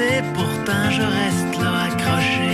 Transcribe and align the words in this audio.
sais, 0.00 0.22
pourtant 0.34 0.86
je 0.98 1.04
reste 1.18 1.52
là 1.62 1.72
accroché. 1.88 2.50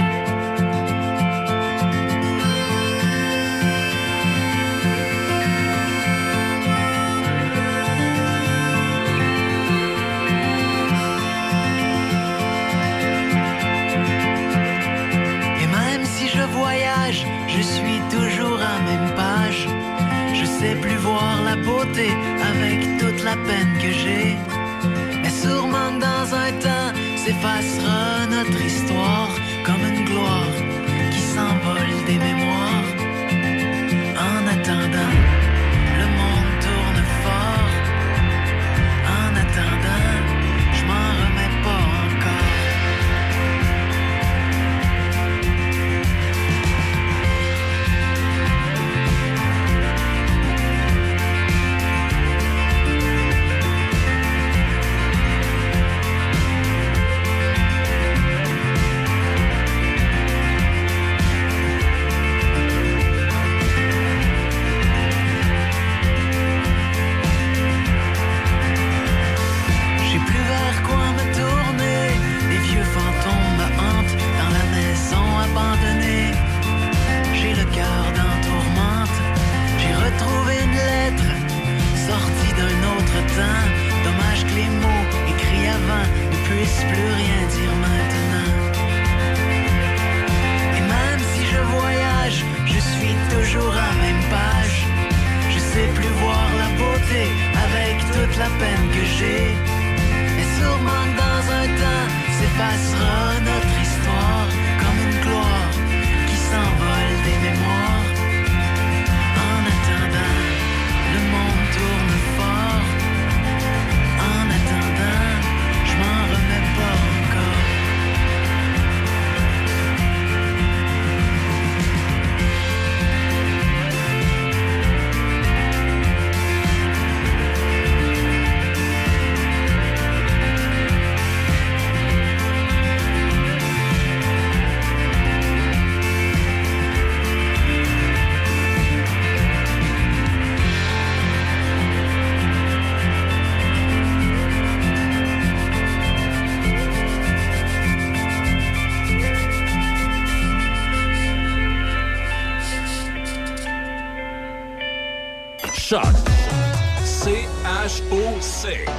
Et 15.62 15.68
même 15.78 16.04
si 16.04 16.28
je 16.36 16.44
voyage, 16.60 17.20
je 17.54 17.62
suis 17.74 18.00
toujours 18.14 18.60
à 18.72 18.76
même 18.88 19.08
page. 19.20 19.62
Je 20.38 20.46
sais 20.58 20.74
plus 20.84 20.98
voir 21.08 21.34
la 21.48 21.56
beauté 21.68 22.08
avec 22.52 22.78
toute 23.00 23.20
la 23.28 23.36
peine 23.48 23.72
que 23.82 23.90
j'ai. 24.00 24.36
Mais 25.22 25.34
sûrement 25.44 25.90
dans 26.06 26.26
un 26.44 26.50
temps 26.64 26.75
s'effacera 27.26 28.26
notre 28.30 28.60
histoire 28.64 28.95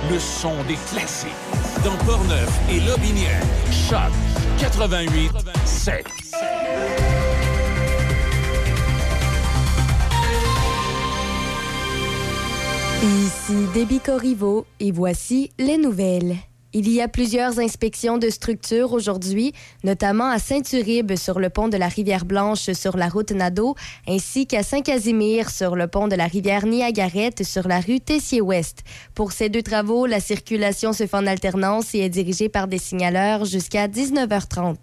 Le 0.09 0.17
son 0.17 0.63
des 0.63 0.77
classiques. 0.89 1.29
Dans 1.83 1.97
Portneuf 2.05 2.49
et 2.69 2.79
Lobinière. 2.79 3.41
Choc 3.69 4.11
88 4.59 5.31
7. 5.65 6.05
Ici 13.03 13.53
Déby 13.73 13.99
Corriveau 13.99 14.65
et 14.79 14.93
voici 14.93 15.51
les 15.59 15.77
nouvelles. 15.77 16.37
Il 16.79 16.91
y 16.91 17.01
a 17.01 17.07
plusieurs 17.07 17.57
inspections 17.57 18.19
de 18.19 18.29
structures 18.29 18.93
aujourd'hui, 18.93 19.51
notamment 19.83 20.29
à 20.29 20.37
Saint-Uribe 20.37 21.15
sur 21.15 21.39
le 21.39 21.49
pont 21.49 21.69
de 21.69 21.75
la 21.75 21.87
rivière 21.87 22.23
Blanche 22.23 22.71
sur 22.73 22.97
la 22.97 23.09
route 23.09 23.31
Nadeau, 23.31 23.73
ainsi 24.07 24.45
qu'à 24.45 24.61
Saint-Casimir 24.61 25.49
sur 25.49 25.75
le 25.75 25.87
pont 25.87 26.07
de 26.07 26.15
la 26.15 26.27
rivière 26.27 26.67
Niagarette 26.67 27.43
sur 27.43 27.67
la 27.67 27.79
rue 27.79 27.99
Tessier-Ouest. 27.99 28.83
Pour 29.15 29.31
ces 29.31 29.49
deux 29.49 29.63
travaux, 29.63 30.05
la 30.05 30.19
circulation 30.19 30.93
se 30.93 31.07
fait 31.07 31.17
en 31.17 31.25
alternance 31.25 31.95
et 31.95 32.01
est 32.01 32.09
dirigée 32.09 32.47
par 32.47 32.67
des 32.67 32.77
signaleurs 32.77 33.45
jusqu'à 33.45 33.87
19h30. 33.87 34.75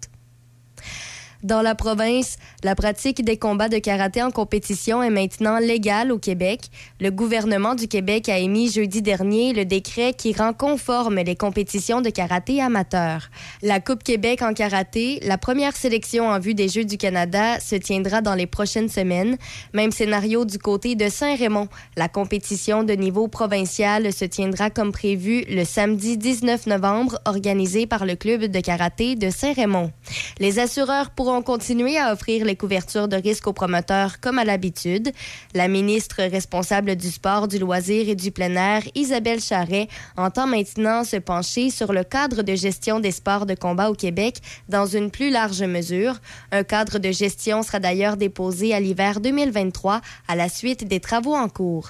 Dans 1.43 1.61
la 1.61 1.75
province, 1.75 2.37
la 2.63 2.75
pratique 2.75 3.23
des 3.23 3.37
combats 3.37 3.69
de 3.69 3.77
karaté 3.77 4.23
en 4.23 4.31
compétition 4.31 5.03
est 5.03 5.09
maintenant 5.09 5.59
légale 5.59 6.11
au 6.11 6.17
Québec. 6.17 6.69
Le 6.99 7.11
gouvernement 7.11 7.75
du 7.75 7.87
Québec 7.87 8.29
a 8.29 8.37
émis 8.37 8.71
jeudi 8.71 9.01
dernier 9.01 9.53
le 9.53 9.65
décret 9.65 10.13
qui 10.13 10.33
rend 10.33 10.53
conforme 10.53 11.15
les 11.15 11.35
compétitions 11.35 12.01
de 12.01 12.09
karaté 12.09 12.61
amateurs. 12.61 13.29
La 13.61 13.79
Coupe 13.79 14.03
Québec 14.03 14.41
en 14.41 14.53
karaté, 14.53 15.19
la 15.23 15.37
première 15.37 15.75
sélection 15.75 16.29
en 16.29 16.39
vue 16.39 16.53
des 16.53 16.69
Jeux 16.69 16.85
du 16.85 16.97
Canada, 16.97 17.59
se 17.59 17.75
tiendra 17.75 18.21
dans 18.21 18.35
les 18.35 18.47
prochaines 18.47 18.89
semaines. 18.89 19.37
Même 19.73 19.91
scénario 19.91 20.45
du 20.45 20.57
côté 20.57 20.95
de 20.95 21.09
Saint-Raymond. 21.09 21.67
La 21.97 22.07
compétition 22.07 22.83
de 22.83 22.93
niveau 22.93 23.27
provincial 23.27 24.11
se 24.13 24.25
tiendra 24.25 24.69
comme 24.69 24.91
prévu 24.91 25.43
le 25.49 25.63
samedi 25.63 26.17
19 26.17 26.67
novembre, 26.67 27.19
organisée 27.25 27.85
par 27.85 28.05
le 28.05 28.15
club 28.15 28.45
de 28.45 28.59
karaté 28.59 29.15
de 29.15 29.29
Saint-Raymond. 29.29 29.91
Les 30.39 30.59
assureurs 30.59 31.11
pourront 31.25 31.41
continuer 31.41 31.97
à 31.97 32.13
offrir 32.13 32.45
les 32.45 32.55
couvertures 32.55 33.07
de 33.07 33.15
risque 33.15 33.47
aux 33.47 33.53
promoteurs 33.53 34.19
comme 34.19 34.37
à 34.37 34.43
l'habitude. 34.43 35.11
La 35.55 35.67
ministre 35.67 36.21
responsable 36.21 36.95
du 36.95 37.09
sport, 37.09 37.47
du 37.47 37.57
loisir 37.57 38.07
et 38.07 38.13
du 38.13 38.29
plein 38.29 38.53
air, 38.53 38.83
Isabelle 38.93 39.41
Charret, 39.41 39.87
entend 40.17 40.45
maintenant 40.45 41.03
se 41.03 41.15
pencher 41.17 41.71
sur 41.71 41.93
le 41.93 42.03
cadre 42.03 42.43
de 42.43 42.53
gestion 42.53 42.99
des 42.99 43.09
sports 43.09 43.47
de 43.47 43.55
combat 43.55 43.89
au 43.89 43.95
Québec 43.95 44.37
dans 44.69 44.85
une 44.85 45.09
plus 45.09 45.31
large 45.31 45.63
mesure. 45.63 46.13
Un 46.51 46.63
cadre 46.63 46.99
de 46.99 47.11
gestion 47.11 47.63
sera 47.63 47.79
d'ailleurs 47.79 48.17
déposé 48.17 48.75
à 48.75 48.79
l'hiver 48.79 49.19
2023 49.19 50.01
à 50.27 50.35
la 50.35 50.47
suite 50.47 50.87
des 50.87 50.99
travaux 50.99 51.33
en 51.33 51.49
cours. 51.49 51.89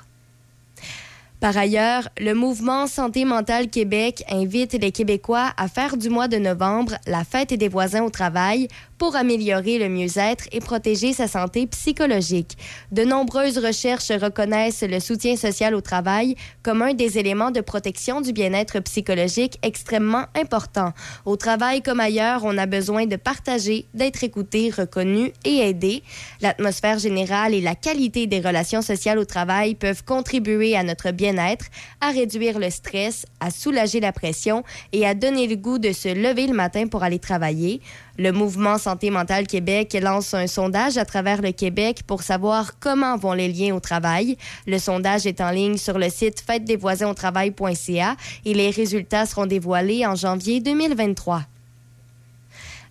Par 1.46 1.57
ailleurs, 1.57 2.09
le 2.17 2.34
mouvement 2.34 2.88
Santé 2.88 3.23
mentale 3.23 3.69
Québec 3.69 4.23
invite 4.31 4.73
les 4.73 4.91
Québécois 4.91 5.52
à 5.57 5.67
faire 5.67 5.97
du 5.97 6.09
mois 6.09 6.28
de 6.28 6.38
novembre 6.38 6.96
la 7.05 7.23
fête 7.23 7.53
des 7.53 7.67
voisins 7.67 8.03
au 8.03 8.09
travail 8.09 8.67
pour 8.97 9.15
améliorer 9.15 9.77
le 9.77 9.89
mieux-être 9.89 10.45
et 10.51 10.59
protéger 10.59 11.13
sa 11.13 11.27
santé 11.27 11.67
psychologique. 11.67 12.57
De 12.91 13.03
nombreuses 13.03 13.57
recherches 13.57 14.11
reconnaissent 14.11 14.83
le 14.83 14.99
soutien 14.99 15.35
social 15.35 15.75
au 15.75 15.81
travail 15.81 16.35
comme 16.63 16.81
un 16.81 16.93
des 16.93 17.17
éléments 17.17 17.51
de 17.51 17.61
protection 17.61 18.21
du 18.21 18.33
bien-être 18.33 18.79
psychologique 18.79 19.57
extrêmement 19.63 20.25
important. 20.35 20.93
Au 21.25 21.35
travail 21.35 21.81
comme 21.81 21.99
ailleurs, 21.99 22.41
on 22.43 22.57
a 22.57 22.65
besoin 22.65 23.05
de 23.05 23.15
partager, 23.15 23.85
d'être 23.93 24.23
écouté, 24.23 24.71
reconnu 24.75 25.31
et 25.43 25.57
aidé. 25.57 26.03
L'atmosphère 26.41 26.99
générale 26.99 27.53
et 27.53 27.61
la 27.61 27.75
qualité 27.75 28.27
des 28.27 28.39
relations 28.39 28.81
sociales 28.81 29.19
au 29.19 29.25
travail 29.25 29.75
peuvent 29.75 30.03
contribuer 30.03 30.75
à 30.75 30.83
notre 30.83 31.11
bien-être, 31.11 31.65
à 32.01 32.11
réduire 32.11 32.59
le 32.59 32.69
stress, 32.69 33.25
à 33.39 33.51
soulager 33.51 33.99
la 33.99 34.11
pression 34.11 34.63
et 34.91 35.05
à 35.05 35.13
donner 35.13 35.47
le 35.47 35.55
goût 35.55 35.79
de 35.79 35.91
se 35.91 36.09
lever 36.09 36.47
le 36.47 36.53
matin 36.53 36.87
pour 36.87 37.03
aller 37.03 37.19
travailler. 37.19 37.81
Le 38.17 38.32
mouvement 38.32 38.78
Santé 38.78 39.09
mentale 39.09 39.46
Québec 39.46 39.97
lance 40.02 40.34
un 40.34 40.47
sondage 40.47 40.97
à 40.97 41.03
travers 41.03 41.41
le 41.41 41.52
Québec 41.52 42.02
pour 42.08 42.23
savoir 42.23 42.79
comment 42.79 43.17
vont 43.17 43.34
les 43.34 43.52
liens 43.52 43.76
au 43.76 43.79
travail. 43.79 44.38
Le 44.67 44.79
sondage 44.79 45.26
est 45.26 45.41
en 45.41 45.52
ligne 45.52 45.78
sur 45.78 45.97
le 45.97 46.09
site 46.09 46.40
fêtedesvoisinautravail.ca 46.40 48.16
et 48.46 48.53
les 48.53 48.70
résultats 48.70 49.26
seront 49.26 49.47
dévoilés 49.47 50.06
en 50.06 50.16
janvier 50.16 50.62
2023. 50.62 51.41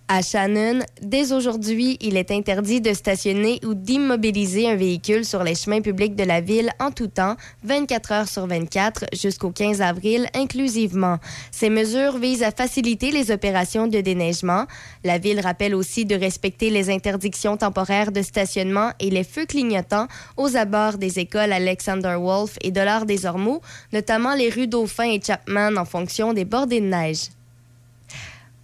À 0.07 0.21
Shannon, 0.21 0.83
dès 1.01 1.33
aujourd'hui, 1.33 1.97
il 1.99 2.15
est 2.15 2.29
interdit 2.29 2.79
de 2.79 2.93
stationner 2.93 3.59
ou 3.65 3.73
d'immobiliser 3.73 4.69
un 4.69 4.75
véhicule 4.75 5.25
sur 5.25 5.43
les 5.43 5.55
chemins 5.55 5.81
publics 5.81 6.15
de 6.15 6.23
la 6.23 6.41
ville 6.41 6.69
en 6.79 6.91
tout 6.91 7.07
temps, 7.07 7.35
24 7.63 8.11
heures 8.11 8.27
sur 8.27 8.45
24, 8.45 9.05
jusqu'au 9.13 9.49
15 9.49 9.81
avril 9.81 10.27
inclusivement. 10.35 11.17
Ces 11.49 11.71
mesures 11.71 12.19
visent 12.19 12.43
à 12.43 12.51
faciliter 12.51 13.09
les 13.09 13.31
opérations 13.31 13.87
de 13.87 13.99
déneigement. 13.99 14.67
La 15.03 15.17
ville 15.17 15.39
rappelle 15.39 15.73
aussi 15.73 16.05
de 16.05 16.13
respecter 16.13 16.69
les 16.69 16.91
interdictions 16.91 17.57
temporaires 17.57 18.11
de 18.11 18.21
stationnement 18.21 18.91
et 18.99 19.09
les 19.09 19.23
feux 19.23 19.47
clignotants 19.47 20.07
aux 20.37 20.55
abords 20.55 20.99
des 20.99 21.17
écoles 21.17 21.51
Alexander 21.51 22.15
Wolf 22.19 22.57
et 22.61 22.69
Dollard 22.69 23.07
des 23.07 23.25
Ormeaux, 23.25 23.63
notamment 23.91 24.35
les 24.35 24.49
rues 24.49 24.67
Dauphin 24.67 25.09
et 25.09 25.19
Chapman 25.19 25.75
en 25.77 25.85
fonction 25.85 26.31
des 26.31 26.45
bordées 26.45 26.81
de 26.81 26.85
neige. 26.85 27.29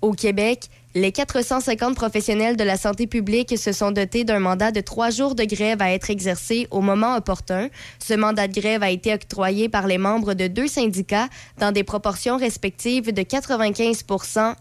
Au 0.04 0.14
Québec, 0.14 0.70
les 0.94 1.14
450 1.14 1.96
professionnels 1.96 2.58
de 2.58 2.66
la 2.66 2.76
santé 2.76 3.08
publique 3.08 3.58
se 3.58 3.72
sont 3.72 3.92
dotés 3.92 4.26
d'un 4.26 4.40
mandat 4.40 4.72
de 4.72 4.82
trois 4.82 5.10
jours 5.10 5.36
de 5.36 5.46
grève 5.46 5.82
à 5.82 5.92
être 5.94 6.10
exercé 6.10 6.68
au 6.70 6.82
moment 6.82 7.16
opportun. 7.16 7.70
Ce 8.00 8.14
mandat 8.14 8.50
de 8.50 8.60
grève 8.60 8.84
a 8.84 8.90
été 8.90 9.14
octroyé 9.14 9.70
par 9.70 9.88
les 9.88 9.98
membres 9.98 10.34
de 10.34 10.48
deux 10.48 10.68
syndicats 10.68 11.30
dans 11.60 11.72
des 11.72 11.86
proportions 11.86 12.36
respectives 12.36 13.14
de 13.14 13.22
95 13.22 14.04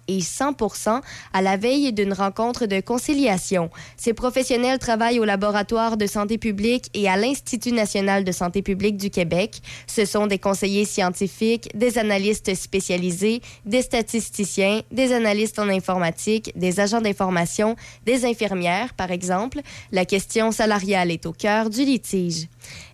et 0.06 0.20
100 0.20 1.00
à 1.32 1.42
la 1.42 1.56
veille 1.56 1.92
d'une 1.92 2.12
rencontre 2.12 2.66
de 2.66 2.80
conciliation. 2.80 3.68
Ces 3.96 4.12
professionnels 4.12 4.78
travaillent 4.78 5.18
au 5.18 5.24
laboratoire 5.24 5.96
de 5.96 6.06
santé 6.06 6.38
publique 6.38 6.90
et 6.94 7.08
à 7.08 7.16
l'Institut 7.16 7.72
national 7.72 8.22
de 8.22 8.30
santé 8.30 8.62
publique 8.62 8.96
du 8.96 9.10
Québec. 9.10 9.60
Ce 9.88 10.04
sont 10.04 10.28
des 10.28 10.38
conseillers 10.38 10.84
scientifiques, 10.84 11.70
des 11.74 11.98
analystes 11.98 12.54
spécialisés, 12.54 13.40
des 13.64 13.82
statisticiens, 13.82 14.82
des 14.92 15.12
analystes 15.12 15.58
en 15.58 15.68
informatique 15.68 16.19
des 16.54 16.80
agents 16.80 17.00
d'information, 17.00 17.76
des 18.04 18.24
infirmières, 18.24 18.94
par 18.94 19.10
exemple. 19.10 19.60
La 19.92 20.04
question 20.04 20.52
salariale 20.52 21.10
est 21.10 21.26
au 21.26 21.32
cœur 21.32 21.70
du 21.70 21.84
litige. 21.84 22.48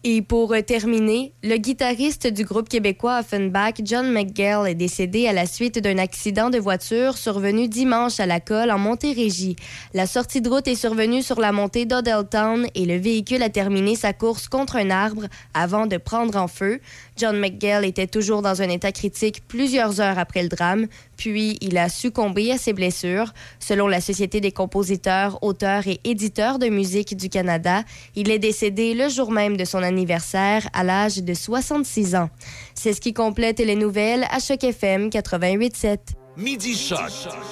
Et 0.05 0.23
pour 0.23 0.55
terminer, 0.67 1.33
le 1.43 1.57
guitariste 1.57 2.27
du 2.27 2.45
groupe 2.45 2.69
québécois 2.69 3.21
Offenbach, 3.21 3.75
John 3.83 4.13
McGill, 4.13 4.67
est 4.67 4.75
décédé 4.75 5.27
à 5.27 5.33
la 5.33 5.47
suite 5.47 5.79
d'un 5.79 5.99
accident 5.99 6.51
de 6.51 6.59
voiture 6.59 7.17
survenu 7.17 7.69
dimanche 7.69 8.21
à 8.21 8.27
la 8.27 8.41
colle 8.41 8.71
en 8.71 8.79
Montérégie. 8.79 9.57
La 9.95 10.07
sortie 10.07 10.41
de 10.41 10.49
route 10.49 10.69
est 10.69 10.75
survenue 10.75 11.23
sur 11.23 11.41
la 11.41 11.53
montée 11.53 11.87
d'Odelltown 11.87 12.67
et 12.75 12.87
le 12.87 12.97
véhicule 12.97 13.43
a 13.43 13.51
terminé 13.51 13.97
sa 13.97 14.13
course 14.13 14.49
contre 14.49 14.77
un 14.77 14.91
arbre 14.91 15.27
avant 15.55 15.87
de 15.87 15.97
prendre 15.97 16.37
en 16.39 16.49
feu. 16.49 16.81
John 17.17 17.39
McGill 17.39 17.85
était 17.85 18.07
toujours 18.07 18.43
dans 18.43 18.63
un 18.63 18.69
état 18.69 18.93
critique 18.93 19.43
plusieurs 19.49 20.01
heures 20.01 20.19
après 20.19 20.43
le 20.43 20.49
drame, 20.49 20.87
puis 21.17 21.57
il 21.61 21.79
a 21.79 21.89
succombé 21.89 22.53
à 22.53 22.59
ses 22.59 22.73
blessures. 22.73 23.33
Selon 23.59 23.89
la 23.89 24.01
Société 24.01 24.41
des 24.41 24.53
compositeurs, 24.53 25.43
auteurs 25.43 25.87
et 25.87 26.01
éditeurs 26.05 26.59
de 26.59 26.69
musique 26.69 27.17
du 27.17 27.29
Canada, 27.29 27.83
il 28.15 28.31
est 28.31 28.39
décédé 28.39 28.95
le 28.95 29.09
jour 29.09 29.33
même 29.33 29.57
de 29.57 29.65
son 29.67 29.83
anniversaire 29.83 30.69
à 30.73 30.85
l'âge 30.85 31.19
de 31.19 31.35
66 31.35 32.15
ans. 32.15 32.31
C'est 32.75 32.93
ce 32.93 33.01
qui 33.01 33.13
complète 33.13 33.59
les 33.59 33.77
nouvelles 33.77 34.25
à 34.31 34.39
Choc 34.39 34.65
FM 34.65 35.09
88.7. 35.09 35.99
Midi 36.37 36.75
Choc 36.75 36.99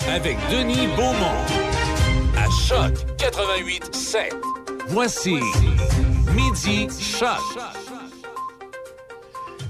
avec 0.08 0.36
Denis 0.50 0.86
Beaumont 0.96 1.44
à 2.36 2.48
Choc 2.68 2.94
88.7. 3.18 4.30
Voici 4.88 5.36
Midi 6.34 6.88
Choc. 7.00 7.40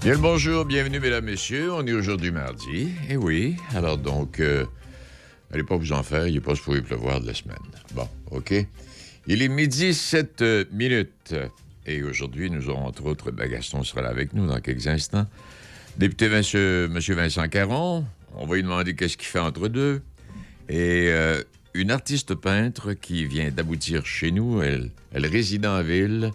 Bien 0.02 0.12
le 0.12 0.18
bonjour, 0.18 0.64
bienvenue 0.64 1.00
mesdames, 1.00 1.24
messieurs. 1.24 1.72
On 1.72 1.86
est 1.86 1.92
aujourd'hui 1.92 2.30
mardi. 2.30 2.88
Et 3.08 3.12
eh 3.12 3.16
oui, 3.16 3.56
alors 3.74 3.96
donc, 3.96 4.40
euh, 4.40 4.66
allez 5.52 5.62
pas 5.62 5.76
vous 5.76 5.92
en 5.92 6.02
faire, 6.02 6.26
il 6.26 6.34
n'est 6.34 6.40
pas 6.40 6.54
supposé 6.54 6.82
pleuvoir 6.82 7.20
de 7.20 7.26
la 7.26 7.34
semaine. 7.34 7.56
Bon, 7.94 8.06
OK. 8.30 8.52
Il 9.26 9.40
est 9.40 9.48
midi 9.48 9.94
7 9.94 10.42
euh, 10.42 10.64
minutes. 10.72 11.34
Et 11.86 12.02
aujourd'hui, 12.02 12.50
nous 12.50 12.68
aurons 12.68 12.86
entre 12.86 13.04
autres, 13.04 13.30
ben, 13.30 13.48
Gaston 13.48 13.82
sera 13.82 14.02
là 14.02 14.08
avec 14.08 14.32
nous 14.32 14.46
dans 14.46 14.60
quelques 14.60 14.86
instants. 14.86 15.26
Député 15.96 16.28
Monsieur, 16.28 16.88
Vincent 17.14 17.46
Caron, 17.48 18.04
on 18.34 18.46
va 18.46 18.56
lui 18.56 18.62
demander 18.62 18.94
qu'est-ce 18.94 19.16
qu'il 19.16 19.28
fait 19.28 19.38
entre 19.38 19.68
deux. 19.68 20.02
Et 20.68 21.08
euh, 21.08 21.42
une 21.74 21.90
artiste 21.90 22.34
peintre 22.34 22.94
qui 22.94 23.26
vient 23.26 23.50
d'aboutir 23.50 24.06
chez 24.06 24.30
nous, 24.30 24.62
elle, 24.62 24.90
réside 25.12 25.66
en 25.66 25.82
ville 25.82 26.30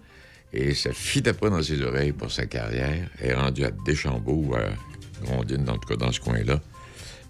et 0.54 0.74
ça 0.74 0.94
fit 0.94 1.28
après 1.28 1.50
dans 1.50 1.62
ses 1.62 1.82
oreilles 1.82 2.12
pour 2.14 2.32
sa 2.32 2.46
carrière. 2.46 3.10
Elle 3.20 3.32
est 3.32 3.34
rendue 3.34 3.66
à 3.66 3.72
Deschambault, 3.72 4.56
à 4.56 5.34
en 5.34 5.44
tout 5.44 5.88
cas 5.88 5.96
dans 5.96 6.12
ce 6.12 6.20
coin-là. 6.20 6.62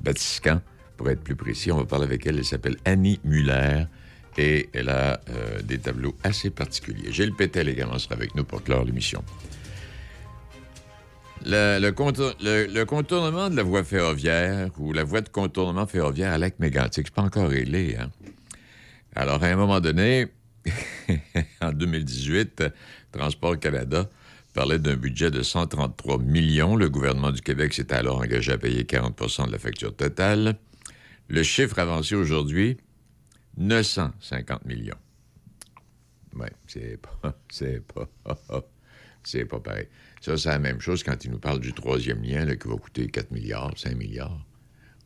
Batiscan, 0.01 0.62
pour 0.98 1.10
être 1.10 1.21
plus 1.21 1.36
précis. 1.36 1.71
On 1.71 1.77
va 1.77 1.86
parler 1.86 2.06
avec 2.06 2.25
elle. 2.25 2.38
Elle 2.38 2.45
s'appelle 2.45 2.77
Annie 2.86 3.19
Muller 3.24 3.86
et 4.39 4.69
elle 4.74 4.88
a 4.88 5.19
euh, 5.30 5.62
des 5.62 5.80
tableaux 5.80 6.15
assez 6.24 6.50
particuliers. 6.50 7.12
Gilles 7.12 7.36
Pétel 7.36 7.68
également 7.68 8.00
sera 8.00 8.15
avec 8.15 8.36
nous 8.36 8.45
pour 8.45 8.63
clore 8.63 8.86
l'émission. 8.86 9.21
Le, 11.45 11.91
contournement 12.86 13.50
de 13.50 13.56
la 13.56 13.63
voie 13.63 13.83
ferroviaire 13.83 14.69
ou 14.77 14.94
la 14.94 15.03
voie 15.03 15.21
de 15.21 15.30
contournement 15.30 15.86
ferroviaire 15.86 16.33
à 16.33 16.38
Lac-Mégantic, 16.38 17.07
c'est 17.07 17.13
pas 17.13 17.21
encore 17.21 17.50
réglé. 17.50 17.97
Hein? 18.00 18.09
Alors, 19.15 19.44
à 19.44 19.47
un 19.47 19.56
moment 19.57 19.81
donné, 19.81 20.27
en 21.62 21.71
2018, 21.74 22.63
Transport 23.12 23.59
Canada 23.59 24.09
parlait 24.53 24.80
d'un 24.80 24.95
budget 24.95 25.31
de 25.31 25.42
133 25.42 26.19
millions. 26.19 26.77
Le 26.77 26.89
gouvernement 26.89 27.31
du 27.31 27.42
Québec 27.42 27.74
s'était 27.74 27.95
alors 27.95 28.19
engagé 28.19 28.53
à 28.53 28.57
payer 28.57 28.83
40% 28.83 29.47
de 29.47 29.51
la 29.51 29.59
facture 29.59 29.95
totale. 29.95 30.57
Le 31.27 31.44
chiffre 31.44 31.77
avancé 31.80 32.15
aujourd'hui, 32.15 32.77
950 33.59 34.65
millions. 34.65 34.97
Oui, 36.35 36.47
c'est 36.67 36.97
pas. 36.97 37.38
C'est 37.51 37.81
pas. 37.85 38.09
c'est 39.23 39.45
pas 39.45 39.59
pareil. 39.59 39.88
Ça, 40.21 40.38
c'est 40.38 40.50
la 40.50 40.59
même 40.59 40.79
chose 40.79 41.03
quand 41.03 41.23
il 41.23 41.31
nous 41.31 41.39
parle 41.39 41.59
du 41.59 41.73
troisième 41.73 42.23
lien 42.23 42.45
qui 42.56 42.67
va 42.67 42.75
coûter 42.75 43.07
4 43.07 43.31
milliards, 43.31 43.73
5 43.77 43.95
milliards. 43.95 44.45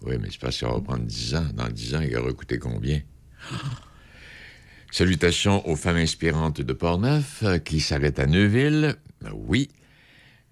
Oui, 0.02 0.16
mais 0.20 0.30
c'est 0.32 0.40
parce 0.40 0.60
que 0.60 0.66
ça 0.66 0.72
va 0.72 0.80
prendre 0.82 1.06
10 1.06 1.36
ans. 1.36 1.48
Dans 1.54 1.68
10 1.68 1.96
ans, 1.96 2.02
il 2.02 2.16
aura 2.18 2.32
coûté 2.34 2.60
combien? 2.60 3.02
Salutations 4.92 5.68
aux 5.68 5.76
femmes 5.76 5.98
inspirantes 5.98 6.62
de 6.62 6.74
Portneuf 6.74 7.42
euh, 7.44 7.58
qui 7.58 7.80
s'arrêtent 7.80 8.20
à 8.20 8.28
Neuville. 8.28 8.96
Oui. 9.34 9.70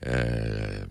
Euh, 0.08 0.84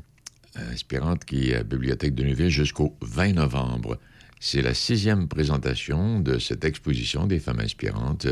inspirante 0.54 1.24
qui 1.24 1.50
est 1.50 1.56
à 1.56 1.62
Bibliothèque 1.64 2.14
de 2.14 2.22
Neuville 2.22 2.50
jusqu'au 2.50 2.96
20 3.02 3.32
novembre. 3.32 3.98
C'est 4.42 4.62
la 4.62 4.72
sixième 4.72 5.28
présentation 5.28 6.18
de 6.18 6.38
cette 6.38 6.64
exposition 6.64 7.26
des 7.26 7.38
femmes 7.38 7.60
inspirantes 7.60 8.26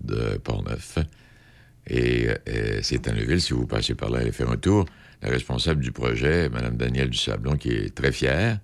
de 0.00 0.38
Portneuf. 0.38 0.98
Et 1.86 2.28
euh, 2.48 2.80
c'est 2.82 3.06
à 3.06 3.12
Neuville, 3.12 3.42
si 3.42 3.52
vous 3.52 3.66
passez 3.66 3.94
par 3.94 4.08
là, 4.08 4.20
allez 4.20 4.32
faire 4.32 4.50
un 4.50 4.56
tour. 4.56 4.86
La 5.20 5.28
responsable 5.28 5.82
du 5.82 5.92
projet, 5.92 6.48
Mme 6.48 6.78
Danielle 6.78 7.10
Dusablon, 7.10 7.58
qui 7.58 7.68
est 7.68 7.94
très 7.94 8.12
fière. 8.12 8.60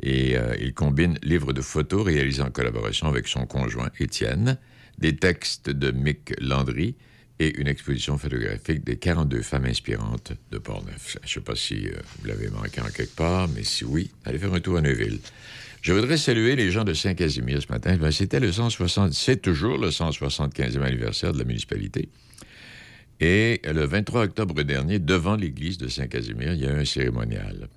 Et 0.00 0.38
euh, 0.38 0.54
il 0.60 0.74
combine 0.74 1.18
livres 1.24 1.52
de 1.52 1.60
photos 1.60 2.04
réalisés 2.04 2.42
en 2.42 2.50
collaboration 2.50 3.08
avec 3.08 3.26
son 3.26 3.44
conjoint, 3.44 3.90
Étienne, 3.98 4.58
des 4.98 5.16
textes 5.16 5.70
de 5.70 5.90
Mick 5.90 6.34
Landry 6.40 6.94
et 7.40 7.58
une 7.58 7.66
exposition 7.66 8.16
photographique 8.16 8.84
des 8.84 8.96
42 8.96 9.42
femmes 9.42 9.66
inspirantes 9.66 10.34
de 10.52 10.58
Portneuf. 10.58 11.18
Je 11.22 11.28
ne 11.28 11.32
sais 11.32 11.40
pas 11.40 11.56
si 11.56 11.88
euh, 11.88 11.96
vous 12.20 12.28
l'avez 12.28 12.48
manqué 12.48 12.80
en 12.80 12.90
quelque 12.90 13.16
part, 13.16 13.48
mais 13.48 13.64
si 13.64 13.84
oui, 13.84 14.12
allez 14.24 14.38
faire 14.38 14.54
un 14.54 14.60
tour 14.60 14.76
à 14.76 14.82
Neuville. 14.82 15.18
Je 15.86 15.92
voudrais 15.92 16.16
saluer 16.16 16.56
les 16.56 16.72
gens 16.72 16.82
de 16.82 16.94
Saint-Casimir 16.94 17.62
ce 17.62 17.68
matin. 17.70 17.96
Ben, 17.96 18.10
c'était 18.10 18.40
le 18.40 18.50
160, 18.50 19.12
c'est 19.12 19.36
toujours 19.36 19.78
le 19.78 19.90
175e 19.90 20.82
anniversaire 20.82 21.32
de 21.32 21.38
la 21.38 21.44
municipalité. 21.44 22.08
Et 23.20 23.60
le 23.64 23.86
23 23.86 24.24
octobre 24.24 24.60
dernier, 24.64 24.98
devant 24.98 25.36
l'église 25.36 25.78
de 25.78 25.86
Saint-Casimir, 25.86 26.54
il 26.54 26.60
y 26.60 26.66
a 26.66 26.72
eu 26.72 26.80
un 26.80 26.84
cérémonial. 26.84 27.68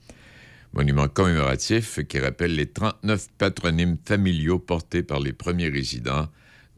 Monument 0.74 1.08
commémoratif 1.08 2.00
qui 2.08 2.18
rappelle 2.18 2.56
les 2.56 2.66
39 2.66 3.28
patronymes 3.38 3.98
familiaux 4.04 4.58
portés 4.58 5.04
par 5.04 5.20
les 5.20 5.32
premiers 5.32 5.70
résidents 5.70 6.30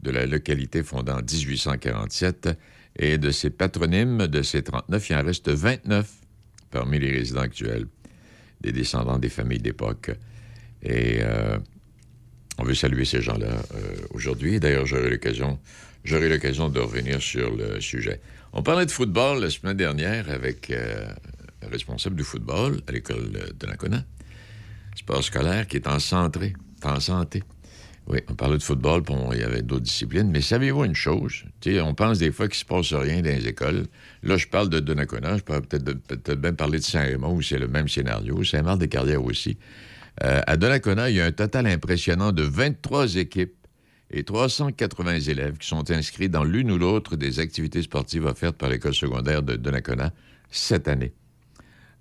de 0.02 0.10
la 0.10 0.26
localité 0.26 0.82
fondée 0.82 1.12
en 1.12 1.22
1847. 1.22 2.50
Et 2.98 3.16
de 3.16 3.30
ces 3.30 3.48
patronymes, 3.48 4.26
de 4.26 4.42
ces 4.42 4.64
39, 4.64 5.08
il 5.08 5.16
en 5.16 5.24
reste 5.24 5.48
29 5.48 6.12
parmi 6.70 6.98
les 6.98 7.10
résidents 7.10 7.40
actuels, 7.40 7.86
des 8.60 8.72
descendants 8.72 9.18
des 9.18 9.30
familles 9.30 9.60
d'époque. 9.60 10.10
Et 10.82 11.18
euh, 11.20 11.58
on 12.58 12.64
veut 12.64 12.74
saluer 12.74 13.04
ces 13.04 13.22
gens-là 13.22 13.62
euh, 13.74 13.96
aujourd'hui. 14.10 14.60
D'ailleurs, 14.60 14.86
j'aurai 14.86 15.10
l'occasion, 15.10 15.58
j'aurai 16.04 16.28
l'occasion 16.28 16.68
de 16.68 16.80
revenir 16.80 17.20
sur 17.20 17.54
le 17.54 17.80
sujet. 17.80 18.20
On 18.52 18.62
parlait 18.62 18.86
de 18.86 18.90
football 18.90 19.40
la 19.40 19.50
semaine 19.50 19.76
dernière 19.76 20.30
avec 20.30 20.70
euh, 20.70 21.06
le 21.62 21.68
responsable 21.68 22.16
du 22.16 22.24
football 22.24 22.80
à 22.86 22.92
l'école 22.92 23.30
de 23.30 23.96
sport 24.94 25.24
scolaire, 25.24 25.66
qui 25.66 25.76
est 25.76 25.86
en 25.86 25.98
santé, 25.98 26.52
en 26.84 27.00
santé. 27.00 27.42
Oui, 28.08 28.18
on 28.28 28.34
parlait 28.34 28.58
de 28.58 28.62
football, 28.62 29.02
puis 29.02 29.14
il 29.32 29.38
y 29.38 29.44
avait 29.44 29.62
d'autres 29.62 29.84
disciplines. 29.84 30.28
Mais 30.30 30.40
savez-vous 30.40 30.84
une 30.84 30.94
chose? 30.94 31.44
on 31.66 31.94
pense 31.94 32.18
des 32.18 32.32
fois 32.32 32.48
qu'il 32.48 32.56
ne 32.56 32.82
se 32.82 32.90
passe 32.90 32.92
rien 33.00 33.22
dans 33.22 33.30
les 33.30 33.46
écoles. 33.46 33.86
Là, 34.24 34.36
je 34.36 34.48
parle 34.48 34.68
de 34.68 34.80
Donnacona, 34.80 35.36
je 35.36 35.42
peux 35.42 35.60
peut-être 35.60 36.22
peut 36.22 36.34
bien 36.34 36.52
parler 36.52 36.78
de 36.78 36.84
Saint-Raymond, 36.84 37.36
où 37.36 37.42
c'est 37.42 37.58
le 37.58 37.68
même 37.68 37.88
scénario. 37.88 38.42
Saint-Marc-des-Carrières 38.42 39.24
aussi. 39.24 39.56
Euh, 40.22 40.40
à 40.46 40.56
Donnacona, 40.56 41.10
il 41.10 41.16
y 41.16 41.20
a 41.20 41.24
un 41.24 41.32
total 41.32 41.66
impressionnant 41.66 42.32
de 42.32 42.42
23 42.42 43.16
équipes 43.16 43.54
et 44.10 44.24
380 44.24 45.20
élèves 45.20 45.56
qui 45.56 45.66
sont 45.66 45.90
inscrits 45.90 46.28
dans 46.28 46.44
l'une 46.44 46.70
ou 46.70 46.78
l'autre 46.78 47.16
des 47.16 47.40
activités 47.40 47.82
sportives 47.82 48.26
offertes 48.26 48.56
par 48.56 48.68
l'école 48.68 48.94
secondaire 48.94 49.42
de 49.42 49.56
Donnacona 49.56 50.12
cette 50.50 50.86
année. 50.86 51.12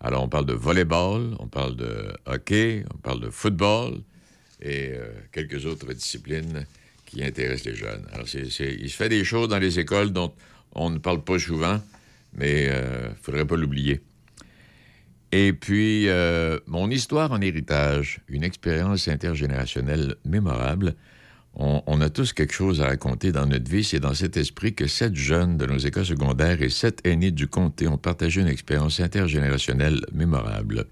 Alors, 0.01 0.23
on 0.23 0.27
parle 0.27 0.45
de 0.45 0.53
volleyball, 0.53 1.35
on 1.39 1.47
parle 1.47 1.75
de 1.75 2.11
hockey, 2.25 2.83
on 2.93 2.97
parle 2.97 3.21
de 3.21 3.29
football 3.29 4.01
et 4.61 4.89
euh, 4.91 5.07
quelques 5.31 5.65
autres 5.65 5.93
disciplines 5.93 6.65
qui 7.05 7.23
intéressent 7.23 7.65
les 7.65 7.75
jeunes. 7.75 8.05
Alors, 8.11 8.27
il 8.33 8.51
se 8.89 8.95
fait 8.95 9.09
des 9.09 9.23
choses 9.23 9.47
dans 9.47 9.59
les 9.59 9.79
écoles 9.79 10.11
dont 10.11 10.33
on 10.73 10.89
ne 10.89 10.97
parle 10.97 11.23
pas 11.23 11.39
souvent, 11.39 11.79
mais 12.33 12.63
il 12.63 12.69
euh, 12.71 13.09
ne 13.09 13.15
faudrait 13.21 13.45
pas 13.45 13.55
l'oublier. 13.55 14.01
Et 15.31 15.53
puis, 15.53 16.09
euh, 16.09 16.59
mon 16.67 16.89
histoire 16.89 17.31
en 17.31 17.39
héritage, 17.39 18.19
une 18.27 18.43
expérience 18.43 19.07
intergénérationnelle 19.07 20.15
mémorable. 20.25 20.95
On, 21.53 21.99
a 21.99 22.09
tous 22.09 22.31
quelque 22.31 22.53
chose 22.53 22.79
à 22.79 22.85
raconter 22.85 23.33
dans 23.33 23.45
notre 23.45 23.69
vie. 23.69 23.83
C'est 23.83 23.99
dans 23.99 24.13
cet 24.13 24.37
esprit 24.37 24.73
que 24.73 24.87
sept 24.87 25.15
jeunes 25.15 25.57
de 25.57 25.65
nos 25.65 25.77
écoles 25.77 26.05
secondaires 26.05 26.61
et 26.61 26.69
sept 26.69 27.05
aînés 27.05 27.31
du 27.31 27.47
comté 27.47 27.89
ont 27.89 27.97
partagé 27.97 28.39
une 28.39 28.47
expérience 28.47 29.01
intergénérationnelle 29.01 29.99
mémorable. 30.13 30.85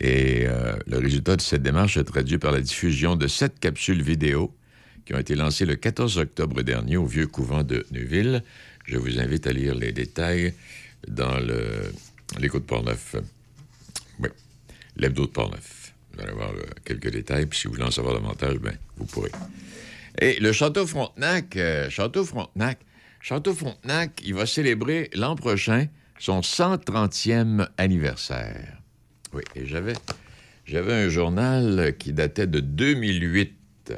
Et 0.00 0.46
euh, 0.46 0.74
le 0.86 0.98
résultat 0.98 1.36
de 1.36 1.42
cette 1.42 1.62
démarche 1.62 1.98
est 1.98 2.04
traduit 2.04 2.38
par 2.38 2.52
la 2.52 2.62
diffusion 2.62 3.14
de 3.14 3.26
sept 3.26 3.60
capsules 3.60 4.02
vidéo 4.02 4.54
qui 5.04 5.14
ont 5.14 5.18
été 5.18 5.34
lancées 5.34 5.66
le 5.66 5.76
14 5.76 6.16
octobre 6.16 6.62
dernier 6.62 6.96
au 6.96 7.04
vieux 7.04 7.26
couvent 7.26 7.62
de 7.62 7.84
Neuville. 7.92 8.42
Je 8.86 8.96
vous 8.96 9.20
invite 9.20 9.46
à 9.46 9.52
lire 9.52 9.74
les 9.74 9.92
détails 9.92 10.54
dans 11.06 11.38
l'écoute 12.38 12.64
Port-Neuf. 12.64 13.16
L'hebdo 14.98 15.26
de 15.26 15.30
Port-Neuf. 15.30 15.94
Vous 16.12 16.22
allez 16.22 16.32
avoir 16.32 16.50
euh, 16.50 16.62
quelques 16.84 17.10
détails, 17.10 17.46
puis 17.46 17.58
si 17.58 17.66
vous 17.66 17.74
voulez 17.74 17.86
en 17.86 17.90
savoir 17.90 18.14
davantage, 18.14 18.58
ben, 18.58 18.76
vous 18.96 19.06
pourrez. 19.06 19.30
Et 20.20 20.40
le 20.40 20.52
Château 20.52 20.86
Frontenac, 20.86 21.56
euh, 21.56 21.88
Château 21.90 22.24
Frontenac, 22.24 22.78
Château 23.20 23.54
Frontenac, 23.54 24.20
il 24.24 24.34
va 24.34 24.46
célébrer 24.46 25.10
l'an 25.14 25.36
prochain 25.36 25.86
son 26.18 26.40
130e 26.40 27.68
anniversaire. 27.76 28.78
Oui, 29.32 29.42
et 29.54 29.66
j'avais, 29.66 29.94
j'avais 30.64 30.94
un 30.94 31.08
journal 31.08 31.94
qui 31.98 32.12
datait 32.12 32.46
de 32.46 32.60
2008, 32.60 33.92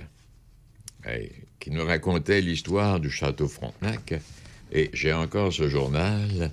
qui 1.59 1.71
nous 1.71 1.85
racontait 1.85 2.41
l'histoire 2.41 3.01
du 3.01 3.11
Château 3.11 3.49
Frontenac. 3.49 4.15
Et 4.73 4.91
j'ai 4.93 5.13
encore 5.13 5.53
ce 5.53 5.69
journal. 5.69 6.53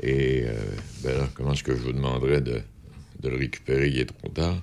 Et 0.00 0.44
euh, 0.46 0.54
ben 1.02 1.28
comment 1.34 1.52
est-ce 1.52 1.64
que 1.64 1.74
je 1.74 1.80
vous 1.80 1.92
demanderais 1.92 2.40
de, 2.40 2.62
le 3.22 3.36
récupérer? 3.36 3.88
Il 3.88 3.98
est 3.98 4.06
trop 4.06 4.28
tard. 4.28 4.58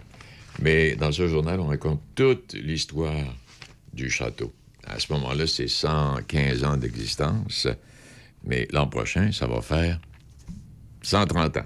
Mais 0.59 0.95
dans 0.95 1.12
ce 1.12 1.27
journal, 1.27 1.59
on 1.59 1.67
raconte 1.67 2.01
toute 2.15 2.53
l'histoire 2.53 3.35
du 3.93 4.09
château. 4.09 4.53
À 4.85 5.00
ce 5.00 5.12
moment-là, 5.13 5.47
c'est 5.47 5.67
115 5.67 6.63
ans 6.63 6.77
d'existence. 6.77 7.67
Mais 8.43 8.67
l'an 8.71 8.88
prochain, 8.88 9.31
ça 9.31 9.47
va 9.47 9.62
faire 9.62 10.00
130 11.01 11.57
ans. 11.57 11.65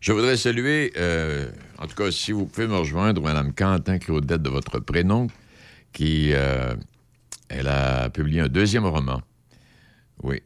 Je 0.00 0.12
voudrais 0.12 0.36
saluer, 0.36 0.92
euh, 0.96 1.50
en 1.78 1.86
tout 1.86 1.96
cas, 1.96 2.10
si 2.10 2.32
vous 2.32 2.46
pouvez 2.46 2.66
me 2.66 2.76
rejoindre, 2.76 3.20
Mme 3.22 3.52
Quentin 3.52 3.98
Claudette 3.98 4.42
de 4.42 4.50
votre 4.50 4.78
prénom, 4.78 5.26
qui 5.92 6.32
euh, 6.32 6.74
elle 7.48 7.68
a 7.68 8.10
publié 8.10 8.40
un 8.40 8.48
deuxième 8.48 8.86
roman 8.86 9.22
oui. 10.22 10.42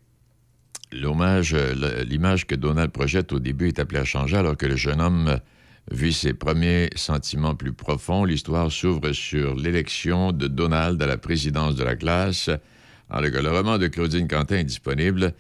L'hommage, 0.92 1.54
euh, 1.54 2.02
l'image 2.04 2.46
que 2.46 2.56
Donald 2.56 2.90
projette 2.90 3.32
au 3.32 3.38
début 3.38 3.68
est 3.68 3.78
appelée 3.78 4.00
à 4.00 4.04
changer 4.04 4.36
alors 4.36 4.56
que 4.56 4.66
le 4.66 4.74
jeune 4.74 5.00
homme 5.00 5.38
vit 5.92 6.12
ses 6.12 6.34
premiers 6.34 6.90
sentiments 6.96 7.54
plus 7.54 7.72
profonds. 7.72 8.24
L'histoire 8.24 8.72
s'ouvre 8.72 9.12
sur 9.12 9.54
l'élection 9.54 10.32
de 10.32 10.48
Donald 10.48 11.00
à 11.00 11.06
la 11.06 11.16
présidence 11.16 11.76
de 11.76 11.84
la 11.84 11.94
classe. 11.94 12.50
Alors, 13.08 13.30
le 13.30 13.50
roman 13.50 13.78
de 13.78 13.86
Claudine 13.86 14.26
Quentin 14.26 14.56
est 14.56 14.64
disponible. 14.64 15.32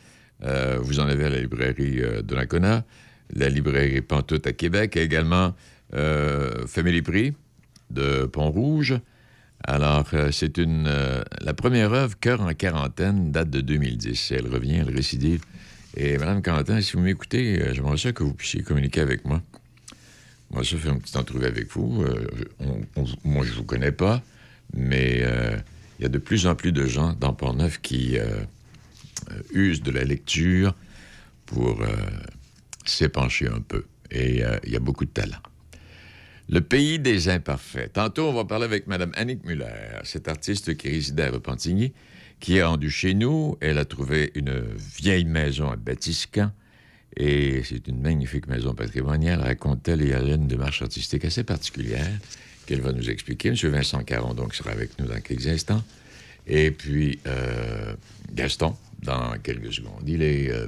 Euh, 0.44 0.78
vous 0.80 1.00
en 1.00 1.08
avez 1.08 1.24
à 1.24 1.30
la 1.30 1.40
librairie 1.40 2.00
euh, 2.00 2.22
de 2.22 2.34
la 2.34 3.48
librairie 3.48 4.00
Pantoute 4.02 4.46
à 4.46 4.52
Québec, 4.52 4.96
et 4.96 5.02
également 5.02 5.54
Family 6.66 7.02
Prix 7.02 7.34
de 7.90 8.24
Pont-Rouge. 8.26 9.00
Alors, 9.64 10.08
euh, 10.14 10.30
c'est 10.32 10.58
une. 10.58 10.86
Euh, 10.86 11.22
la 11.40 11.54
première 11.54 11.92
œuvre, 11.92 12.18
Cœur 12.18 12.40
en 12.40 12.52
quarantaine, 12.54 13.30
date 13.30 13.50
de 13.50 13.60
2010. 13.60 14.32
Elle 14.32 14.48
revient, 14.48 14.76
elle 14.76 14.94
récidive. 14.94 15.42
Et 15.96 16.16
Mme 16.18 16.42
Quentin, 16.42 16.80
si 16.80 16.92
vous 16.92 17.00
m'écoutez, 17.00 17.60
euh, 17.60 17.74
j'aimerais 17.74 17.98
ça 17.98 18.12
que 18.12 18.22
vous 18.22 18.32
puissiez 18.32 18.62
communiquer 18.62 19.00
avec 19.00 19.24
moi. 19.24 19.42
Moi, 20.50 20.64
ça 20.64 20.76
fait 20.76 20.88
une 20.88 21.00
petite 21.00 21.16
entrevue 21.16 21.46
avec 21.46 21.70
vous. 21.70 22.04
moi, 23.24 23.44
je 23.44 23.50
ne 23.50 23.56
vous 23.56 23.64
connais 23.64 23.92
pas, 23.92 24.20
mais 24.74 25.24
il 25.98 26.02
y 26.02 26.04
a 26.04 26.08
de 26.08 26.18
plus 26.18 26.48
en 26.48 26.56
plus 26.56 26.72
de 26.72 26.86
gens 26.86 27.12
dans 27.12 27.32
Port-Neuf 27.32 27.80
qui 27.80 28.18
usent 29.52 29.82
de 29.82 29.92
la 29.92 30.02
lecture 30.02 30.74
pour 31.46 31.80
s'épancher 32.84 33.46
un 33.46 33.60
peu. 33.60 33.84
Et 34.10 34.42
il 34.64 34.72
y 34.72 34.76
a 34.76 34.80
beaucoup 34.80 35.04
de 35.04 35.10
talent. 35.10 35.38
Le 36.52 36.60
pays 36.60 36.98
des 36.98 37.28
imparfaits. 37.28 37.92
Tantôt, 37.92 38.28
on 38.28 38.32
va 38.32 38.44
parler 38.44 38.64
avec 38.64 38.88
Mme 38.88 39.12
Annick 39.14 39.44
Muller, 39.44 40.00
cette 40.02 40.26
artiste 40.26 40.76
qui 40.76 40.88
résidait 40.88 41.22
à 41.22 41.30
Repentigny, 41.30 41.92
qui 42.40 42.56
est 42.56 42.64
rendue 42.64 42.90
chez 42.90 43.14
nous. 43.14 43.56
Elle 43.60 43.78
a 43.78 43.84
trouvé 43.84 44.32
une 44.34 44.60
vieille 44.98 45.26
maison 45.26 45.70
à 45.70 45.76
Batiscan. 45.76 46.50
Et 47.16 47.62
c'est 47.62 47.86
une 47.86 48.00
magnifique 48.00 48.48
maison 48.48 48.74
patrimoniale. 48.74 49.40
Raconte-t-elle 49.40 50.02
et 50.02 50.12
a 50.12 50.22
une 50.22 50.48
démarche 50.48 50.82
artistique 50.82 51.24
assez 51.24 51.44
particulière 51.44 52.10
qu'elle 52.66 52.80
va 52.80 52.92
nous 52.92 53.08
expliquer. 53.08 53.50
M. 53.50 53.54
Vincent 53.54 54.02
Caron, 54.02 54.34
donc, 54.34 54.56
sera 54.56 54.72
avec 54.72 54.98
nous 54.98 55.06
dans 55.06 55.20
quelques 55.20 55.46
instants. 55.46 55.84
Et 56.48 56.72
puis, 56.72 57.20
euh, 57.28 57.94
Gaston, 58.32 58.76
dans 59.04 59.38
quelques 59.40 59.72
secondes. 59.72 60.02
Il 60.04 60.20
est 60.20 60.50
euh, 60.50 60.66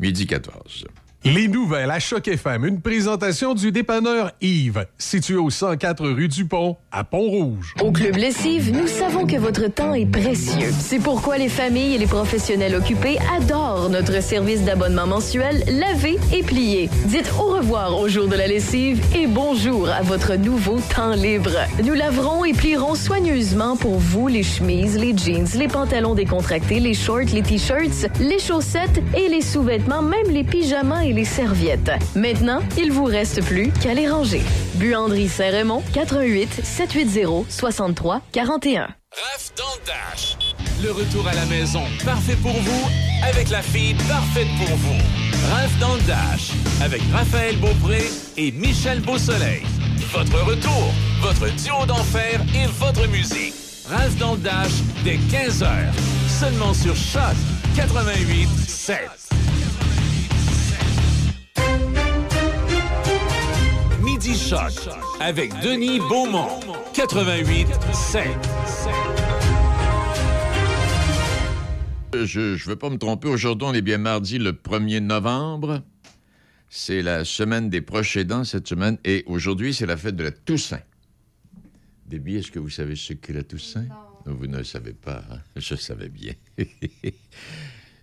midi 0.00 0.26
14. 0.26 0.86
Les 1.34 1.46
nouvelles 1.46 1.90
à 1.90 1.98
Choc 1.98 2.26
FM, 2.26 2.64
une 2.64 2.80
présentation 2.80 3.52
du 3.52 3.70
dépanneur 3.70 4.32
Yves, 4.40 4.86
situé 4.96 5.36
au 5.36 5.50
104 5.50 6.08
rue 6.08 6.28
du 6.28 6.46
Pont, 6.46 6.78
à 6.90 7.04
Pont-Rouge. 7.04 7.74
Au 7.82 7.92
Club 7.92 8.16
Lessive, 8.16 8.72
nous 8.74 8.86
savons 8.86 9.26
que 9.26 9.36
votre 9.36 9.66
temps 9.66 9.92
est 9.92 10.06
précieux. 10.06 10.70
C'est 10.78 11.00
pourquoi 11.00 11.36
les 11.36 11.50
familles 11.50 11.96
et 11.96 11.98
les 11.98 12.06
professionnels 12.06 12.74
occupés 12.74 13.18
adorent 13.36 13.90
notre 13.90 14.22
service 14.22 14.62
d'abonnement 14.64 15.06
mensuel 15.06 15.64
lavé 15.78 16.18
et 16.32 16.42
plié. 16.42 16.88
Dites 17.04 17.30
au 17.38 17.56
revoir 17.56 17.98
au 18.00 18.08
jour 18.08 18.26
de 18.26 18.36
la 18.36 18.46
lessive 18.46 19.04
et 19.14 19.26
bonjour 19.26 19.90
à 19.90 20.00
votre 20.00 20.34
nouveau 20.36 20.78
temps 20.94 21.14
libre. 21.14 21.50
Nous 21.84 21.94
laverons 21.94 22.46
et 22.46 22.54
plierons 22.54 22.94
soigneusement 22.94 23.76
pour 23.76 23.98
vous 23.98 24.28
les 24.28 24.42
chemises, 24.42 24.96
les 24.96 25.14
jeans, 25.14 25.48
les 25.58 25.68
pantalons 25.68 26.14
décontractés, 26.14 26.80
les 26.80 26.94
shorts, 26.94 27.34
les 27.34 27.42
t-shirts, 27.42 28.06
les 28.18 28.38
chaussettes 28.38 29.02
et 29.14 29.28
les 29.28 29.42
sous-vêtements, 29.42 30.00
même 30.00 30.30
les 30.30 30.44
pyjamas 30.44 31.04
les 31.17 31.17
serviettes. 31.24 31.90
Maintenant, 32.14 32.60
il 32.76 32.92
vous 32.92 33.04
reste 33.04 33.44
plus 33.44 33.70
qu'à 33.82 33.94
les 33.94 34.08
ranger. 34.08 34.42
Buanderie 34.74 35.28
Saint-Raymond, 35.28 35.82
88 35.94 36.60
780 36.64 37.44
63 37.48 38.22
41. 38.32 38.82
Raph 38.82 39.52
dans 39.56 39.64
le 39.64 39.86
Dash. 39.86 40.36
Le 40.82 40.92
retour 40.92 41.26
à 41.26 41.34
la 41.34 41.44
maison, 41.46 41.82
parfait 42.04 42.36
pour 42.36 42.52
vous, 42.52 42.88
avec 43.28 43.50
la 43.50 43.62
fille 43.62 43.94
parfaite 44.08 44.46
pour 44.58 44.76
vous. 44.76 45.00
Raph 45.50 45.76
dans 45.80 45.94
le 45.94 46.00
Dash, 46.02 46.50
avec 46.82 47.02
Raphaël 47.12 47.56
Beaupré 47.56 48.04
et 48.36 48.52
Michel 48.52 49.00
Beausoleil. 49.00 49.62
Votre 50.12 50.40
retour, 50.44 50.92
votre 51.20 51.52
duo 51.56 51.84
d'enfer 51.86 52.40
et 52.54 52.66
votre 52.78 53.08
musique. 53.08 53.54
Raph 53.90 54.16
dans 54.18 54.32
le 54.32 54.38
Dash, 54.38 54.72
dès 55.02 55.16
15h. 55.16 55.68
Seulement 56.28 56.74
sur 56.74 56.94
Choc 56.94 57.34
88 57.74 58.48
7. 58.68 58.98
Midi 64.18 64.36
Choc 64.36 64.72
avec 65.20 65.52
Denis 65.60 66.00
Beaumont, 66.00 66.58
88 66.92 67.68
5. 67.92 68.26
Je 72.24 72.40
ne 72.40 72.56
veux 72.56 72.74
pas 72.74 72.90
me 72.90 72.98
tromper. 72.98 73.28
Aujourd'hui, 73.28 73.68
on 73.70 73.74
est 73.74 73.80
bien 73.80 73.98
mardi 73.98 74.40
le 74.40 74.50
1er 74.50 74.98
novembre. 74.98 75.84
C'est 76.68 77.00
la 77.00 77.24
semaine 77.24 77.70
des 77.70 77.80
proches 77.80 78.16
aidants 78.16 78.42
cette 78.42 78.66
semaine. 78.66 78.98
Et 79.04 79.22
aujourd'hui, 79.26 79.72
c'est 79.72 79.86
la 79.86 79.96
fête 79.96 80.16
de 80.16 80.24
la 80.24 80.32
Toussaint. 80.32 80.82
Déby, 82.08 82.38
est-ce 82.38 82.50
que 82.50 82.58
vous 82.58 82.70
savez 82.70 82.96
ce 82.96 83.12
qu'est 83.12 83.34
la 83.34 83.44
Toussaint? 83.44 83.86
Non. 84.26 84.34
Vous 84.34 84.48
ne 84.48 84.58
le 84.58 84.64
savez 84.64 84.94
pas. 84.94 85.22
Hein? 85.30 85.38
Je 85.54 85.76
savais 85.76 86.08
bien. 86.08 86.32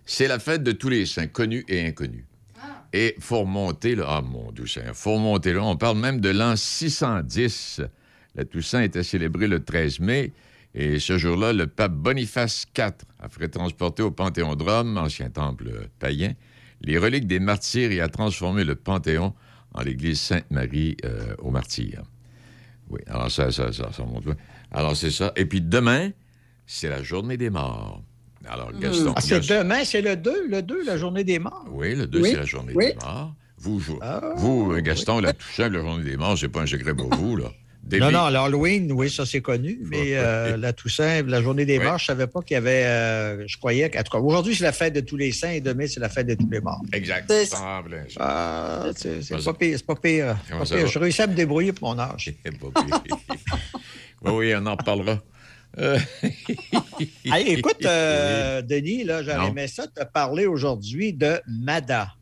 c'est 0.06 0.28
la 0.28 0.38
fête 0.38 0.62
de 0.62 0.72
tous 0.72 0.88
les 0.88 1.04
saints, 1.04 1.26
connus 1.26 1.66
et 1.68 1.86
inconnus. 1.86 2.24
Et 2.92 3.16
faut 3.18 3.40
remonter, 3.40 3.94
là, 3.94 4.04
ah 4.08 4.22
mon 4.22 4.52
Dieu 4.52 4.64
faut 4.92 5.14
remonter 5.14 5.52
là. 5.52 5.62
On 5.62 5.76
parle 5.76 5.98
même 5.98 6.20
de 6.20 6.30
l'an 6.30 6.56
610. 6.56 7.82
La 8.34 8.44
Toussaint 8.44 8.82
était 8.82 9.02
célébrée 9.02 9.48
le 9.48 9.64
13 9.64 10.00
mai. 10.00 10.32
Et 10.74 10.98
ce 10.98 11.16
jour-là, 11.16 11.52
le 11.52 11.66
pape 11.66 11.92
Boniface 11.92 12.66
IV 12.76 12.92
a 13.18 13.28
fait 13.28 13.48
transporter 13.48 14.02
au 14.02 14.10
Panthéon 14.10 14.56
de 14.56 14.62
Rome, 14.62 14.98
ancien 14.98 15.30
temple 15.30 15.88
païen, 15.98 16.34
les 16.82 16.98
reliques 16.98 17.26
des 17.26 17.40
martyrs 17.40 17.90
et 17.90 18.00
a 18.00 18.08
transformé 18.08 18.62
le 18.62 18.74
Panthéon 18.74 19.34
en 19.72 19.82
l'église 19.82 20.20
Sainte-Marie 20.20 20.98
euh, 21.04 21.34
au 21.38 21.50
Martyr. 21.50 22.02
Oui, 22.90 23.00
alors 23.06 23.30
ça, 23.30 23.50
ça, 23.50 23.72
ça, 23.72 23.90
ça 23.90 24.04
monte. 24.04 24.24
Alors 24.70 24.96
c'est 24.96 25.10
ça. 25.10 25.32
Et 25.36 25.46
puis 25.46 25.60
demain, 25.60 26.10
c'est 26.66 26.88
la 26.88 27.02
journée 27.02 27.36
des 27.36 27.50
morts. 27.50 28.02
Alors, 28.48 28.72
Gaston. 28.72 29.12
Ah, 29.16 29.20
c'est 29.20 29.36
Gaston- 29.36 29.58
demain, 29.58 29.84
c'est 29.84 30.02
le 30.02 30.16
2, 30.16 30.48
le 30.48 30.62
2, 30.62 30.84
la 30.84 30.96
journée 30.96 31.24
des 31.24 31.38
morts. 31.38 31.64
Oui, 31.70 31.94
le 31.94 32.06
2, 32.06 32.20
Oui, 32.20 32.30
c'est 32.30 32.36
la 32.36 32.44
journée 32.44 32.72
oui. 32.74 32.86
des 32.88 32.94
morts. 33.04 33.34
Vous, 33.58 33.78
vous, 33.78 33.98
Ah, 34.02 34.20
vous, 34.36 34.74
Gaston, 34.82 35.20
la 35.20 35.32
Toussaint, 35.32 35.68
la 35.70 35.80
journée 35.80 36.04
des 36.04 36.16
morts, 36.16 36.36
c'est 36.38 36.48
pas 36.48 36.60
un 36.62 36.66
secret 36.66 36.94
pour 36.94 37.08
vous, 37.14 37.36
là. 37.36 37.46
Non, 38.00 38.10
non, 38.10 38.28
l'Halloween, 38.30 38.90
oui, 38.90 39.08
ça 39.08 39.24
c'est 39.24 39.40
connu, 39.40 39.78
mais 39.84 40.16
euh, 40.16 40.56
la 40.56 40.72
Toussaint, 40.72 41.22
la 41.22 41.40
journée 41.40 41.64
des 41.64 41.78
Oui. 41.78 41.84
morts, 41.84 41.98
je 41.98 42.06
savais 42.06 42.26
pas 42.26 42.42
qu'il 42.42 42.54
y 42.54 42.58
avait, 42.58 42.84
euh, 42.84 43.46
je 43.46 43.56
croyais 43.58 43.88
qu'en 43.88 44.02
tout 44.02 44.10
cas, 44.10 44.18
aujourd'hui 44.18 44.56
c'est 44.56 44.64
la 44.64 44.72
fête 44.72 44.92
de 44.92 44.98
tous 45.02 45.16
les 45.16 45.30
saints 45.30 45.52
et 45.52 45.60
demain 45.60 45.86
c'est 45.86 46.00
la 46.00 46.08
fête 46.08 46.26
de 46.26 46.34
tous 46.34 46.50
les 46.50 46.60
morts. 46.60 46.82
Exact. 46.92 47.26
C'est- 47.32 47.54
Ah, 47.54 47.80
pas 47.84 48.92
ça- 48.92 49.52
pire, 49.54 49.78
c'est 49.78 49.86
pas 49.86 49.94
pire. 49.94 50.36
c'est 50.48 50.58
pas 50.58 50.64
pire. 50.64 50.86
Je 50.88 50.98
réussis 50.98 51.22
à 51.22 51.28
me 51.28 51.34
débrouiller 51.34 51.72
pour 51.72 51.94
mon 51.94 52.00
âge. 52.00 52.32
C'est 52.44 52.58
pas 52.58 52.82
pire. 52.82 53.00
oui, 54.24 54.32
oui, 54.32 54.54
on 54.56 54.66
en 54.66 54.72
reparlera. 54.74 55.20
Euh, 55.78 55.98
Ah, 57.30 57.40
écoute, 57.40 57.84
euh, 57.84 58.62
Denis, 58.62 59.04
là, 59.04 59.22
j'aurais 59.22 59.48
aimé 59.48 59.66
ça 59.68 59.86
te 59.86 60.02
parler 60.04 60.46
aujourd'hui 60.46 61.12
de 61.12 61.40
MADA. 61.46 62.12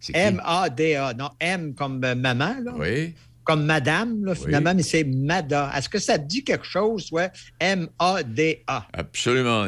Qui? 0.00 0.12
M-A-D-A. 0.14 1.14
Non, 1.14 1.30
M 1.40 1.74
comme 1.74 1.98
maman, 2.00 2.56
là, 2.62 2.72
Oui. 2.76 3.14
comme 3.44 3.64
madame, 3.64 4.24
là, 4.24 4.34
finalement, 4.34 4.74
mais 4.74 4.82
c'est 4.82 5.04
MADA. 5.04 5.70
Est-ce 5.74 5.88
que 5.88 5.98
ça 5.98 6.18
te 6.18 6.24
dit 6.26 6.44
quelque 6.44 6.66
chose, 6.66 7.08
ouais? 7.12 7.30
M-A-D-A. 7.60 8.86
Absolument. 8.92 9.66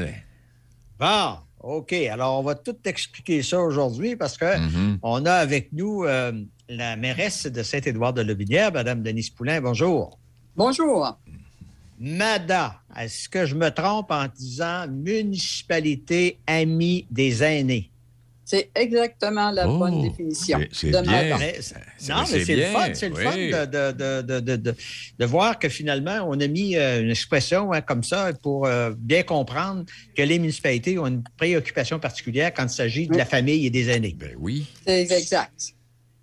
Bon, 0.99 1.37
OK. 1.61 1.93
Alors, 1.95 2.39
on 2.41 2.43
va 2.43 2.55
tout 2.55 2.77
expliquer 2.85 3.43
ça 3.43 3.61
aujourd'hui 3.61 4.17
parce 4.17 4.37
que 4.37 4.59
Mhm. 4.59 4.99
on 5.03 5.25
a 5.25 5.33
avec 5.33 5.73
nous 5.73 6.05
euh, 6.05 6.33
la 6.69 6.97
mairesse 6.97 7.47
de 7.47 7.63
Saint-Édouard 7.63 8.13
de 8.13 8.21
Lobinière, 8.23 8.73
Mme 8.73 9.03
Denise 9.03 9.31
Poulain. 9.31 9.61
Bonjour. 9.61 10.19
Bonjour. 10.57 11.19
MADA, 12.01 12.81
est-ce 12.99 13.29
que 13.29 13.45
je 13.47 13.55
me 13.55 13.71
trompe 13.71 14.11
en 14.11 14.27
disant 14.29 14.87
municipalité 14.89 16.39
amie 16.47 17.07
des 17.11 17.43
aînés? 17.43 17.91
C'est 18.45 18.71
exactement 18.75 19.51
la 19.51 19.69
Oh, 19.69 19.79
bonne 19.79 20.01
définition. 20.03 20.59
c'est- 20.59 20.69
c'est 20.73 20.87
de 20.91 21.03
bien. 21.03 21.23
Madame. 21.23 21.39
Mais- 21.41 21.59
c'est- 21.61 21.75
non, 22.11 22.25
c'est 22.25 22.39
mais 22.39 22.45
c'est 22.47 22.57
le 22.57 22.63
fun, 22.63 22.89
c'est 22.95 23.09
le 23.11 23.15
oui. 23.17 23.23
fun 23.23 23.37
de, 23.37 23.67
de- 23.67 23.93
de- 23.93 24.23
de- 24.23 24.41
de- 24.41 24.57
de- 24.57 24.75
de 25.19 25.25
voir 25.27 25.59
que 25.59 25.69
finalement, 25.69 26.21
on 26.27 26.41
a 26.41 26.47
mis 26.47 26.75
euh, 26.77 27.03
une 27.03 27.11
expression 27.11 27.73
hein, 27.75 27.83
comme 27.83 28.03
ça 28.03 28.33
pour 28.43 28.65
euh, 28.67 28.93
bien 28.97 29.23
comprendre 29.23 29.85
que 30.17 30.23
les 30.23 30.39
municipalités 30.39 30.99
ont 30.99 31.09
une 31.09 31.23
préoccupation 31.37 31.99
particulière 31.99 32.55
quand 32.55 32.65
il 32.65 32.71
s'agit 32.71 33.07
de 33.07 33.13
Oui. 33.13 33.19
la 33.19 33.27
famille 33.27 33.67
et 33.67 33.71
des 33.71 33.91
aînés. 33.91 34.17
Ben 34.19 34.35
oui. 34.39 34.67
C'est 34.87 35.03
exact. 35.13 35.75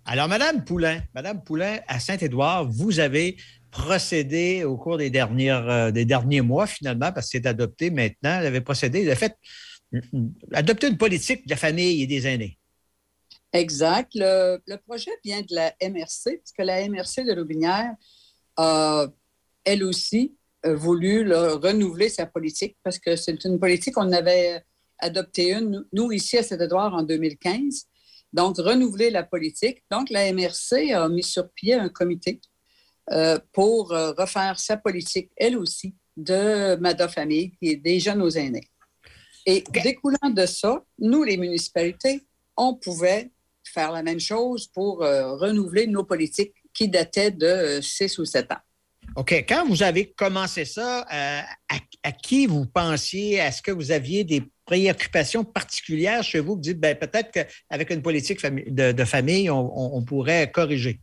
Alors, 0.08 0.28
Madame 0.28 0.64
Poulain, 0.64 1.02
Madame 1.14 1.42
Poulain, 1.42 1.78
à 1.88 1.98
Saint-Édouard, 2.00 2.64
vous 2.68 2.98
avez 3.00 3.36
procédé 3.70 4.64
au 4.64 4.76
cours 4.76 4.98
des, 4.98 5.10
dernières, 5.10 5.68
euh, 5.68 5.90
des 5.90 6.04
derniers 6.04 6.40
mois, 6.40 6.66
finalement, 6.66 7.12
parce 7.12 7.26
que 7.26 7.38
c'est 7.38 7.46
adopté 7.46 7.90
maintenant, 7.90 8.40
vous 8.40 8.46
avez 8.46 8.60
procédé, 8.60 9.02
vous 9.02 9.08
avez 9.08 9.16
fait 9.16 9.36
mm, 9.92 9.98
mm, 10.12 10.34
adopter 10.54 10.88
une 10.88 10.98
politique 10.98 11.46
de 11.46 11.50
la 11.50 11.56
famille 11.56 12.02
et 12.02 12.06
des 12.06 12.26
aînés. 12.26 12.58
Exact. 13.52 14.10
Le, 14.14 14.76
projet 14.86 15.10
vient 15.24 15.40
de 15.40 15.54
la 15.54 15.74
MRC, 15.82 16.38
parce 16.38 16.52
que 16.56 16.62
la 16.62 16.88
MRC 16.88 17.24
de 17.24 17.32
Lobinière 17.32 17.94
a, 18.56 19.06
elle 19.64 19.84
aussi, 19.84 20.36
euh, 20.64 20.74
voulu 20.74 21.32
renouveler 21.32 22.08
sa 22.08 22.26
politique, 22.26 22.76
parce 22.82 22.98
que 22.98 23.16
c'est 23.16 23.44
une 23.44 23.58
politique 23.58 23.94
qu'on 23.94 24.12
avait 24.12 24.62
adoptée 24.98 25.52
une, 25.52 25.84
nous- 25.92 26.12
ici 26.12 26.38
à 26.38 26.42
Saint-Édouard, 26.42 26.94
en 26.94 27.02
2015. 27.02 27.86
Donc, 28.32 28.56
renouveler 28.58 29.10
la 29.10 29.22
politique. 29.22 29.84
Donc, 29.90 30.10
la 30.10 30.32
MRC 30.32 30.92
a 30.92 31.08
mis 31.08 31.22
sur 31.22 31.50
pied 31.52 31.74
un 31.74 31.88
comité 31.88 32.40
pour 33.52 33.92
euh, 33.92 34.12
refaire 34.12 34.58
sa 34.58 34.76
politique, 34.76 35.30
elle 35.36 35.56
aussi, 35.56 35.94
de 36.16 36.76
Mada 36.76 37.08
Famille, 37.08 37.52
qui 37.58 37.70
est 37.70 37.76
des 37.76 38.00
jeunes 38.00 38.22
aux 38.22 38.30
aînés. 38.30 38.68
Et 39.44 39.62
découlant 39.84 40.30
de 40.30 40.46
ça, 40.46 40.82
nous, 40.98 41.22
les 41.22 41.36
municipalités, 41.36 42.22
on 42.56 42.74
pouvait 42.74 43.30
faire 43.64 43.92
la 43.92 44.02
même 44.02 44.18
chose 44.20 44.66
pour 44.68 45.02
euh, 45.04 45.36
renouveler 45.36 45.86
nos 45.86 46.04
politiques 46.04 46.54
qui 46.72 46.88
dataient 46.88 47.30
de 47.30 47.80
6 47.80 48.18
ou 48.18 48.24
7 48.24 48.50
ans. 48.52 48.56
OK. 49.14 49.32
Quand 49.48 49.66
vous 49.66 49.82
avez 49.82 50.10
commencé 50.12 50.64
ça, 50.64 51.00
euh, 51.02 51.40
à, 51.68 51.76
à 52.02 52.12
qui 52.12 52.46
vous 52.46 52.66
pensiez? 52.66 53.34
Est-ce 53.34 53.62
que 53.62 53.70
vous 53.70 53.92
aviez 53.92 54.24
des 54.24 54.42
préoccupations 54.64 55.44
particulières 55.44 56.24
chez 56.24 56.40
vous? 56.40 56.54
Vous 56.54 56.60
dites, 56.60 56.80
ben, 56.80 56.96
peut-être 56.96 57.30
qu'avec 57.30 57.90
une 57.90 58.02
politique 58.02 58.44
de, 58.44 58.92
de 58.92 59.04
famille, 59.04 59.48
on, 59.48 59.60
on- 59.78 59.96
on 59.98 60.04
pourrait 60.04 60.50
corriger. 60.50 61.00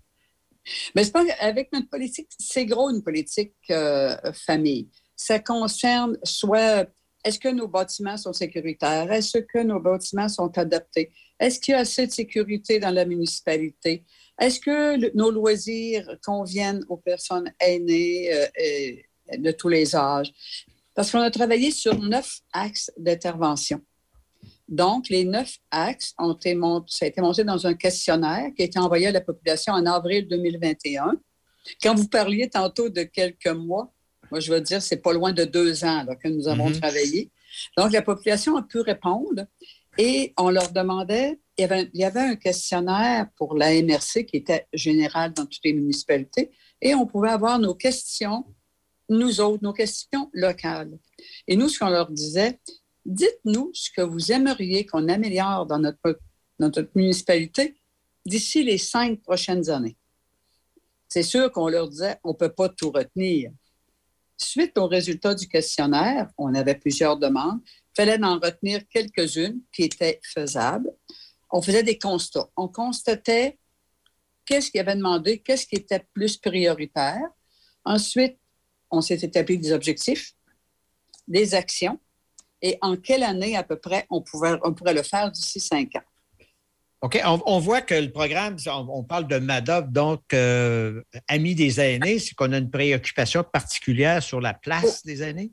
Mais 0.96 1.04
c'est 1.04 1.12
pas 1.12 1.26
avec 1.40 1.72
notre 1.74 1.90
politique, 1.90 2.30
c'est 2.40 2.66
gros 2.66 2.90
une 2.90 3.04
politique 3.04 3.54
euh, 3.70 4.16
famille. 4.34 4.90
Ça 5.16 5.40
concerne 5.40 6.18
soit 6.24 6.88
est-ce 7.24 7.40
que 7.40 7.50
nos 7.50 7.68
bâtiments 7.68 8.18
sont 8.18 8.34
sécuritaires? 8.34 9.12
Est-ce 9.12 9.38
que 9.38 9.60
nos 9.60 9.80
bâtiments 9.80 10.28
sont 10.28 10.58
adaptés? 10.58 11.12
Est-ce 11.40 11.60
qu'il 11.60 11.74
y 11.74 11.76
a 11.76 11.80
assez 11.80 12.08
de 12.08 12.12
sécurité 12.12 12.80
dans 12.80 12.92
la 12.92 13.06
municipalité? 13.06 14.04
Est-ce 14.40 14.60
que 14.60 15.16
nos 15.16 15.32
loisirs 15.32 16.18
conviennent 16.24 16.84
aux 16.90 16.98
personnes 16.98 17.52
aînées 17.60 18.34
euh, 18.34 18.46
et 18.58 19.06
de 19.38 19.52
tous 19.52 19.70
les 19.70 19.96
âges? 19.96 20.34
Parce 20.94 21.12
qu'on 21.12 21.22
a 21.22 21.32
travaillé 21.32 21.72
sur 21.72 21.98
neuf 21.98 22.40
axes 22.52 22.92
d'intervention. 22.98 23.82
Donc, 24.74 25.08
les 25.10 25.24
neuf 25.24 25.58
axes 25.70 26.14
ont 26.18 26.34
été 26.34 26.56
montés, 26.56 26.88
ça 26.90 27.06
a 27.06 27.08
été 27.08 27.22
monté 27.22 27.44
dans 27.44 27.68
un 27.68 27.76
questionnaire 27.76 28.50
qui 28.56 28.64
a 28.64 28.66
été 28.66 28.80
envoyé 28.80 29.06
à 29.08 29.12
la 29.12 29.22
population 29.22 29.72
en 29.74 29.86
avril 29.86 30.28
2021. 30.28 31.14
Quand 31.82 31.94
vous 31.94 32.08
parliez 32.08 32.50
tantôt 32.50 32.90
de 32.90 33.04
quelques 33.04 33.46
mois, 33.48 33.94
moi, 34.32 34.40
je 34.40 34.52
veux 34.52 34.62
dire, 34.62 34.82
c'est 34.82 34.98
pas 34.98 35.14
loin 35.14 35.32
de 35.32 35.46
deux 35.46 35.84
ans 35.84 36.04
là, 36.04 36.16
que 36.16 36.28
nous 36.28 36.48
avons 36.48 36.70
Mhm. 36.70 36.80
travaillé. 36.80 37.32
Donc, 37.78 37.92
la 37.92 38.02
population 38.02 38.58
a 38.58 38.64
pu 38.64 38.80
répondre 38.80 39.46
et 40.00 40.34
on 40.40 40.50
leur 40.50 40.72
demandait, 40.72 41.40
il 41.56 41.62
y 41.62 41.66
avait, 41.66 41.88
il 41.94 42.00
y 42.00 42.04
avait 42.04 42.22
un 42.22 42.36
questionnaire 42.36 43.28
pour 43.38 43.56
la 43.56 43.74
MRC 43.76 44.26
qui 44.26 44.38
était 44.38 44.66
général 44.74 45.34
dans 45.34 45.46
toutes 45.46 45.64
les 45.64 45.74
municipalités 45.74 46.50
et 46.82 46.96
on 46.96 47.06
pouvait 47.06 47.30
avoir 47.30 47.60
nos 47.60 47.76
questions, 47.76 48.44
nous 49.08 49.40
autres, 49.40 49.62
nos 49.62 49.74
questions 49.74 50.32
locales. 50.34 50.98
Et 51.48 51.56
nous, 51.56 51.70
ce 51.70 51.78
qu'on 51.78 51.90
leur 51.90 52.10
disait, 52.10 52.60
dites-nous 53.06 53.72
ce 53.74 53.90
que 53.96 54.02
vous 54.02 54.32
aimeriez 54.32 54.86
qu'on 54.86 55.08
améliore 55.08 55.66
dans 55.66 55.80
notre, 55.80 56.20
municipalité 56.96 57.76
d'ici 58.26 58.64
les 58.64 58.78
cinq 58.78 59.22
prochaines 59.22 59.70
années. 59.70 59.98
C'est 61.10 61.24
sûr 61.24 61.52
qu'on 61.52 61.68
leur 61.68 61.90
disait, 61.90 62.18
on 62.24 62.30
ne 62.30 62.38
peut 62.38 62.54
pas 62.54 62.70
tout 62.70 62.90
retenir. 62.90 63.52
Suite 64.38 64.78
aux 64.78 64.88
résultats 64.88 65.36
du 65.36 65.48
questionnaire, 65.48 66.30
on 66.38 66.56
avait 66.56 66.76
plusieurs 66.76 67.18
demandes. 67.18 67.60
Il 67.66 67.96
fallait 67.96 68.24
en 68.24 68.40
retenir 68.40 68.82
quelques-unes 68.90 69.60
qui 69.72 69.84
étaient 69.84 70.20
faisables. 70.24 70.92
On 71.52 71.62
faisait 71.62 71.84
des 71.84 72.00
constats. 72.00 72.50
On 72.58 72.68
constatait 72.68 73.60
qu'est-ce 74.46 74.72
qu'il 74.72 74.80
avait 74.80 74.96
demandé, 74.96 75.40
qu'est-ce 75.40 75.68
qui 75.68 75.76
était 75.76 76.06
plus 76.14 76.38
prioritaire. 76.38 77.30
Ensuite, 77.86 78.38
on 78.90 79.02
s'est 79.02 79.20
établi 79.22 79.58
des 79.58 79.72
objectifs, 79.72 80.34
des 81.28 81.54
actions 81.54 82.00
et 82.64 82.80
en 82.82 82.96
quelle 82.96 83.22
année 83.22 83.56
à 83.56 83.64
peu 83.64 83.78
près 83.78 84.08
on, 84.10 84.22
pouvait, 84.22 84.56
on 84.64 84.74
pourrait 84.74 84.96
le 84.96 85.04
faire 85.04 85.30
d'ici 85.30 85.60
cinq 85.60 85.96
ans? 85.96 86.08
OK. 87.02 87.20
On, 87.26 87.42
on 87.46 87.60
voit 87.60 87.82
que 87.82 87.94
le 87.94 88.12
programme, 88.12 88.56
on, 88.66 88.88
on 88.90 89.04
parle 89.04 89.28
de 89.28 89.38
MADOC, 89.38 89.92
donc 89.92 90.22
euh, 90.34 91.04
Amis 91.28 91.54
des 91.54 91.80
aînés, 91.82 92.18
c'est 92.18 92.34
qu'on 92.34 92.54
a 92.54 92.58
une 92.58 92.72
préoccupation 92.72 93.44
particulière 93.44 94.24
sur 94.24 94.40
la 94.40 94.54
place 94.54 95.06
des 95.06 95.22
aînés? 95.22 95.52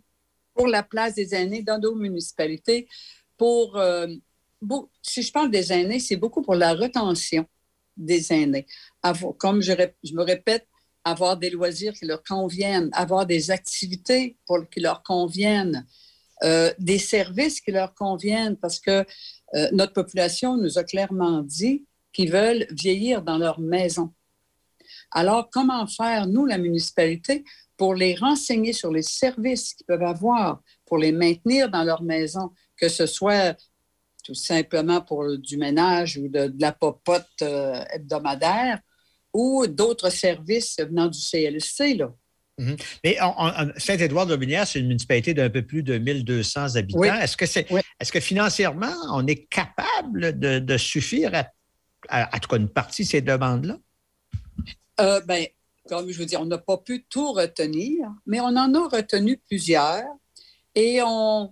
Pour 0.54 0.68
la 0.68 0.84
place 0.84 1.14
des 1.16 1.34
aînés 1.34 1.62
dans 1.62 1.78
nos 1.78 1.96
municipalités, 1.96 2.88
pour, 3.36 3.76
euh, 3.76 4.06
beau- 4.62 4.90
si 5.02 5.22
je 5.22 5.32
parle 5.32 5.50
des 5.50 5.72
aînés, 5.72 5.98
c'est 5.98 6.16
beaucoup 6.16 6.42
pour 6.42 6.54
la 6.54 6.72
retention 6.74 7.44
des 7.96 8.32
aînés. 8.32 8.66
Avoir- 9.02 9.36
comme 9.36 9.60
je, 9.60 9.72
je 10.04 10.14
me 10.14 10.22
répète, 10.22 10.68
avoir 11.02 11.36
des 11.36 11.50
loisirs 11.50 11.94
qui 11.94 12.04
leur 12.06 12.22
conviennent, 12.22 12.90
avoir 12.92 13.26
des 13.26 13.50
activités 13.50 14.36
pour, 14.46 14.68
qui 14.70 14.78
leur 14.80 15.02
conviennent, 15.02 15.84
euh, 16.42 16.72
des 16.78 16.98
services 16.98 17.60
qui 17.60 17.70
leur 17.70 17.94
conviennent, 17.94 18.56
parce 18.56 18.80
que 18.80 19.04
euh, 19.54 19.68
notre 19.72 19.92
population 19.92 20.56
nous 20.56 20.78
a 20.78 20.84
clairement 20.84 21.42
dit 21.42 21.84
qu'ils 22.12 22.30
veulent 22.30 22.66
vieillir 22.70 23.22
dans 23.22 23.38
leur 23.38 23.60
maison. 23.60 24.12
Alors, 25.10 25.50
comment 25.50 25.86
faire, 25.86 26.26
nous, 26.26 26.46
la 26.46 26.58
municipalité, 26.58 27.44
pour 27.76 27.94
les 27.94 28.14
renseigner 28.14 28.72
sur 28.72 28.92
les 28.92 29.02
services 29.02 29.74
qu'ils 29.74 29.86
peuvent 29.86 30.02
avoir, 30.02 30.62
pour 30.86 30.98
les 30.98 31.12
maintenir 31.12 31.70
dans 31.70 31.84
leur 31.84 32.02
maison, 32.02 32.50
que 32.76 32.88
ce 32.88 33.06
soit 33.06 33.56
tout 34.24 34.34
simplement 34.34 35.00
pour 35.00 35.36
du 35.38 35.56
ménage 35.56 36.16
ou 36.16 36.28
de, 36.28 36.52
la 36.58 36.72
popote 36.72 37.26
euh, 37.42 37.82
hebdomadaire 37.90 38.80
ou 39.32 39.66
d'autres 39.66 40.10
services 40.10 40.76
venant 40.78 41.08
du 41.08 41.18
CLC, 41.18 41.94
là? 41.94 42.12
Mais 43.04 43.16
on- 43.22 43.34
on- 43.38 43.72
Saint-Édouard-de-Binière, 43.76 44.66
c'est 44.66 44.80
une 44.80 44.88
municipalité 44.88 45.34
d'un 45.34 45.50
peu 45.50 45.62
plus 45.62 45.82
de 45.82 45.98
1200 45.98 46.76
habitants. 46.76 46.98
Oui. 47.00 47.08
Est-ce 47.08 47.36
que, 47.36 47.46
c'est, 47.46 47.66
Oui. 47.70 47.80
est-ce 47.98 48.12
que 48.12 48.20
financièrement, 48.20 48.92
on 49.12 49.26
est 49.26 49.44
capable 49.46 50.38
de, 50.38 50.58
de 50.58 50.76
suffire 50.76 51.32
à, 52.08 52.36
en 52.36 52.38
tout 52.38 52.48
cas 52.48 52.56
une 52.56 52.68
partie 52.68 53.04
de 53.04 53.08
ces 53.08 53.20
demandes-là? 53.22 53.76
Euh, 55.00 55.20
ben, 55.22 55.46
comme 55.88 56.10
je 56.10 56.18
vous 56.18 56.24
dis, 56.24 56.36
on 56.36 56.44
n'a 56.44 56.58
pas 56.58 56.76
pu 56.78 57.04
tout 57.08 57.32
retenir, 57.32 58.06
mais 58.26 58.40
on 58.40 58.46
en 58.56 58.74
a 58.74 58.88
retenu 58.88 59.38
plusieurs 59.38 60.04
et 60.74 61.00
on, 61.04 61.50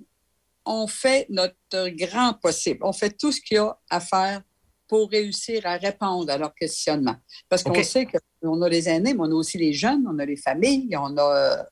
on 0.64 0.86
fait 0.86 1.26
notre 1.30 1.88
grand 1.96 2.34
possible. 2.34 2.80
On 2.82 2.92
fait 2.92 3.16
tout 3.16 3.32
ce 3.32 3.40
qu'il 3.40 3.56
y 3.56 3.58
a 3.58 3.76
à 3.90 4.00
faire 4.00 4.42
pour 4.88 5.11
réussir 5.11 5.66
à 5.66 5.77
répondre 5.77 6.33
à 6.33 6.38
leurs 6.38 6.55
questionnements. 6.55 7.16
Parce 7.48 7.62
qu'on 7.62 7.83
sait 7.85 8.07
qu'on 8.42 8.62
a 8.62 8.68
les 8.68 8.88
aînés, 8.88 9.12
mais 9.12 9.20
on 9.20 9.31
a 9.31 9.35
aussi 9.35 9.59
les 9.59 9.72
jeunes, 9.72 10.05
on 10.09 10.18
a 10.18 10.24
les 10.24 10.37
familles, 10.37 10.96
on 10.96 11.16
a. 11.18 11.66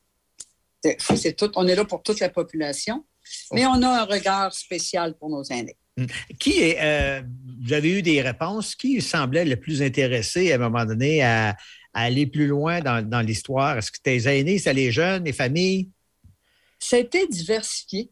C'est 0.98 1.34
tout, 1.34 1.50
on 1.56 1.66
est 1.66 1.74
là 1.74 1.84
pour 1.84 2.02
toute 2.02 2.20
la 2.20 2.28
population, 2.28 3.04
mais 3.52 3.66
on 3.66 3.82
a 3.82 4.02
un 4.02 4.04
regard 4.04 4.54
spécial 4.54 5.16
pour 5.16 5.30
nos 5.30 5.42
aînés. 5.44 5.76
Hmm. 5.96 6.06
Qui 6.38 6.60
est, 6.60 6.76
euh, 6.80 7.22
vous 7.64 7.72
avez 7.72 7.98
eu 7.98 8.02
des 8.02 8.20
réponses, 8.20 8.76
qui 8.76 9.00
semblait 9.00 9.46
le 9.46 9.56
plus 9.56 9.82
intéressé 9.82 10.52
à 10.52 10.56
un 10.56 10.58
moment 10.58 10.84
donné 10.84 11.22
à, 11.22 11.56
aller 11.94 12.26
plus 12.26 12.46
loin 12.46 12.80
dans, 12.80 13.26
l'histoire? 13.26 13.78
Est-ce 13.78 13.90
que 13.90 13.98
tes 14.02 14.28
aînés, 14.28 14.58
c'est 14.58 14.74
les 14.74 14.92
jeunes, 14.92 15.24
les 15.24 15.32
familles? 15.32 15.88
C'était 16.78 17.26
diversifié. 17.26 18.10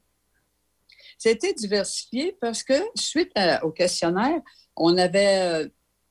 C'était 1.18 1.52
diversifié 1.52 2.36
parce 2.40 2.62
que 2.62 2.74
suite 2.94 3.30
au 3.62 3.70
questionnaire, 3.70 4.40
on 4.76 4.96
avait, 4.98 5.64
euh, 5.64 5.68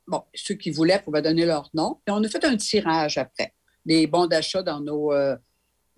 bon, 0.08 0.24
ceux 0.34 0.56
qui 0.56 0.72
voulaient 0.72 1.02
pouvaient 1.02 1.22
donner 1.22 1.46
leur 1.46 1.70
nom, 1.74 2.00
et 2.08 2.12
on 2.12 2.24
a 2.24 2.30
fait 2.30 2.44
un 2.46 2.58
tirage 2.58 3.18
après, 3.18 3.54
des 3.86 4.08
bons 4.08 4.28
d'achat 4.28 4.64
dans 4.64 4.80
nos, 4.80 5.14
euh, 5.14 5.36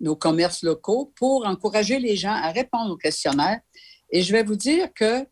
nos 0.00 0.16
commerces 0.16 0.62
locaux 0.62 1.12
pour 1.16 1.46
encourager 1.46 1.98
les 1.98 2.16
gens 2.16 2.34
à 2.34 2.50
répondre 2.50 2.92
au 2.92 2.96
questionnaire. 2.96 3.60
Et 4.10 4.22
je 4.22 4.32
vais 4.32 4.42
vous 4.42 4.56
dire 4.56 4.92
que 4.94 5.26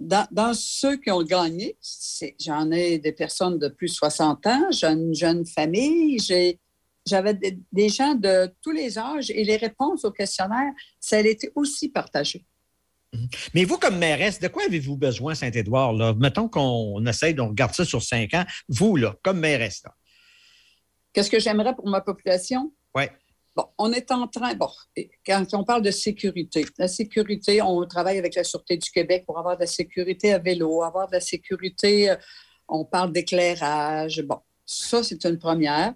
dans, 0.00 0.54
ceux 0.54 0.96
qui 0.96 1.10
ont 1.10 1.22
gagné, 1.22 1.76
j'en 2.40 2.70
ai 2.70 2.98
des 2.98 3.12
personnes 3.12 3.58
de 3.58 3.68
plus 3.68 3.88
de 3.88 3.92
60 3.92 4.46
ans, 4.46 4.70
j'ai 4.70 4.88
une 4.88 5.14
jeune 5.14 5.46
famille, 5.46 6.18
j'avais 7.06 7.34
des, 7.34 7.88
gens 7.88 8.14
de 8.14 8.52
tous 8.62 8.72
les 8.72 8.98
âges 8.98 9.30
et 9.30 9.44
les 9.44 9.56
réponses 9.56 10.04
au 10.04 10.10
questionnaire, 10.10 10.72
ça 10.98 11.16
a 11.16 11.20
été 11.20 11.52
aussi 11.54 11.88
partagé. 11.88 12.44
Mhm. 13.12 13.28
Mais 13.54 13.64
vous, 13.64 13.78
comme 13.78 13.98
mairesse, 13.98 14.40
de 14.40 14.48
quoi 14.48 14.64
avez-vous 14.64 14.96
besoin, 14.96 15.34
Saint-Édouard? 15.34 16.16
Mettons 16.16 16.48
qu'on 16.48 17.04
essaye, 17.06 17.38
on 17.40 17.48
regarde 17.48 17.74
ça 17.74 17.84
sur 17.84 18.02
cinq 18.02 18.34
ans. 18.34 18.44
Vous, 18.68 18.96
là, 18.96 19.16
comme 19.22 19.40
mairesse. 19.40 19.82
Qu'est-ce 21.12 21.30
que 21.30 21.40
j'aimerais 21.40 21.74
pour 21.74 21.88
ma 21.88 22.00
population? 22.00 22.72
Oui. 22.94 23.04
Bon, 23.54 23.66
on 23.76 23.92
est 23.92 24.10
en 24.10 24.28
train, 24.28 24.54
bon, 24.54 24.70
quand 25.26 25.44
on 25.52 25.62
parle 25.62 25.82
de 25.82 25.90
sécurité, 25.90 26.64
la 26.78 26.88
sécurité, 26.88 27.60
on 27.60 27.84
travaille 27.86 28.16
avec 28.16 28.34
la 28.34 28.44
Sûreté 28.44 28.78
du 28.78 28.90
Québec 28.90 29.24
pour 29.26 29.38
avoir 29.38 29.56
de 29.56 29.60
la 29.60 29.66
sécurité 29.66 30.32
à 30.32 30.38
vélo, 30.38 30.82
avoir 30.82 31.06
de 31.08 31.12
la 31.12 31.20
sécurité, 31.20 32.08
euh, 32.08 32.16
on 32.66 32.86
parle 32.86 33.12
d'éclairage. 33.12 34.22
Bon, 34.22 34.38
ça, 34.64 35.02
c'est 35.02 35.22
une 35.26 35.38
première. 35.38 35.92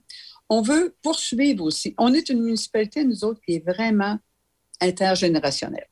On 0.50 0.60
veut 0.60 0.96
poursuivre 1.02 1.64
aussi. 1.64 1.94
On 1.96 2.12
est 2.12 2.28
une 2.28 2.42
municipalité, 2.42 3.04
nous 3.04 3.24
autres, 3.24 3.40
qui 3.40 3.54
est 3.54 3.66
vraiment 3.66 4.18
intergénérationnelle. 4.82 5.88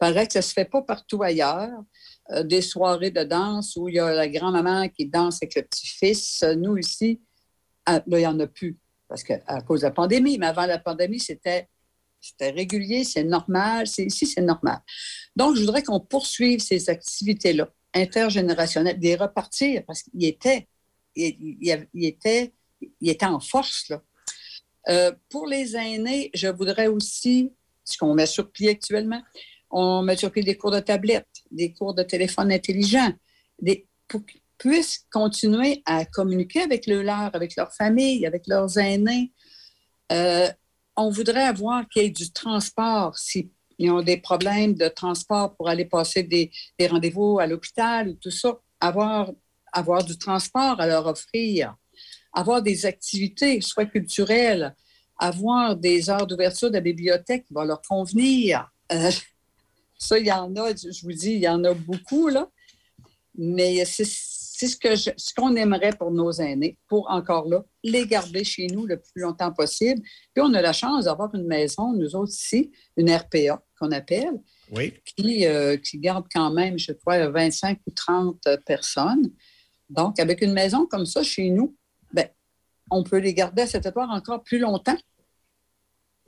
Paraît 0.00 0.26
que 0.26 0.32
ça 0.32 0.42
se 0.42 0.52
fait 0.52 0.64
pas 0.64 0.82
partout 0.82 1.22
ailleurs. 1.22 1.84
Euh, 2.32 2.42
des 2.42 2.62
soirées 2.62 3.12
de 3.12 3.22
danse 3.22 3.76
où 3.76 3.88
il 3.88 3.94
y 3.94 3.98
a 4.00 4.12
la 4.12 4.28
grand-maman 4.28 4.88
qui 4.88 5.06
danse 5.06 5.38
avec 5.42 5.54
le 5.54 5.62
petit-fils. 5.62 6.42
Nous, 6.56 6.76
ici, 6.78 7.20
ah, 7.86 8.02
là, 8.06 8.18
il 8.18 8.22
n'y 8.22 8.26
en 8.26 8.40
a 8.40 8.46
plus 8.48 8.78
parce 9.10 9.24
qu'à 9.24 9.60
cause 9.62 9.80
de 9.80 9.86
la 9.86 9.90
pandémie, 9.90 10.38
mais 10.38 10.46
avant 10.46 10.66
la 10.66 10.78
pandémie, 10.78 11.18
c'était 11.18 11.68
régulier, 12.40 13.02
c'est 13.02 13.24
normal. 13.24 13.86
Ici, 13.98 14.24
c'est 14.24 14.40
normal. 14.40 14.78
Donc, 15.34 15.56
je 15.56 15.62
voudrais 15.62 15.82
qu'on 15.82 15.98
poursuive 15.98 16.60
ces 16.60 16.88
activités-là, 16.88 17.68
intergénérationnelles, 17.92 19.00
des 19.00 19.16
repartir, 19.16 19.82
parce 19.84 20.04
qu'il 20.04 20.24
était, 20.24 20.68
il, 21.16 21.76
était, 22.04 22.54
il 23.00 23.10
était 23.10 23.26
en 23.26 23.40
force. 23.40 23.88
Là. 23.88 24.00
Euh, 24.88 25.12
pour 25.28 25.48
les 25.48 25.74
aînés, 25.74 26.30
je 26.32 26.46
voudrais 26.46 26.86
aussi, 26.86 27.52
ce 27.84 27.98
qu'on 27.98 28.14
met 28.14 28.26
sur 28.26 28.52
pied 28.52 28.68
actuellement, 28.68 29.22
on 29.70 30.02
sur 30.16 30.30
pied 30.32 30.42
des 30.42 30.56
cours 30.56 30.70
de 30.70 30.80
tablette, 30.80 31.28
des 31.50 31.72
cours 31.72 31.94
de 31.94 32.02
téléphone 32.02 32.52
intelligent, 32.52 33.12
pour, 34.08 34.22
puissent 34.60 35.06
continuer 35.10 35.82
à 35.86 36.04
communiquer 36.04 36.60
avec 36.60 36.86
le 36.86 37.02
leur, 37.02 37.34
avec 37.34 37.56
leur 37.56 37.72
famille, 37.72 38.26
avec 38.26 38.46
leurs 38.46 38.76
aînés. 38.78 39.32
Euh, 40.12 40.48
on 40.96 41.10
voudrait 41.10 41.44
avoir 41.44 41.88
qu'il 41.88 42.02
y 42.02 42.04
ait 42.06 42.10
du 42.10 42.30
transport. 42.30 43.16
S'ils 43.16 43.50
ont 43.90 44.02
des 44.02 44.18
problèmes 44.18 44.74
de 44.74 44.88
transport 44.88 45.56
pour 45.56 45.68
aller 45.68 45.86
passer 45.86 46.22
des, 46.22 46.50
rendez-vous 46.88 47.38
à 47.40 47.46
l'hôpital 47.46 48.10
ou 48.10 48.14
tout 48.14 48.30
ça, 48.30 48.60
avoir, 48.80 49.32
avoir 49.72 50.04
du 50.04 50.18
transport 50.18 50.78
à 50.78 50.86
leur 50.86 51.06
offrir, 51.06 51.74
avoir 52.34 52.60
des 52.60 52.84
activités, 52.84 53.62
soit 53.62 53.86
culturelles, 53.86 54.74
avoir 55.18 55.74
des 55.74 56.10
heures 56.10 56.26
d'ouverture 56.26 56.68
de 56.68 56.74
la 56.74 56.80
bibliothèque 56.80 57.46
qui 57.46 57.54
vont 57.54 57.64
leur 57.64 57.80
convenir. 57.80 58.70
Euh, 58.92 59.10
ça, 60.00 60.18
il 60.18 60.26
y 60.26 60.32
en 60.32 60.54
a, 60.56 60.74
je 60.74 61.02
vous 61.02 61.12
dis, 61.12 61.32
il 61.32 61.42
y 61.42 61.48
en 61.48 61.62
a 61.62 61.74
beaucoup, 61.74 62.28
là. 62.28 62.48
Mais 63.34 63.84
c'est 63.84 64.04
ce 64.04 64.76
que 64.76 64.96
ce 64.96 65.34
qu'on 65.34 65.54
aimerait 65.56 65.92
pour 65.92 66.10
nos 66.10 66.32
aînés, 66.32 66.76
pour 66.88 67.10
encore 67.10 67.48
là, 67.48 67.64
les 67.84 68.06
garder 68.06 68.42
chez 68.42 68.66
nous 68.66 68.86
le 68.86 68.98
plus 68.98 69.22
longtemps 69.22 69.52
possible. 69.52 70.02
Puis 70.34 70.42
on 70.42 70.52
a 70.54 70.60
la 70.60 70.72
chance 70.72 71.04
d'avoir 71.04 71.34
une 71.34 71.46
maison, 71.46 71.92
nous 71.92 72.16
autres 72.16 72.32
ici, 72.32 72.72
une 72.96 73.10
RPA 73.10 73.62
qu'on 73.78 73.92
appelle, 73.92 74.40
qui, 75.04 75.46
euh, 75.46 75.76
qui 75.76 75.98
garde 75.98 76.26
quand 76.34 76.50
même, 76.50 76.78
je 76.78 76.92
crois, 76.92 77.28
25 77.28 77.78
ou 77.86 77.90
30 77.90 78.48
personnes. 78.66 79.30
Donc, 79.88 80.18
avec 80.18 80.40
une 80.42 80.52
maison 80.52 80.86
comme 80.86 81.06
ça 81.06 81.22
chez 81.22 81.50
nous, 81.50 81.76
ben, 82.12 82.28
on 82.90 83.02
peut 83.02 83.18
les 83.18 83.34
garder 83.34 83.62
à 83.62 83.66
cet 83.66 83.86
époque 83.86 84.08
encore 84.10 84.42
plus 84.42 84.58
longtemps. 84.58 84.96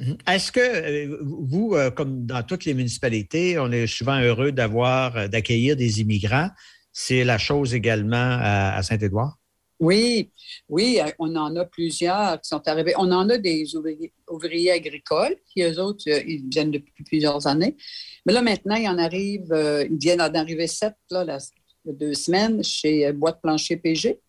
Mhm. 0.02 0.18
Est-ce 0.26 0.50
que 0.50 0.60
euh, 0.60 1.18
vous, 1.22 1.74
euh, 1.74 1.90
comme 1.90 2.26
dans 2.26 2.42
toutes 2.42 2.64
les 2.64 2.74
municipalités, 2.74 3.58
on 3.58 3.70
est 3.70 3.86
souvent 3.86 4.20
heureux 4.20 4.50
d'avoir, 4.50 5.28
d'accueillir 5.28 5.76
des 5.76 6.00
immigrants? 6.00 6.48
C'est 6.92 7.24
la 7.24 7.38
chose 7.38 7.72
également 7.72 8.38
à, 8.40 8.82
Saint-Édouard? 8.82 9.38
Oui, 9.80 10.30
oui, 10.68 11.00
on 11.18 11.34
en 11.34 11.56
a 11.56 11.64
plusieurs 11.64 12.40
qui 12.40 12.48
sont 12.48 12.68
arrivés. 12.68 12.94
On 12.98 13.10
en 13.10 13.28
a 13.28 13.38
des 13.38 13.74
ouvriers, 13.74 14.70
agricoles 14.70 15.36
qui, 15.46 15.62
eux 15.62 15.80
autres, 15.80 16.04
euh, 16.08 16.22
ils 16.26 16.48
viennent 16.48 16.70
depuis 16.70 17.02
plusieurs 17.04 17.46
années. 17.46 17.76
Mais 18.24 18.32
là, 18.32 18.42
maintenant, 18.42 18.76
il 18.76 18.86
en 18.86 18.98
arrive, 18.98 19.52
euh, 19.52 19.84
ils 19.90 19.98
viennent 19.98 20.18
d'en 20.18 20.34
arriver 20.34 20.68
sept, 20.68 20.94
là, 21.10 21.24
la, 21.24 21.38
deux 21.84 22.14
semaines, 22.14 22.62
chez 22.62 23.06
euh, 23.06 23.12
Boîte 23.12 23.40
Plancher 23.42 23.76
PG. 23.76 24.20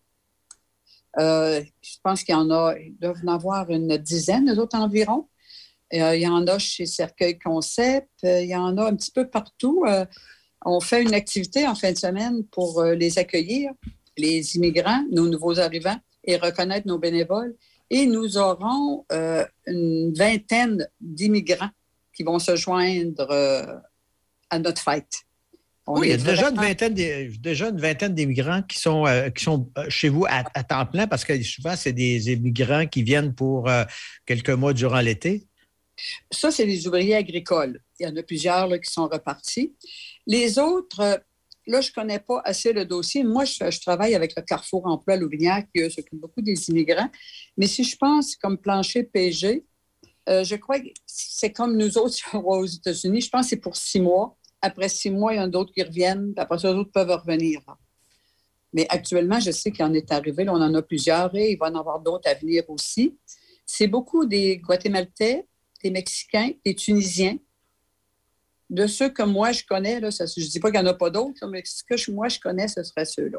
je 1.16 1.96
pense 2.02 2.24
qu'il 2.24 2.34
y 2.34 2.38
en 2.38 2.50
a, 2.50 2.74
ils 2.76 2.96
doivent 2.98 3.20
en 3.24 3.34
avoir 3.34 3.70
une 3.70 3.96
dizaine, 3.98 4.50
eux 4.52 4.58
autres 4.58 4.76
environ. 4.76 5.28
Il 5.92 6.20
y 6.20 6.26
en 6.26 6.46
a 6.46 6.58
chez 6.58 6.86
Cercueil 6.86 7.38
Concept, 7.38 8.10
il 8.22 8.46
y 8.46 8.56
en 8.56 8.76
a 8.78 8.88
un 8.88 8.96
petit 8.96 9.10
peu 9.10 9.28
partout 9.28 9.84
on 10.64 10.80
fait 10.80 11.02
une 11.02 11.14
activité 11.14 11.66
en 11.66 11.74
fin 11.74 11.92
de 11.92 11.98
semaine 11.98 12.44
pour 12.50 12.80
euh, 12.80 12.94
les 12.94 13.18
accueillir, 13.18 13.70
les 14.16 14.56
immigrants, 14.56 15.04
nos 15.10 15.28
nouveaux 15.28 15.58
arrivants, 15.58 15.98
et 16.24 16.36
reconnaître 16.36 16.86
nos 16.86 16.98
bénévoles. 16.98 17.54
Et 17.90 18.06
nous 18.06 18.38
aurons 18.38 19.04
euh, 19.12 19.44
une 19.66 20.12
vingtaine 20.14 20.88
d'immigrants 21.00 21.70
qui 22.14 22.22
vont 22.22 22.38
se 22.38 22.56
joindre 22.56 23.30
euh, 23.30 23.66
à 24.48 24.58
notre 24.58 24.80
fête. 24.80 25.12
oui, 25.86 26.08
il 26.08 26.10
y 26.10 26.14
a 26.14 26.16
déjà 26.16 26.48
une, 26.48 26.56
vingtaine 26.56 26.94
déjà 26.94 27.68
une 27.68 27.80
vingtaine 27.80 28.14
d'immigrants 28.14 28.62
qui 28.62 28.78
sont, 28.78 29.04
qui 29.34 29.44
sont 29.44 29.70
chez 29.88 30.08
vous 30.08 30.24
à, 30.26 30.64
temps 30.64 30.86
plein 30.86 31.06
parce 31.06 31.24
que 31.24 31.40
souvent, 31.42 31.76
c'est 31.76 31.92
des 31.92 32.32
immigrants 32.32 32.86
qui 32.86 33.02
viennent 33.02 33.34
pour 33.34 33.68
quelques 34.24 34.50
mois 34.50 34.72
durant 34.72 35.00
l'été. 35.00 35.46
Ça, 36.30 36.50
c'est 36.50 36.66
les 36.66 36.86
ouvriers 36.86 37.16
agricoles. 37.16 37.80
Il 37.98 38.06
y 38.06 38.08
en 38.08 38.16
a 38.16 38.22
plusieurs 38.22 38.68
qui 38.80 38.90
sont 38.90 39.08
repartis. 39.08 39.74
Les 40.26 40.58
autres, 40.58 41.00
euh, 41.00 41.16
là, 41.66 41.80
je 41.80 41.90
ne 41.90 41.94
connais 41.94 42.18
pas 42.18 42.42
assez 42.44 42.72
le 42.72 42.84
dossier. 42.84 43.24
Moi, 43.24 43.44
je, 43.44 43.80
travaille 43.80 44.14
avec 44.14 44.34
le 44.36 44.42
Carrefour 44.42 44.86
Emploi 44.86 45.16
Louvinière 45.16 45.64
qui 45.74 45.90
s'occupe 45.90 46.20
beaucoup 46.20 46.42
des 46.42 46.68
immigrants. 46.68 47.10
Mais 47.56 47.66
si 47.66 47.84
je 47.84 47.96
pense 47.96 48.36
comme 48.36 48.58
plancher 48.58 49.04
PG, 49.04 49.64
euh, 50.28 50.42
je 50.44 50.56
crois 50.56 50.80
que 50.80 50.88
c'est 51.06 51.52
comme 51.52 51.76
nous 51.76 51.98
autres 51.98 52.34
aux 52.34 52.66
États-Unis. 52.66 53.20
Je 53.20 53.30
pense 53.30 53.46
que 53.46 53.50
c'est 53.50 53.56
pour 53.56 53.76
six 53.76 54.00
mois. 54.00 54.36
Après 54.62 54.88
six 54.88 55.10
mois, 55.10 55.34
il 55.34 55.36
y 55.36 55.40
en 55.40 55.44
a 55.44 55.48
d'autres 55.48 55.72
qui 55.72 55.82
reviennent. 55.82 56.32
Après 56.36 56.58
ça, 56.58 56.72
d'autres 56.72 56.92
peuvent 56.92 57.10
revenir. 57.10 57.60
Mais 58.72 58.86
actuellement, 58.88 59.38
je 59.38 59.52
sais 59.52 59.70
qu'il 59.70 59.84
en 59.84 59.94
est 59.94 60.10
arrivé. 60.10 60.48
on 60.48 60.54
en 60.54 60.74
a 60.74 60.82
plusieurs 60.82 61.34
et 61.36 61.52
il 61.52 61.58
va 61.58 61.66
en 61.66 61.74
avoir 61.76 62.00
d'autres 62.00 62.28
à 62.28 62.34
venir 62.34 62.64
aussi. 62.68 63.16
C'est 63.64 63.86
beaucoup 63.86 64.26
des 64.26 64.58
Guatémaltais, 64.58 65.46
des 65.84 65.90
Mexicains, 65.90 66.50
des 66.64 66.74
Tunisiens, 66.74 67.36
de 68.70 68.86
ceux 68.86 69.10
que 69.10 69.22
moi 69.22 69.52
je 69.52 69.62
connais, 69.62 70.00
là, 70.00 70.08
je 70.10 70.22
ne 70.22 70.46
dis 70.48 70.58
pas 70.58 70.70
qu'il 70.70 70.80
n'y 70.80 70.88
en 70.88 70.90
a 70.90 70.94
pas 70.94 71.10
d'autres, 71.10 71.46
mais 71.46 71.62
ce 71.64 71.84
que 71.84 72.10
moi 72.10 72.28
je 72.28 72.40
connais, 72.40 72.66
ce 72.66 72.82
serait 72.82 73.04
ceux-là. 73.04 73.38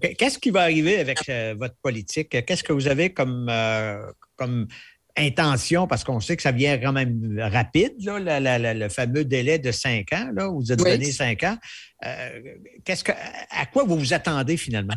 Qu'est-ce 0.00 0.38
qui 0.38 0.50
va 0.50 0.62
arriver 0.62 0.98
avec 0.98 1.28
euh, 1.28 1.54
votre 1.58 1.76
politique? 1.82 2.28
Qu'est-ce 2.46 2.62
que 2.62 2.72
vous 2.72 2.86
avez 2.86 3.12
comme, 3.12 3.48
euh, 3.50 4.10
comme 4.36 4.68
intention, 5.16 5.86
parce 5.86 6.04
qu'on 6.04 6.20
sait 6.20 6.36
que 6.36 6.42
ça 6.42 6.52
vient 6.52 6.78
quand 6.78 6.92
même 6.92 7.38
rapide, 7.38 7.94
là, 8.00 8.40
le 8.74 8.88
fameux 8.88 9.24
délai 9.24 9.58
de 9.58 9.72
cinq 9.72 10.12
ans, 10.12 10.30
là, 10.34 10.48
où 10.48 10.60
vous 10.60 10.72
êtes 10.72 10.78
donné 10.78 11.10
cinq 11.10 11.42
ans. 11.42 11.56
Euh, 12.04 12.40
qu'est-ce 12.84 13.04
que, 13.04 13.12
à 13.12 13.66
quoi 13.66 13.84
vous 13.84 13.98
vous 13.98 14.14
attendez 14.14 14.56
finalement? 14.56 14.96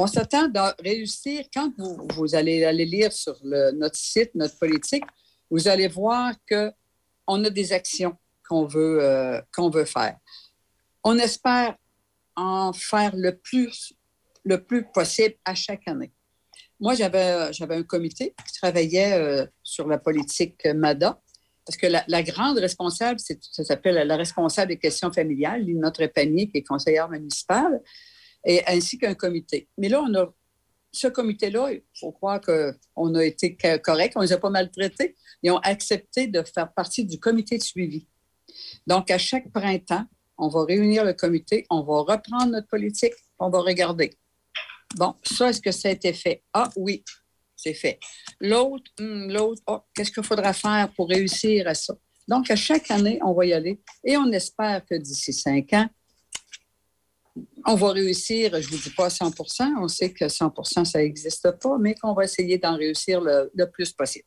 On 0.00 0.06
s'attend 0.06 0.48
à 0.54 0.76
réussir, 0.78 1.44
quand 1.52 1.72
vous, 1.76 2.36
allez 2.36 2.72
lire 2.84 3.12
sur 3.12 3.36
notre 3.42 3.96
site, 3.96 4.32
notre 4.36 4.56
politique, 4.56 5.02
vous 5.50 5.66
allez 5.66 5.88
voir 5.88 6.34
qu'on 6.48 7.44
a 7.44 7.50
des 7.50 7.72
actions 7.72 8.16
qu'on 8.48 8.64
veut, 8.64 9.02
euh, 9.02 9.40
veut 9.72 9.84
faire. 9.84 10.16
On 11.02 11.18
espère 11.18 11.74
en 12.36 12.72
faire 12.72 13.10
le 13.16 13.38
plus, 13.38 13.92
le 14.44 14.62
plus 14.62 14.84
possible 14.84 15.34
à 15.44 15.56
chaque 15.56 15.88
année. 15.88 16.12
Moi, 16.78 16.94
j'avais, 16.94 17.50
un 17.60 17.82
comité 17.82 18.36
qui 18.46 18.52
travaillait 18.60 19.14
euh, 19.14 19.46
sur 19.64 19.88
la 19.88 19.98
politique 19.98 20.64
MADA, 20.64 21.20
parce 21.66 21.76
que 21.76 21.88
la, 21.88 22.22
grande 22.22 22.58
responsable, 22.58 23.18
ça 23.18 23.64
s'appelle 23.64 24.06
la 24.06 24.16
responsable 24.16 24.68
des 24.68 24.78
questions 24.78 25.12
familiales, 25.12 25.66
notre 25.74 26.06
panier, 26.06 26.48
qui 26.48 26.58
est 26.58 26.62
conseillère 26.62 27.08
municipale, 27.08 27.82
et 28.44 28.62
ainsi 28.66 28.98
qu'un 28.98 29.14
comité. 29.14 29.68
Mais 29.78 29.88
là, 29.88 30.02
on 30.02 30.14
a 30.14 30.32
ce 30.92 31.08
comité-là, 31.08 31.72
il 31.72 31.82
faut 31.98 32.12
croire 32.12 32.40
qu'on 32.40 33.14
a 33.14 33.24
été 33.24 33.56
correct, 33.82 34.14
on 34.16 34.22
les 34.22 34.32
a 34.32 34.38
pas 34.38 34.50
maltraités. 34.50 35.16
Ils 35.42 35.50
ont 35.50 35.58
accepté 35.58 36.26
de 36.26 36.42
faire 36.42 36.72
partie 36.72 37.04
du 37.04 37.20
comité 37.20 37.58
de 37.58 37.62
suivi. 37.62 38.06
Donc, 38.86 39.10
à 39.10 39.18
chaque 39.18 39.50
printemps, 39.52 40.06
on 40.38 40.48
va 40.48 40.64
réunir 40.64 41.04
le 41.04 41.12
comité, 41.12 41.66
on 41.70 41.82
va 41.82 42.00
reprendre 42.14 42.46
notre 42.46 42.68
politique, 42.68 43.12
on 43.38 43.50
va 43.50 43.60
regarder. 43.60 44.16
Bon, 44.96 45.14
ça, 45.22 45.50
est-ce 45.50 45.60
que 45.60 45.72
ça 45.72 45.88
a 45.88 45.92
été 45.92 46.12
fait? 46.12 46.42
Ah 46.52 46.70
oui, 46.76 47.04
c'est 47.56 47.74
fait. 47.74 47.98
L'autre, 48.40 48.90
hmm, 48.98 49.30
l'autre, 49.30 49.62
oh, 49.66 49.80
qu'est-ce 49.94 50.10
qu'il 50.10 50.22
faudra 50.22 50.52
faire 50.52 50.90
pour 50.96 51.08
réussir 51.08 51.68
à 51.68 51.74
ça? 51.74 51.94
Donc, 52.26 52.50
à 52.50 52.56
chaque 52.56 52.90
année, 52.90 53.18
on 53.22 53.32
va 53.32 53.46
y 53.46 53.52
aller 53.52 53.80
et 54.04 54.16
on 54.16 54.30
espère 54.32 54.84
que 54.86 54.94
d'ici 54.94 55.32
cinq 55.32 55.72
ans, 55.72 55.88
on 57.66 57.74
va 57.74 57.92
réussir, 57.92 58.50
je 58.60 58.66
ne 58.66 58.76
vous 58.76 58.82
dis 58.82 58.90
pas 58.90 59.06
à 59.06 59.08
100% 59.08 59.64
on 59.80 59.88
sait 59.88 60.12
que 60.12 60.24
100% 60.24 60.84
ça 60.84 60.98
n'existe 60.98 61.50
pas, 61.62 61.78
mais 61.80 61.94
qu'on 61.94 62.14
va 62.14 62.24
essayer 62.24 62.58
d'en 62.58 62.76
réussir 62.76 63.20
le, 63.20 63.64
plus 63.66 63.92
possible. 63.92 64.26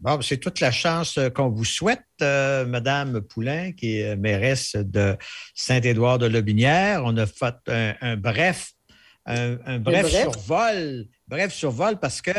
Bon, 0.00 0.20
c'est 0.20 0.38
toute 0.38 0.58
la 0.58 0.72
chance 0.72 1.16
euh, 1.16 1.30
qu'on 1.30 1.48
vous 1.48 1.64
souhaite, 1.64 2.02
euh, 2.22 2.66
Madame 2.66 3.20
Poulain, 3.20 3.70
qui 3.70 4.00
est 4.00 4.16
mairesse 4.16 4.74
de 4.74 5.16
Saint-Édouard 5.54 6.18
de 6.18 6.26
Lobinière. 6.26 7.02
On 7.04 7.16
a 7.16 7.26
fait 7.26 7.54
un, 7.68 8.16
bref, 8.16 8.72
un, 9.26 9.78
bref, 9.78 10.08
survol, 10.08 11.06
bref 11.28 11.54
survol 11.54 12.00
parce 12.00 12.20
que 12.20 12.32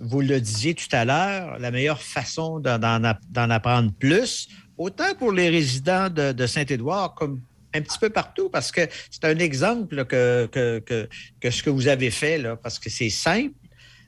vous 0.00 0.22
le 0.22 0.40
disiez 0.40 0.74
tout 0.74 0.88
à 0.90 1.04
l'heure, 1.04 1.58
la 1.60 1.70
meilleure 1.70 2.02
façon 2.02 2.58
d'en 2.58 3.50
apprendre 3.50 3.92
plus, 3.92 4.48
autant 4.76 5.14
pour 5.16 5.30
les 5.30 5.50
résidents 5.50 6.10
de, 6.10 6.32
de 6.32 6.46
Saint-Édouard 6.48 7.14
comme 7.14 7.40
un 7.74 7.80
petit 7.80 7.98
peu 7.98 8.10
partout 8.10 8.48
parce 8.48 8.72
que 8.72 8.82
c'est 9.10 9.24
un 9.24 9.38
exemple 9.38 10.04
que, 10.04 10.46
que, 10.46 11.50
ce 11.50 11.62
que 11.62 11.70
vous 11.70 11.88
avez 11.88 12.10
fait, 12.10 12.38
là, 12.38 12.56
parce 12.56 12.78
que 12.78 12.90
c'est 12.90 13.10
simple. 13.10 13.54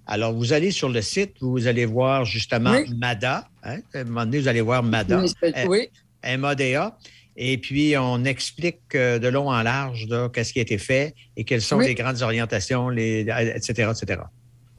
Alors, 0.07 0.33
vous 0.33 0.53
allez 0.53 0.71
sur 0.71 0.89
le 0.89 1.03
site, 1.03 1.35
vous 1.41 1.67
allez 1.67 1.85
voir 1.85 2.25
justement 2.25 2.77
MADA. 2.97 3.49
Hein, 3.65 3.81
à 3.93 3.99
un 3.99 4.05
moment 4.05 4.25
donné, 4.25 4.39
vous 4.39 4.49
allez 4.49 4.61
voir 4.61 4.83
MADA. 4.83 5.25
Oui. 5.67 5.91
MADA. 6.25 6.97
Et 7.37 7.59
puis, 7.59 7.97
on 7.99 8.25
explique 8.25 8.95
euh, 8.95 9.19
de 9.19 9.29
long 9.29 9.51
en 9.51 9.63
large 9.63 10.07
qu'est-ce 10.33 10.53
qui 10.53 10.61
a 10.61 10.63
été 10.63 10.79
fait 10.79 11.15
et 11.37 11.45
quelles 11.45 11.61
sont 11.61 11.81
les 11.81 11.95
grandes 11.95 12.23
orientations, 12.23 12.89
les, 12.89 13.27
etc., 13.55 13.91
etc. 13.91 14.23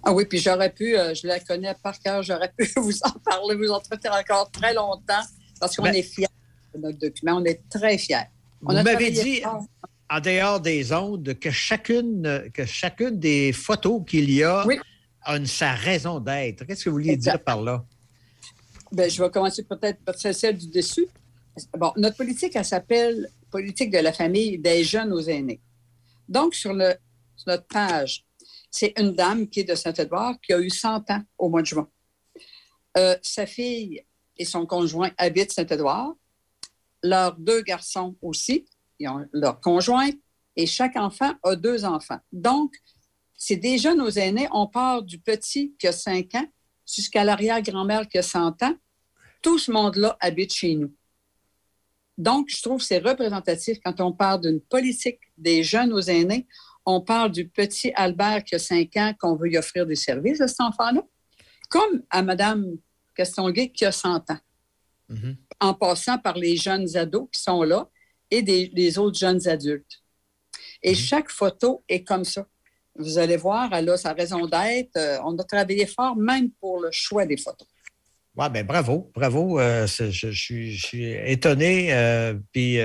Ah 0.04 0.14
oui, 0.14 0.26
puis 0.26 0.40
j'aurais 0.40 0.72
pu, 0.72 0.98
euh, 0.98 1.14
je 1.14 1.28
la 1.28 1.40
connais 1.40 1.76
par 1.84 2.00
cœur, 2.00 2.24
j'aurais 2.24 2.52
pu 2.58 2.66
vous 2.78 2.98
en 3.04 3.12
parler, 3.20 3.56
vous 3.56 3.70
entretenir 3.70 4.14
encore 4.14 4.50
très 4.50 4.74
longtemps 4.74 5.24
parce 5.60 5.76
qu'on 5.76 5.84
ben 5.84 5.94
est 5.94 6.02
fiers 6.02 6.28
de 6.74 6.80
notre 6.80 6.98
document. 6.98 7.34
On 7.42 7.46
est 7.46 7.62
très 7.70 7.98
fiers. 7.98 8.30
Vous 8.62 8.74
m'avez 8.74 9.12
dit, 9.12 9.42
en 10.10 10.20
dehors 10.20 10.60
des 10.60 10.94
ondes, 10.94 11.38
que 11.40 11.52
chacune, 11.52 12.50
que 12.54 12.66
chacune 12.66 13.20
des 13.20 13.54
photos 13.54 14.02
qu'il 14.08 14.32
y 14.32 14.44
a 14.44 14.66
a 15.22 15.36
une, 15.36 15.46
sa 15.46 15.74
raison 15.74 16.20
d'être. 16.20 16.66
Qu'est-ce 16.66 16.86
que 16.86 16.90
vous 16.90 16.96
vouliez 16.96 17.18
dire 17.18 17.44
par 17.44 17.62
là? 17.62 17.84
Bien, 18.92 19.10
je 19.10 19.22
vais 19.22 19.30
commencer 19.30 19.64
peut-être 19.64 20.00
par 20.04 20.16
celle 20.16 20.58
du 20.58 20.70
dessus. 20.70 21.08
Bon, 21.78 21.92
notre 21.98 22.16
politique, 22.16 22.56
elle 22.56 22.66
s'appelle 22.66 23.30
Politique 23.50 23.92
de 23.92 24.00
la 24.00 24.14
famille 24.14 24.58
des 24.58 24.84
jeunes 24.84 25.12
aux 25.14 25.22
aînés. 25.22 25.62
Donc, 26.28 26.54
sur, 26.54 26.74
le, 26.74 26.96
notre 27.46 27.66
page, 27.68 28.26
c'est 28.70 28.94
une 29.00 29.14
dame 29.14 29.48
qui 29.48 29.62
est 29.62 29.64
de 29.64 29.76
Saint-Édouard 29.76 30.36
qui 30.42 30.54
a 30.54 30.60
eu 30.60 30.70
100 30.70 31.10
ans 31.12 31.22
au 31.38 31.50
mois 31.50 31.62
de 31.62 31.68
juin. 31.68 31.90
Euh, 32.98 33.16
sa 33.22 33.46
fille 33.46 34.04
et 34.38 34.46
son 34.46 34.66
conjoint 34.66 35.12
habitent 35.18 35.52
Saint-Édouard 35.52 36.16
leurs 37.08 37.38
deux 37.38 37.62
garçons 37.62 38.16
aussi, 38.22 38.66
leur 39.32 39.60
conjoint, 39.62 40.10
et 40.56 40.66
chaque 40.66 40.96
enfant 40.96 41.34
a 41.44 41.56
deux 41.56 41.86
enfants. 41.86 42.20
Donc, 42.34 42.76
c'est 43.36 43.58
déjà 43.58 43.94
nos 43.94 44.10
aînés. 44.10 44.48
On 44.52 44.68
part 44.68 45.04
du 45.04 45.20
petit 45.20 45.76
qui 45.78 45.88
a 45.88 45.92
5 45.92 46.34
ans 46.36 46.48
jusqu'à 46.86 47.24
l'arrière-grand-mère 47.24 48.08
qui 48.08 48.18
a 48.18 48.24
100 48.24 48.64
ans. 48.64 48.76
Tout 49.44 49.60
ce 49.60 49.72
monde-là 49.72 50.18
habite 50.20 50.54
chez 50.54 50.76
nous. 50.76 50.92
Donc, 52.18 52.50
je 52.50 52.60
trouve 52.64 52.80
que 52.80 52.86
c'est 52.86 52.98
représentatif 52.98 53.78
quand 53.86 54.02
on 54.02 54.12
parle 54.12 54.42
d'une 54.42 54.60
politique 54.60 55.20
des 55.38 55.64
jeunes 55.64 55.94
aux 55.94 56.02
aînés. 56.02 56.48
On 56.84 57.02
parle 57.02 57.32
du 57.32 57.48
petit 57.48 57.92
Albert 57.94 58.44
qui 58.44 58.56
a 58.56 58.60
5 58.60 58.98
ans 58.98 59.14
qu'on 59.20 59.36
veut 59.36 59.50
lui 59.50 59.58
offrir 59.58 59.86
des 59.86 59.96
services 59.96 60.42
à 60.42 60.48
cet 60.48 60.62
enfant-là, 60.62 61.04
comme 61.70 62.02
à 62.10 62.24
Mme 62.24 62.78
Castonguay 63.14 63.70
qui 63.70 63.86
a 63.86 63.92
100 63.92 64.32
ans. 64.32 64.40
Mm-hmm 65.12 65.47
en 65.60 65.74
passant 65.74 66.18
par 66.18 66.38
les 66.38 66.56
jeunes 66.56 66.96
ados 66.96 67.28
qui 67.32 67.42
sont 67.42 67.64
là 67.64 67.90
et 68.30 68.42
des, 68.42 68.98
autres 68.98 69.18
jeunes 69.18 69.48
adultes. 69.48 70.04
Et 70.84 70.92
mhm. 70.92 70.96
chaque 70.96 71.30
photo 71.30 71.84
est 71.88 72.04
comme 72.04 72.24
ça. 72.24 72.46
Vous 72.96 73.18
allez 73.18 73.38
voir, 73.38 73.70
elle 73.74 73.90
a 73.90 73.98
sa 73.98 74.14
raison 74.14 74.48
d'être. 74.48 74.98
Euh, 74.98 75.20
on 75.24 75.38
a 75.38 75.44
travaillé 75.44 75.86
fort 75.86 76.16
même 76.16 76.52
pour 76.60 76.82
le 76.82 76.90
choix 76.92 77.26
des 77.26 77.38
photos. 77.38 77.68
Oui, 78.36 78.50
bien 78.50 78.64
bravo, 78.64 79.12
bravo. 79.16 79.60
Euh, 79.60 79.88
je, 79.88 80.32
suis, 80.32 81.12
étonné. 81.26 81.94
Euh, 81.94 82.36
puis 82.52 82.78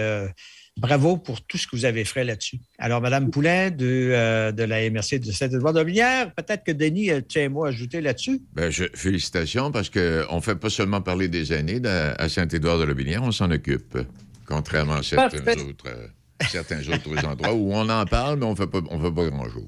bravo 0.77 1.17
pour 1.17 1.43
tout 1.43 1.59
ce 1.59 1.67
que 1.67 1.77
vous 1.77 1.85
avez 1.85 2.05
fait 2.05 2.25
là-dessus. 2.25 2.59
Alors, 2.79 3.01
Mme 3.01 3.31
Poulain 3.31 3.71
de, 3.71 4.51
de 4.51 4.63
la 4.63 4.91
MRC 4.91 5.19
de 5.19 5.31
Saint-Édouard 5.31 5.73
de 5.73 5.83
peut-être 5.83 6.65
que 6.65 6.73
Denis, 6.73 7.11
tiens 7.29 7.49
moi 7.49 7.69
ajouter 7.69 8.01
là-dessus. 8.01 8.41
Bien, 8.55 8.71
félicitations 8.95 9.71
parce 9.71 9.91
qu'on 9.91 10.37
ne 10.37 10.41
fait 10.41 10.57
pas 10.57 10.71
seulement 10.71 11.01
parler 11.01 11.29
des 11.29 11.53
aînés 11.53 11.81
à 11.87 12.29
Saint-Édouard 12.29 12.79
de 12.79 12.85
Lobinière, 12.85 13.23
on 13.23 13.33
s'en 13.33 13.51
occupe. 13.51 13.99
Contrairement 14.47 14.95
à 14.95 15.03
certains 15.03 15.53
autres, 15.55 16.11
certains 16.51 16.81
autres 16.89 17.25
endroits 17.27 17.55
où 17.55 17.73
on 17.73 17.89
en 17.89 18.05
parle, 18.05 18.39
mais 18.39 18.47
on 18.47 18.53
ne 18.53 18.57
fait 18.57 18.67
pas, 18.67 18.81
grand-chose. 18.81 19.65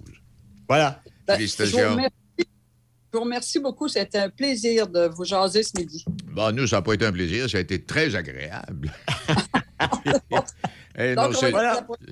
Voilà. 0.68 1.00
Ben, 1.26 1.36
félicitations. 1.36 1.96
Je 2.38 3.18
vous 3.18 3.24
remercie 3.24 3.60
beaucoup. 3.60 3.86
C'était 3.86 4.18
un 4.18 4.28
plaisir 4.28 4.88
de 4.88 5.06
vous 5.06 5.24
jaser 5.24 5.62
ce 5.62 5.70
midi. 5.78 6.04
Bon, 6.32 6.52
nous, 6.52 6.66
ça 6.66 6.76
n'a 6.76 6.82
pas 6.82 6.94
été 6.94 7.06
un 7.06 7.12
plaisir. 7.12 7.48
Ça 7.48 7.58
a 7.58 7.60
été 7.60 7.80
très 7.80 8.16
agréable. 8.16 8.92
Eh 10.96 11.14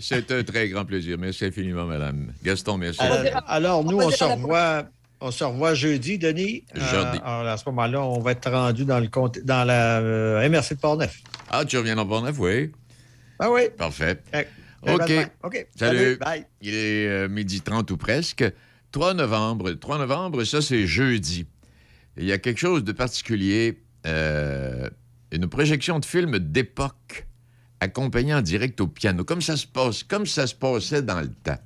c'est 0.01 0.33
un 0.33 0.43
très 0.43 0.69
grand 0.69 0.85
plaisir. 0.85 1.17
Merci 1.19 1.45
infiniment, 1.45 1.87
madame. 1.87 2.33
Gaston, 2.43 2.79
merci. 2.79 3.01
Euh, 3.03 3.31
alors, 3.47 3.85
nous, 3.85 3.99
on 3.99 4.11
se 4.11 4.25
revoit. 4.25 4.87
On 5.21 5.31
se 5.31 5.45
revoit 5.45 5.75
jeudi, 5.75 6.19
Denis. 6.19 6.65
Euh, 6.77 6.81
jeudi. 6.81 7.21
à 7.23 7.57
ce 7.57 7.63
moment-là, 7.67 8.03
on 8.03 8.19
va 8.19 8.33
être 8.33 8.51
rendu 8.51 8.85
dans, 8.85 8.99
le 8.99 9.09
dans 9.45 9.65
la 9.65 10.01
euh, 10.01 10.49
MRC 10.49 10.75
de 10.75 10.81
Port-Neuf. 10.81 11.21
Ah, 11.49 11.65
tu 11.65 11.77
reviens 11.79 11.95
dans 11.95 12.07
Port-Neuf, 12.07 12.37
oui. 12.41 12.73
Ah 13.39 13.49
oui. 13.49 13.63
Parfait. 13.77 14.21
Eh, 14.35 14.91
OK. 14.91 15.13
OK. 15.45 15.67
Salut. 15.77 16.17
Bye. 16.17 16.45
Il 16.61 16.75
est 16.75 17.29
midi 17.29 17.61
30 17.61 17.89
ou 17.93 17.97
presque. 17.97 18.45
3 18.91 19.15
novembre. 19.15 19.71
3 19.71 19.99
novembre, 19.99 20.43
ça, 20.43 20.61
c'est 20.61 20.89
jeudi. 20.89 21.47
il 22.17 22.25
y 22.25 22.33
a 22.33 22.39
quelque 22.39 22.59
chose 22.59 22.83
de 22.83 22.91
particulier. 22.91 23.79
une 24.05 25.47
projection 25.49 26.01
de 26.01 26.05
film 26.05 26.41
d'époque 26.41 27.29
accompagné 27.83 28.33
en 28.33 28.43
direct 28.43 28.81
au 28.81 28.87
piano, 28.87 29.25
comme 29.25 29.43
ça 29.43 29.57
se 29.57 29.67
passe, 29.67 30.05
comme 30.05 30.25
ça 30.25 30.47
se 30.47 30.55
passait 30.55 31.03
dans 31.03 31.21
le 31.21 31.29
temps. 31.29 31.59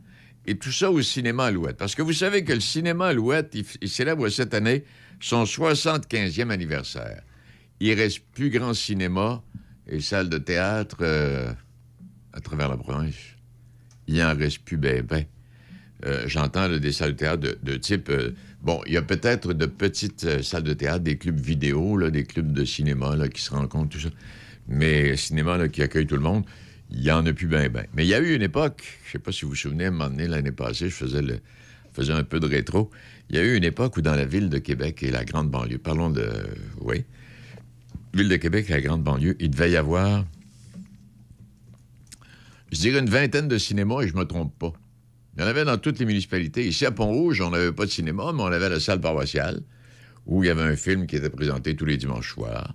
Et 0.47 0.57
tout 0.57 0.73
ça 0.73 0.91
au 0.91 1.03
cinéma 1.03 1.47
Alouette. 1.47 1.77
Parce 1.77 1.95
que 1.95 2.03
vous 2.03 2.13
savez 2.13 2.43
que 2.43 2.53
le 2.53 2.61
cinéma 2.61 3.09
Alouette, 3.09 3.55
il, 3.81 3.89
célèbre 3.89 4.29
cette 4.29 4.55
année 4.55 4.85
son 5.21 5.45
75e 5.45 6.51
anniversaire. 6.51 7.23
Il 7.81 7.93
reste 7.93 8.21
plus 8.33 8.49
grand 8.49 8.73
cinéma 8.73 9.43
et 9.87 10.01
salle 10.01 10.29
de 10.31 10.39
théâtre 10.39 10.99
euh, 11.03 11.53
à 12.33 12.41
travers 12.41 12.69
la 12.69 12.77
province. 12.77 13.15
Il 14.07 14.23
en 14.23 14.35
reste 14.35 14.61
plus 14.61 14.77
ben 14.77 15.03
ben. 15.03 15.25
Euh, 16.05 16.25
j'entends 16.27 16.69
des 16.69 16.93
salles 16.93 17.13
de 17.13 17.17
théâtre 17.17 17.59
de, 17.63 17.77
type... 17.77 18.09
Euh, 18.11 18.35
bon, 18.63 18.81
il 18.87 18.93
y 18.93 18.97
a 18.97 19.03
peut-être 19.03 19.53
de 19.53 19.67
petites 19.67 20.43
salles 20.43 20.63
de 20.63 20.75
théâtre, 20.75 21.01
des 21.01 21.17
clubs 21.19 21.41
vidéo, 21.41 22.11
des 22.11 22.25
clubs 22.25 22.53
de 22.53 22.65
cinéma 22.65 23.17
qui 23.29 23.43
se 23.43 23.51
rencontrent, 23.51 23.91
tout 23.91 24.01
ça. 24.01 24.11
Mais 24.69 25.17
cinéma 25.17 25.69
qui 25.69 25.83
accueille 25.83 26.07
tout 26.07 26.17
le 26.17 26.23
monde, 26.23 26.45
il 26.91 27.03
y 27.03 27.11
en 27.11 27.25
a 27.27 27.33
plus 27.33 27.47
bien, 27.47 27.69
bien. 27.69 27.85
Mais 27.95 28.05
il 28.05 28.09
y 28.09 28.15
a 28.15 28.21
eu 28.21 28.35
une 28.35 28.43
époque, 28.43 28.83
je 29.05 29.09
ne 29.09 29.13
sais 29.13 29.19
pas 29.19 29.33
si 29.33 29.45
vous 29.45 29.51
vous 29.51 29.57
souvenez, 29.57 29.85
à 29.85 29.89
un 29.89 29.91
moment 29.91 30.09
donné, 30.09 30.27
l'année 30.29 30.53
passée, 30.53 30.89
je 30.89 30.95
faisais, 30.95 31.23
le, 31.23 31.41
faisais 31.93 32.13
un 32.13 32.25
peu 32.25 32.41
de 32.41 32.47
rétro. 32.47 32.91
Il 33.31 33.37
y 33.37 33.39
a 33.39 33.43
eu 33.43 33.57
une 33.57 33.65
époque 33.65 33.97
où 33.97 34.03
dans 34.03 34.15
la 34.15 34.25
ville 34.25 34.49
de 34.49 34.59
Québec 34.59 35.03
et 35.03 35.11
la 35.11 35.25
grande 35.25 35.51
banlieue, 35.51 35.79
parlons 35.79 36.11
de... 36.11 36.31
Oui. 36.81 37.05
Ville 38.15 38.29
de 38.29 38.37
Québec 38.37 38.67
et 38.71 38.73
la 38.73 38.81
grande 38.81 39.03
banlieue, 39.03 39.37
il 39.41 39.51
devait 39.51 39.71
y 39.71 39.77
avoir, 39.77 40.25
je 42.73 42.79
dirais 42.79 43.01
une 43.01 43.11
vingtaine 43.11 43.49
de 43.49 43.59
cinémas 43.59 44.03
et 44.03 44.09
je 44.09 44.15
me 44.15 44.25
trompe 44.25 44.57
pas. 44.59 44.73
Il 45.37 45.43
y 45.43 45.45
en 45.45 45.49
avait 45.49 45.65
dans 45.65 45.77
toutes 45.77 45.99
les 45.99 46.07
municipalités. 46.07 46.67
Ici, 46.67 46.87
à 46.87 46.93
Pont-Rouge, 46.93 47.43
on 47.43 47.51
n'avait 47.51 47.73
pas 47.73 47.85
de 47.85 47.91
cinéma, 47.91 48.33
mais 48.35 48.43
on 48.43 48.47
avait 48.47 48.71
la 48.71 48.81
salle 48.81 49.01
paroissiale 49.01 49.61
où 50.25 50.43
il 50.43 50.47
y 50.47 50.51
avait 50.51 50.63
un 50.63 50.77
film 50.77 51.07
qui 51.07 51.17
était 51.17 51.31
présenté 51.31 51.77
tous 51.77 51.85
les 51.85 51.97
dimanches 51.97 52.33
soirs. 52.33 52.75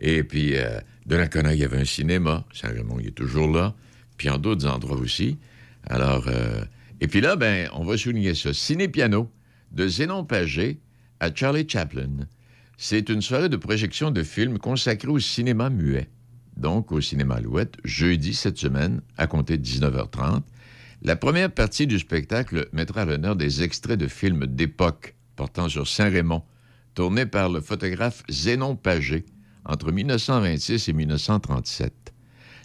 Et 0.00 0.22
puis, 0.22 0.56
euh, 0.56 0.78
de 1.06 1.16
la 1.16 1.28
Connaille, 1.28 1.58
il 1.58 1.62
y 1.62 1.64
avait 1.64 1.80
un 1.80 1.84
cinéma. 1.84 2.44
Saint-Raymond, 2.52 2.98
il 3.00 3.08
est 3.08 3.12
toujours 3.12 3.48
là. 3.48 3.74
Puis 4.16 4.28
en 4.28 4.38
d'autres 4.38 4.66
endroits 4.66 4.96
aussi. 4.96 5.38
Alors, 5.88 6.26
euh, 6.28 6.64
et 7.00 7.06
puis 7.06 7.20
là, 7.20 7.36
ben, 7.36 7.68
on 7.72 7.84
va 7.84 7.96
souligner 7.96 8.34
ça. 8.34 8.52
Ciné-piano 8.52 9.30
de 9.72 9.86
Zénon 9.88 10.24
Pagé 10.24 10.80
à 11.20 11.34
Charlie 11.34 11.68
Chaplin. 11.68 12.26
C'est 12.76 13.08
une 13.08 13.22
soirée 13.22 13.48
de 13.48 13.56
projection 13.56 14.10
de 14.10 14.22
films 14.22 14.58
consacrée 14.58 15.08
au 15.08 15.18
cinéma 15.18 15.70
muet. 15.70 16.08
Donc, 16.56 16.90
au 16.92 17.00
cinéma 17.00 17.36
Alouette, 17.36 17.76
jeudi 17.84 18.34
cette 18.34 18.58
semaine, 18.58 19.00
à 19.16 19.26
compter 19.26 19.58
de 19.58 19.64
19h30. 19.64 20.42
La 21.02 21.16
première 21.16 21.52
partie 21.52 21.86
du 21.86 21.98
spectacle 21.98 22.68
mettra 22.72 23.02
à 23.02 23.04
l'honneur 23.04 23.36
des 23.36 23.62
extraits 23.62 23.98
de 23.98 24.08
films 24.08 24.46
d'époque 24.46 25.14
portant 25.36 25.68
sur 25.68 25.86
Saint-Raymond, 25.86 26.42
tournés 26.94 27.26
par 27.26 27.50
le 27.50 27.60
photographe 27.60 28.22
Zénon 28.28 28.74
Pagé 28.74 29.26
entre 29.66 29.92
1926 29.92 30.88
et 30.88 30.92
1937. 30.92 31.92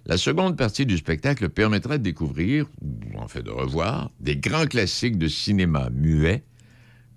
La 0.05 0.17
seconde 0.17 0.57
partie 0.57 0.85
du 0.85 0.97
spectacle 0.97 1.49
permettra 1.49 1.97
de 1.97 2.03
découvrir, 2.03 2.65
ou 2.81 3.19
en 3.19 3.27
fait 3.27 3.43
de 3.43 3.51
revoir, 3.51 4.09
des 4.19 4.35
grands 4.35 4.65
classiques 4.65 5.17
de 5.17 5.27
cinéma 5.27 5.89
muet, 5.91 6.43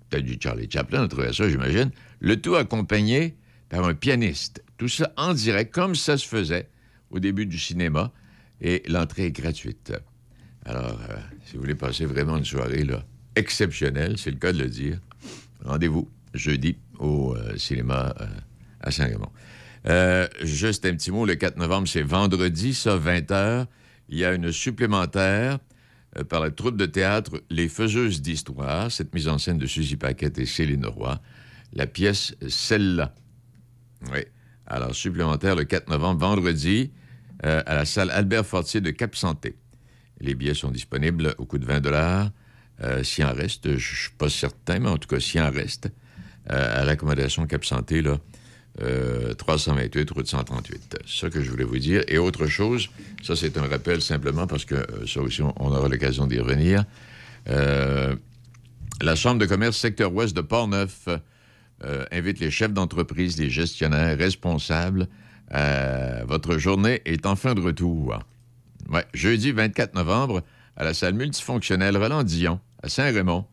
peut-être 0.09 0.25
du 0.25 0.37
Charlie 0.39 0.69
Chaplin, 0.69 1.03
on 1.03 1.07
trouvait 1.07 1.33
ça, 1.33 1.49
j'imagine, 1.49 1.91
le 2.19 2.39
tout 2.39 2.55
accompagné 2.55 3.35
par 3.69 3.85
un 3.85 3.95
pianiste. 3.95 4.63
Tout 4.77 4.87
ça 4.87 5.11
en 5.17 5.33
direct, 5.33 5.73
comme 5.73 5.95
ça 5.95 6.17
se 6.17 6.27
faisait 6.27 6.69
au 7.09 7.19
début 7.19 7.45
du 7.45 7.57
cinéma, 7.57 8.11
et 8.61 8.83
l'entrée 8.87 9.25
est 9.25 9.31
gratuite. 9.31 9.93
Alors, 10.65 10.99
euh, 11.09 11.17
si 11.45 11.55
vous 11.55 11.61
voulez 11.61 11.75
passer 11.75 12.05
vraiment 12.05 12.37
une 12.37 12.45
soirée 12.45 12.83
là, 12.83 13.03
exceptionnelle, 13.35 14.17
c'est 14.17 14.31
le 14.31 14.37
cas 14.37 14.53
de 14.53 14.59
le 14.59 14.69
dire, 14.69 14.99
rendez-vous 15.63 16.09
jeudi 16.33 16.77
au 16.99 17.35
euh, 17.35 17.57
cinéma 17.57 18.13
euh, 18.21 18.25
à 18.81 18.91
Saint-Raymond. 18.91 19.31
Euh, 19.87 20.27
juste 20.41 20.85
un 20.85 20.95
petit 20.95 21.11
mot, 21.11 21.25
le 21.25 21.35
4 21.35 21.57
novembre, 21.57 21.87
c'est 21.87 22.01
vendredi, 22.01 22.73
ça, 22.73 22.97
20h. 22.97 23.67
Il 24.09 24.17
y 24.17 24.25
a 24.25 24.33
une 24.33 24.51
supplémentaire 24.51 25.59
euh, 26.17 26.23
par 26.23 26.39
la 26.39 26.49
troupe 26.49 26.77
de 26.77 26.85
théâtre 26.85 27.43
Les 27.49 27.67
Faiseuses 27.67 28.21
d'Histoire, 28.21 28.91
cette 28.91 29.13
mise 29.13 29.27
en 29.27 29.37
scène 29.37 29.57
de 29.57 29.67
Suzy 29.67 29.95
Paquette 29.95 30.39
et 30.39 30.45
Céline 30.45 30.85
Roy. 30.85 31.19
La 31.73 31.85
pièce 31.87 32.35
Celle-là. 32.47 33.13
Oui. 34.11 34.19
Alors, 34.65 34.95
supplémentaire 34.95 35.55
le 35.55 35.65
4 35.65 35.89
novembre, 35.89 36.19
vendredi, 36.21 36.91
euh, 37.43 37.61
à 37.65 37.75
la 37.75 37.85
salle 37.85 38.09
Albert 38.09 38.45
Fortier 38.45 38.81
de 38.81 38.89
Cap-Santé. 38.89 39.57
Les 40.19 40.33
billets 40.33 40.55
sont 40.55 40.71
disponibles 40.71 41.35
au 41.37 41.45
coût 41.45 41.59
de 41.59 41.65
20 41.65 41.81
dollars. 41.81 42.31
s'il 43.03 43.23
en 43.25 43.33
reste, 43.33 43.67
je 43.67 43.73
ne 43.73 43.79
suis 43.79 44.11
pas 44.17 44.29
certain, 44.29 44.79
mais 44.79 44.89
en 44.89 44.97
tout 44.97 45.07
cas, 45.07 45.19
s'il 45.19 45.41
en 45.41 45.51
reste, 45.51 45.89
à 46.47 46.85
l'accommodation 46.85 47.45
Cap-Santé, 47.45 48.01
là, 48.01 48.17
euh, 48.81 49.33
328, 49.33 50.11
route 50.11 50.27
138. 50.27 50.97
C'est 51.07 51.29
que 51.29 51.41
je 51.41 51.49
voulais 51.49 51.63
vous 51.63 51.79
dire. 51.79 52.03
Et 52.07 52.17
autre 52.17 52.47
chose, 52.47 52.89
ça 53.23 53.35
c'est 53.35 53.57
un 53.57 53.67
rappel 53.67 54.01
simplement 54.01 54.47
parce 54.47 54.65
que 54.65 54.75
euh, 54.75 55.07
ça 55.07 55.21
aussi, 55.21 55.41
on, 55.41 55.53
aura 55.57 55.87
l'occasion 55.87 56.27
d'y 56.27 56.39
revenir. 56.39 56.83
Euh, 57.49 58.15
la 59.01 59.15
Chambre 59.15 59.39
de 59.39 59.45
commerce 59.45 59.77
secteur 59.77 60.13
ouest 60.13 60.35
de 60.35 60.41
Portneuf 60.41 61.07
euh, 61.83 62.05
invite 62.11 62.39
les 62.39 62.51
chefs 62.51 62.73
d'entreprise, 62.73 63.37
les 63.37 63.49
gestionnaires 63.49 64.17
responsables. 64.17 65.07
Euh, 65.53 66.23
votre 66.27 66.57
journée 66.57 67.01
est 67.05 67.25
enfin 67.25 67.53
de 67.53 67.61
retour. 67.61 68.19
Ouais, 68.89 69.05
jeudi 69.13 69.51
24 69.51 69.95
novembre, 69.95 70.43
à 70.77 70.83
la 70.83 70.93
salle 70.93 71.13
multifonctionnelle 71.13 71.97
Roland 71.97 72.23
Dion, 72.23 72.59
à 72.81 72.89
Saint-Raymond. 72.89 73.45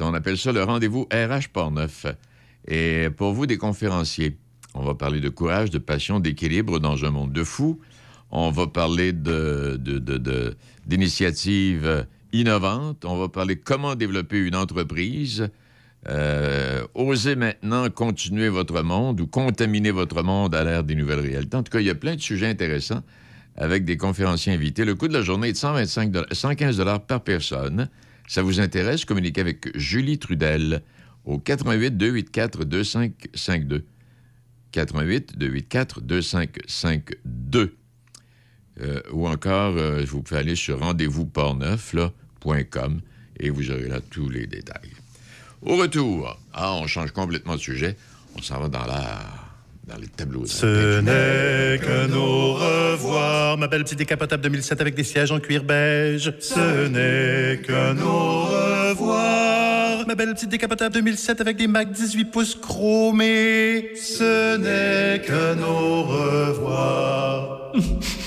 On 0.00 0.14
appelle 0.14 0.38
ça 0.38 0.52
le 0.52 0.62
rendez-vous 0.62 1.06
RH 1.12 1.48
Portneuf. 1.52 2.06
Et 2.66 3.08
pour 3.16 3.32
vous, 3.32 3.46
des 3.46 3.58
conférenciers, 3.58 4.38
on 4.74 4.84
va 4.84 4.94
parler 4.94 5.20
de 5.20 5.28
courage, 5.28 5.70
de 5.70 5.78
passion, 5.78 6.20
d'équilibre 6.20 6.78
dans 6.78 7.04
un 7.04 7.10
monde 7.10 7.32
de 7.32 7.44
fous. 7.44 7.80
On 8.30 8.50
va 8.50 8.66
parler 8.66 9.12
d'initiatives 10.86 12.06
innovantes. 12.32 13.04
On 13.04 13.18
va 13.18 13.28
parler 13.28 13.56
comment 13.56 13.94
développer 13.94 14.38
une 14.38 14.56
entreprise. 14.56 15.50
Euh, 16.08 16.84
osez 16.94 17.36
maintenant 17.36 17.88
continuer 17.90 18.48
votre 18.48 18.82
monde 18.82 19.20
ou 19.20 19.26
contaminer 19.26 19.92
votre 19.92 20.22
monde 20.22 20.54
à 20.54 20.64
l'ère 20.64 20.82
des 20.82 20.94
nouvelles 20.94 21.20
réalités. 21.20 21.56
En 21.56 21.62
tout 21.62 21.70
cas, 21.70 21.80
il 21.80 21.86
y 21.86 21.90
a 21.90 21.94
plein 21.94 22.16
de 22.16 22.20
sujets 22.20 22.48
intéressants 22.48 23.02
avec 23.56 23.84
des 23.84 23.96
conférenciers 23.96 24.52
invités. 24.52 24.84
Le 24.84 24.94
coût 24.94 25.08
de 25.08 25.12
la 25.12 25.22
journée 25.22 25.48
est 25.48 25.52
de 25.52 25.58
125 25.58 26.32
115 26.32 26.78
dollars 26.78 27.00
par 27.02 27.22
personne. 27.22 27.88
Ça 28.26 28.42
vous 28.42 28.60
intéresse? 28.60 29.04
Communiquez 29.04 29.42
avec 29.42 29.76
Julie 29.76 30.18
Trudel 30.18 30.82
au 31.24 31.38
88 31.38 31.96
284 31.96 32.64
2552. 32.64 33.84
88 34.72 35.38
284 35.38 36.00
2552. 36.00 37.76
Euh, 38.80 39.00
ou 39.12 39.28
encore, 39.28 39.76
euh, 39.76 40.02
vous 40.06 40.22
pouvez 40.22 40.40
aller 40.40 40.56
sur 40.56 40.80
rendez-vous-portneuf.com 40.80 43.00
et 43.38 43.50
vous 43.50 43.70
aurez 43.70 43.88
là 43.88 44.00
tous 44.10 44.30
les 44.30 44.46
détails. 44.46 44.92
Au 45.60 45.76
retour, 45.76 46.38
ah, 46.54 46.72
on 46.74 46.86
change 46.86 47.10
complètement 47.12 47.54
de 47.54 47.60
sujet. 47.60 47.96
On 48.36 48.42
s'en 48.42 48.60
va 48.60 48.68
dans 48.68 48.86
la, 48.86 49.20
dans 49.86 49.96
les 49.96 50.08
tableaux. 50.08 50.46
Ce 50.46 51.00
n'est 51.00 51.78
qu'un 51.78 52.12
au 52.14 52.54
revoir, 52.54 53.58
ma 53.58 53.68
belle 53.68 53.84
petite 53.84 53.98
décapotable 53.98 54.42
2007 54.42 54.80
avec 54.80 54.94
des 54.94 55.04
sièges 55.04 55.30
en 55.32 55.38
cuir 55.38 55.64
beige. 55.64 56.32
Ce 56.40 56.88
n'est 56.88 57.60
qu'un 57.62 57.98
au 57.98 58.44
revoir, 58.44 58.51
ma 60.12 60.16
belle 60.26 60.34
petite 60.34 60.50
décapotable 60.50 60.94
2007 60.96 61.40
avec 61.40 61.56
des 61.56 61.66
Mac 61.66 61.90
18 61.90 62.26
pouces 62.26 62.54
chromés. 62.54 63.92
Ce 63.96 64.58
n'est 64.58 65.22
qu'un 65.22 65.58
au 65.62 66.02
revoir. 66.02 67.72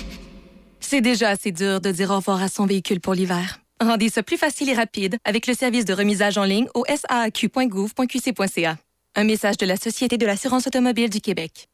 C'est 0.79 1.01
déjà 1.01 1.29
assez 1.29 1.51
dur 1.51 1.81
de 1.81 1.91
dire 1.91 2.09
au 2.09 2.15
revoir 2.15 2.41
à 2.41 2.47
son 2.47 2.65
véhicule 2.65 2.99
pour 2.99 3.13
l'hiver. 3.13 3.59
Rendez 3.79 4.09
ça 4.09 4.23
plus 4.23 4.37
facile 4.37 4.69
et 4.69 4.73
rapide 4.73 5.17
avec 5.25 5.45
le 5.45 5.53
service 5.53 5.85
de 5.85 5.93
remisage 5.93 6.39
en 6.39 6.43
ligne 6.43 6.65
au 6.73 6.85
saaq.gouv.qc.ca. 6.87 8.77
Un 9.15 9.23
message 9.23 9.57
de 9.57 9.67
la 9.67 9.77
Société 9.77 10.17
de 10.17 10.25
l'assurance 10.25 10.65
automobile 10.65 11.11
du 11.11 11.21
Québec. 11.21 11.69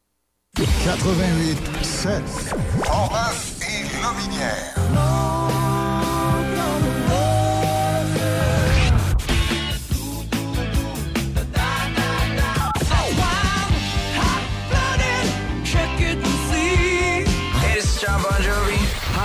88 0.58 1.58
7. 1.84 2.22
Portneuf 2.84 3.60
et 3.62 3.84
Lobinière. 4.04 4.76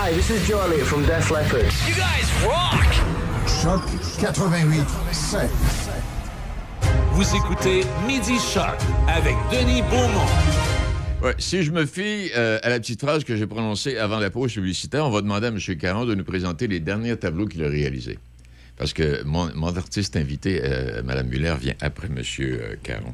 Hi, 0.08 0.12
this 0.12 0.30
is 0.30 0.46
Joe 0.46 0.60
Elliott 0.60 0.86
from 0.86 1.04
Def 1.04 1.32
Leppard. 1.32 1.64
You 1.64 1.94
guys 1.96 2.30
rock! 2.46 2.80
Choc 3.60 3.82
88 4.20 4.84
7. 5.10 5.50
Vous 7.10 7.34
écoutez 7.34 7.80
Midi 8.06 8.38
Choc 8.38 8.76
avec 9.08 9.34
Denis 9.50 9.82
Beaumont. 9.90 10.30
Ouais, 11.24 11.34
si 11.38 11.64
je 11.64 11.72
me 11.72 11.84
fie 11.86 12.30
euh, 12.36 12.60
à 12.62 12.68
la 12.68 12.78
petite 12.78 13.00
phrase 13.00 13.24
que 13.24 13.34
j'ai 13.34 13.48
prononcée 13.48 13.98
avant 13.98 14.20
la 14.20 14.30
pause 14.30 14.52
publicitaire, 14.54 15.04
on 15.04 15.10
va 15.10 15.22
demander 15.22 15.48
à 15.48 15.50
M. 15.50 15.58
Caron 15.76 16.04
de 16.04 16.14
nous 16.14 16.22
présenter 16.22 16.68
les 16.68 16.78
derniers 16.78 17.16
tableaux 17.16 17.46
qu'il 17.46 17.64
a 17.64 17.68
réalisés. 17.68 18.20
Parce 18.76 18.92
que 18.92 19.24
mon, 19.24 19.52
mon 19.56 19.76
artiste 19.76 20.14
invité, 20.14 20.60
euh, 20.62 21.02
Mme 21.02 21.26
Muller, 21.26 21.56
vient 21.60 21.74
après 21.80 22.06
M. 22.06 22.22
euh, 22.42 22.76
Caron. 22.84 23.12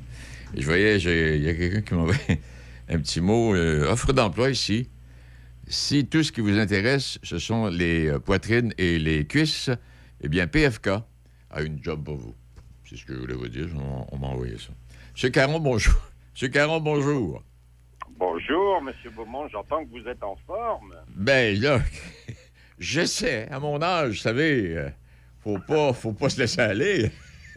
Et 0.55 0.61
je 0.61 0.67
voyais, 0.67 0.99
il 0.99 1.43
y 1.43 1.49
a 1.49 1.55
quelqu'un 1.55 1.81
qui 1.81 1.95
m'a 1.95 2.03
envoyé 2.03 2.21
un 2.91 2.99
petit 2.99 3.23
mot. 3.23 3.55
euh, 3.55 3.91
offre 3.91 4.13
d'emploi 4.13 4.51
ici. 4.51 4.89
Si 5.73 6.07
tout 6.07 6.23
ce 6.23 6.31
qui 6.31 6.43
vous 6.43 6.59
intéresse, 6.59 7.19
ce 7.23 7.39
sont 7.39 7.69
les 7.69 8.09
euh, 8.09 8.19
poitrines 8.19 8.75
et 8.77 8.99
les 8.99 9.27
cuisses, 9.27 9.71
eh 10.21 10.29
bien, 10.29 10.46
PFK 10.46 10.88
a 11.51 11.63
une 11.63 11.83
job 11.83 12.05
pour 12.05 12.17
vous. 12.17 12.35
C'est 12.85 12.96
ce 12.96 13.07
que 13.07 13.15
je 13.15 13.19
voulais 13.21 13.33
vous 13.33 13.49
dire. 13.49 13.69
On, 13.77 14.07
on 14.13 14.19
m'a 14.19 14.27
envoyé 14.27 14.59
ça. 14.59 14.69
M. 15.25 15.31
Caron, 15.31 15.61
bonjour. 15.61 15.94
M. 16.42 16.51
Caron, 16.51 16.79
bonjour. 16.79 17.42
Bonjour, 18.19 18.83
Monsieur 18.83 19.09
Beaumont. 19.13 19.49
J'entends 19.49 19.83
que 19.87 19.88
vous 19.88 20.07
êtes 20.07 20.23
en 20.23 20.37
forme. 20.46 20.94
Ben 21.17 21.59
là, 21.59 21.81
j'essaie. 22.79 23.49
À 23.51 23.59
mon 23.59 23.81
âge, 23.81 24.11
vous 24.11 24.17
savez, 24.17 24.77
euh, 24.77 24.90
faut 25.40 25.59
pas, 25.59 25.94
faut 25.94 26.13
pas 26.13 26.29
se 26.29 26.38
laisser 26.38 26.61
aller. 26.61 27.11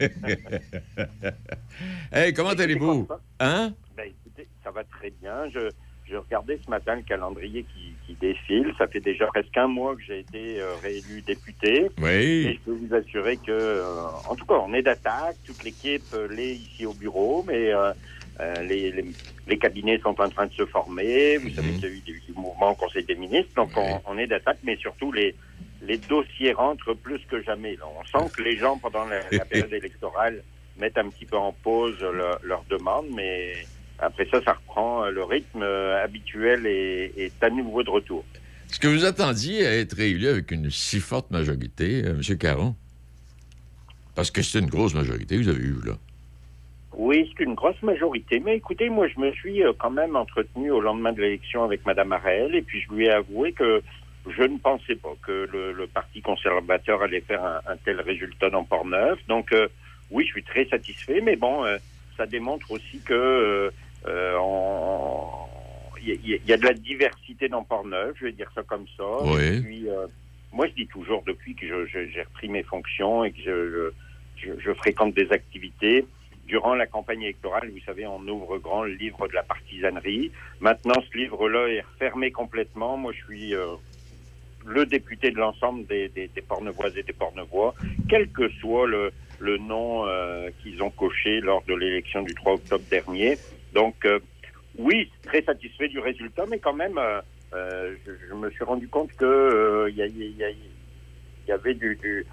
hey, 2.10 2.32
comment 2.32 2.48
allez-vous? 2.48 3.08
Hein? 3.40 3.74
Ben, 3.94 4.06
écoutez, 4.06 4.48
ça 4.64 4.70
va 4.70 4.84
très 4.84 5.10
bien. 5.10 5.50
Je, 5.50 5.68
je 6.08 6.16
regardais 6.16 6.58
ce 6.64 6.70
matin 6.70 6.96
le 6.96 7.02
calendrier 7.02 7.64
qui, 7.64 7.85
qui 8.06 8.14
défilent. 8.14 8.72
Ça 8.78 8.86
fait 8.86 9.00
déjà 9.00 9.26
presque 9.26 9.56
un 9.56 9.66
mois 9.66 9.96
que 9.96 10.02
j'ai 10.02 10.20
été 10.20 10.60
euh, 10.60 10.76
réélu 10.82 11.22
député. 11.22 11.90
Oui. 11.98 12.46
Et 12.46 12.54
je 12.54 12.60
peux 12.60 12.72
vous 12.72 12.94
assurer 12.94 13.36
que, 13.38 13.50
euh, 13.50 14.06
en 14.28 14.36
tout 14.36 14.46
cas, 14.46 14.54
on 14.66 14.72
est 14.72 14.82
d'attaque. 14.82 15.36
Toute 15.44 15.62
l'équipe 15.64 16.06
euh, 16.14 16.28
l'est 16.28 16.54
ici 16.54 16.86
au 16.86 16.92
bureau, 16.94 17.44
mais 17.46 17.72
les, 18.62 18.92
les, 18.92 19.04
les 19.46 19.58
cabinets 19.58 19.98
sont 20.00 20.20
en 20.20 20.28
train 20.28 20.46
de 20.46 20.52
se 20.52 20.66
former. 20.66 21.38
Vous 21.38 21.50
savez 21.50 21.72
qu'il 21.74 21.88
y 21.88 21.92
a 21.92 21.94
eu 21.94 22.00
du, 22.00 22.20
du 22.26 22.32
mouvement 22.34 22.72
au 22.72 22.74
Conseil 22.74 23.04
des 23.04 23.14
ministres, 23.14 23.52
donc 23.56 23.70
on, 23.76 24.00
on 24.06 24.18
est 24.18 24.26
d'attaque, 24.26 24.58
mais 24.62 24.76
surtout 24.76 25.10
les, 25.12 25.34
les 25.82 25.96
dossiers 25.98 26.52
rentrent 26.52 26.94
plus 26.94 27.20
que 27.30 27.42
jamais. 27.42 27.76
On 27.82 28.04
sent 28.04 28.30
que 28.36 28.42
les 28.42 28.56
gens, 28.58 28.78
pendant 28.78 29.04
la, 29.04 29.22
la 29.30 29.44
période 29.50 29.72
électorale, 29.72 30.42
mettent 30.76 30.98
un 30.98 31.08
petit 31.08 31.24
peu 31.26 31.36
en 31.36 31.52
pause 31.52 31.98
leur- 32.00 32.40
leurs 32.42 32.64
demandes, 32.68 33.06
mais 33.14 33.66
après 33.98 34.26
ça, 34.30 34.42
ça 34.42 34.52
reprend. 34.52 35.06
Le 35.06 35.22
rythme 35.24 35.62
euh, 35.62 36.02
habituel 36.02 36.66
est, 36.66 37.12
est 37.16 37.42
à 37.42 37.50
nouveau 37.50 37.82
de 37.82 37.90
retour. 37.90 38.24
Est-ce 38.68 38.80
que 38.80 38.88
vous 38.88 39.04
attendiez 39.04 39.66
à 39.66 39.76
être 39.76 39.94
réélu 39.96 40.26
avec 40.28 40.50
une 40.50 40.70
si 40.70 41.00
forte 41.00 41.30
majorité, 41.30 42.04
euh, 42.04 42.20
M. 42.20 42.38
Caron? 42.38 42.74
Parce 44.14 44.30
que 44.30 44.42
c'est 44.42 44.58
une 44.58 44.66
grosse 44.66 44.94
majorité 44.94 45.36
que 45.36 45.42
vous 45.42 45.48
avez 45.48 45.64
eue, 45.64 45.80
là. 45.84 45.92
Oui, 46.94 47.30
c'est 47.36 47.44
une 47.44 47.54
grosse 47.54 47.80
majorité. 47.82 48.40
Mais 48.40 48.56
écoutez, 48.56 48.88
moi, 48.88 49.06
je 49.06 49.20
me 49.20 49.30
suis 49.32 49.62
euh, 49.62 49.72
quand 49.78 49.90
même 49.90 50.16
entretenu 50.16 50.70
au 50.70 50.80
lendemain 50.80 51.12
de 51.12 51.20
l'élection 51.20 51.62
avec 51.62 51.84
Mme 51.84 52.12
Arel, 52.12 52.54
et 52.54 52.62
puis 52.62 52.80
je 52.80 52.94
lui 52.94 53.04
ai 53.06 53.10
avoué 53.10 53.52
que 53.52 53.82
je 54.28 54.42
ne 54.42 54.58
pensais 54.58 54.96
pas 54.96 55.14
que 55.22 55.48
le, 55.52 55.72
le 55.72 55.86
Parti 55.86 56.20
conservateur 56.20 57.02
allait 57.02 57.20
faire 57.20 57.44
un, 57.44 57.60
un 57.70 57.76
tel 57.84 58.00
résultat 58.00 58.50
dans 58.50 58.64
Port-Neuf. 58.64 59.18
Donc, 59.28 59.52
euh, 59.52 59.68
oui, 60.10 60.24
je 60.24 60.30
suis 60.30 60.42
très 60.42 60.64
satisfait, 60.66 61.20
mais 61.22 61.36
bon, 61.36 61.64
euh, 61.64 61.76
ça 62.16 62.26
démontre 62.26 62.70
aussi 62.70 62.98
que 63.04 63.12
euh, 63.12 63.16
euh, 63.16 63.70
il 66.00 66.08
y, 66.08 66.12
a- 66.12 66.38
il 66.42 66.48
y 66.48 66.52
a 66.52 66.56
de 66.56 66.64
la 66.66 66.74
diversité 66.74 67.48
dans 67.48 67.64
Port-Neuf, 67.64 68.16
je 68.20 68.26
vais 68.26 68.32
dire 68.32 68.50
ça 68.54 68.62
comme 68.62 68.86
ça. 68.96 69.04
Oui. 69.24 69.42
Et 69.42 69.60
puis, 69.60 69.88
euh, 69.88 70.06
moi, 70.52 70.66
je 70.68 70.72
dis 70.74 70.86
toujours, 70.86 71.22
depuis 71.26 71.54
que 71.54 71.66
j'ai 71.86 72.22
repris 72.22 72.48
mes 72.48 72.62
fonctions 72.62 73.24
et 73.24 73.32
que 73.32 73.40
je, 73.44 73.92
je, 74.36 74.46
je- 74.54 74.60
je 74.60 74.72
fréquente 74.74 75.14
des 75.14 75.30
activités, 75.32 76.06
durant 76.46 76.74
la 76.74 76.86
campagne 76.86 77.22
électorale, 77.22 77.70
vous 77.70 77.80
savez, 77.84 78.06
on 78.06 78.20
ouvre 78.28 78.58
grand 78.58 78.84
le 78.84 78.92
livre 78.94 79.26
de 79.26 79.34
la 79.34 79.42
partisanerie. 79.42 80.30
Maintenant, 80.60 80.94
ce 81.10 81.18
livre-là 81.18 81.68
est 81.68 81.84
fermé 81.98 82.30
complètement. 82.30 82.96
Moi, 82.96 83.12
je 83.12 83.24
suis 83.24 83.54
euh, 83.54 83.74
le 84.64 84.86
député 84.86 85.30
de 85.32 85.38
l'ensemble 85.38 85.86
des, 85.86 86.08
des, 86.10 86.28
des 86.28 86.42
Pornevoises 86.42 86.96
et 86.96 87.02
des 87.02 87.12
Pornevois, 87.12 87.74
quel 88.08 88.28
que 88.30 88.48
soit 88.60 88.86
le, 88.86 89.12
le 89.40 89.58
nom 89.58 90.06
euh, 90.06 90.50
qu'ils 90.62 90.82
ont 90.84 90.90
coché 90.90 91.40
lors 91.40 91.64
de 91.66 91.74
l'élection 91.74 92.22
du 92.22 92.34
3 92.34 92.54
octobre 92.54 92.84
dernier. 92.88 93.40
Donc, 93.76 94.06
euh, 94.06 94.18
oui, 94.78 95.10
très 95.22 95.42
satisfait 95.42 95.88
du 95.88 95.98
résultat, 95.98 96.44
mais 96.50 96.58
quand 96.58 96.72
même, 96.72 96.96
euh, 96.96 97.20
euh, 97.54 97.94
je, 98.06 98.12
je 98.28 98.34
me 98.34 98.50
suis 98.50 98.64
rendu 98.64 98.88
compte 98.88 99.12
que 99.12 99.86
il 99.90 99.96
y, 99.96 101.52
avait 101.52 101.74
du, 101.74 101.94
du, 101.96 102.26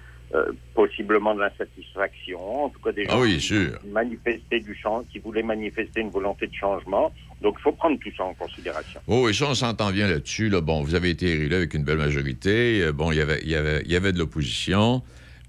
possiblement 0.74 1.34
de 1.34 1.40
l'insatisfaction, 1.40 2.64
en 2.64 2.68
tout 2.70 2.80
cas 2.80 2.92
des 2.92 3.04
Ah 3.08 3.12
gens 3.12 3.20
oui, 3.20 3.36
qui 3.36 3.88
manifestaient 3.88 4.60
du 4.60 4.74
changement, 4.74 5.04
qui 5.12 5.18
voulaient 5.18 5.42
manifester 5.42 6.00
une 6.00 6.10
volonté 6.10 6.46
de 6.46 6.54
changement. 6.54 7.12
Donc, 7.42 7.56
il 7.58 7.62
faut 7.62 7.72
prendre 7.72 7.98
tout 8.00 8.10
ça 8.16 8.24
en 8.24 8.32
considération. 8.32 9.00
Oh, 9.06 9.28
et 9.28 9.34
ça, 9.34 9.44
on 9.50 9.54
s'entend 9.54 9.92
bien 9.92 10.08
là-dessus. 10.08 10.48
Là. 10.48 10.62
Bon, 10.62 10.82
vous 10.82 10.94
avez 10.94 11.10
été 11.10 11.26
réélu 11.26 11.54
avec 11.54 11.74
une 11.74 11.84
belle 11.84 11.98
majorité. 11.98 12.90
Bon, 12.92 13.12
il 13.12 13.18
y 13.18 13.20
avait, 13.20 13.40
il 13.42 13.50
y 13.50 13.54
avait, 13.54 13.82
y 13.84 13.96
avait 13.96 14.12
de 14.12 14.18
l'opposition. 14.18 15.02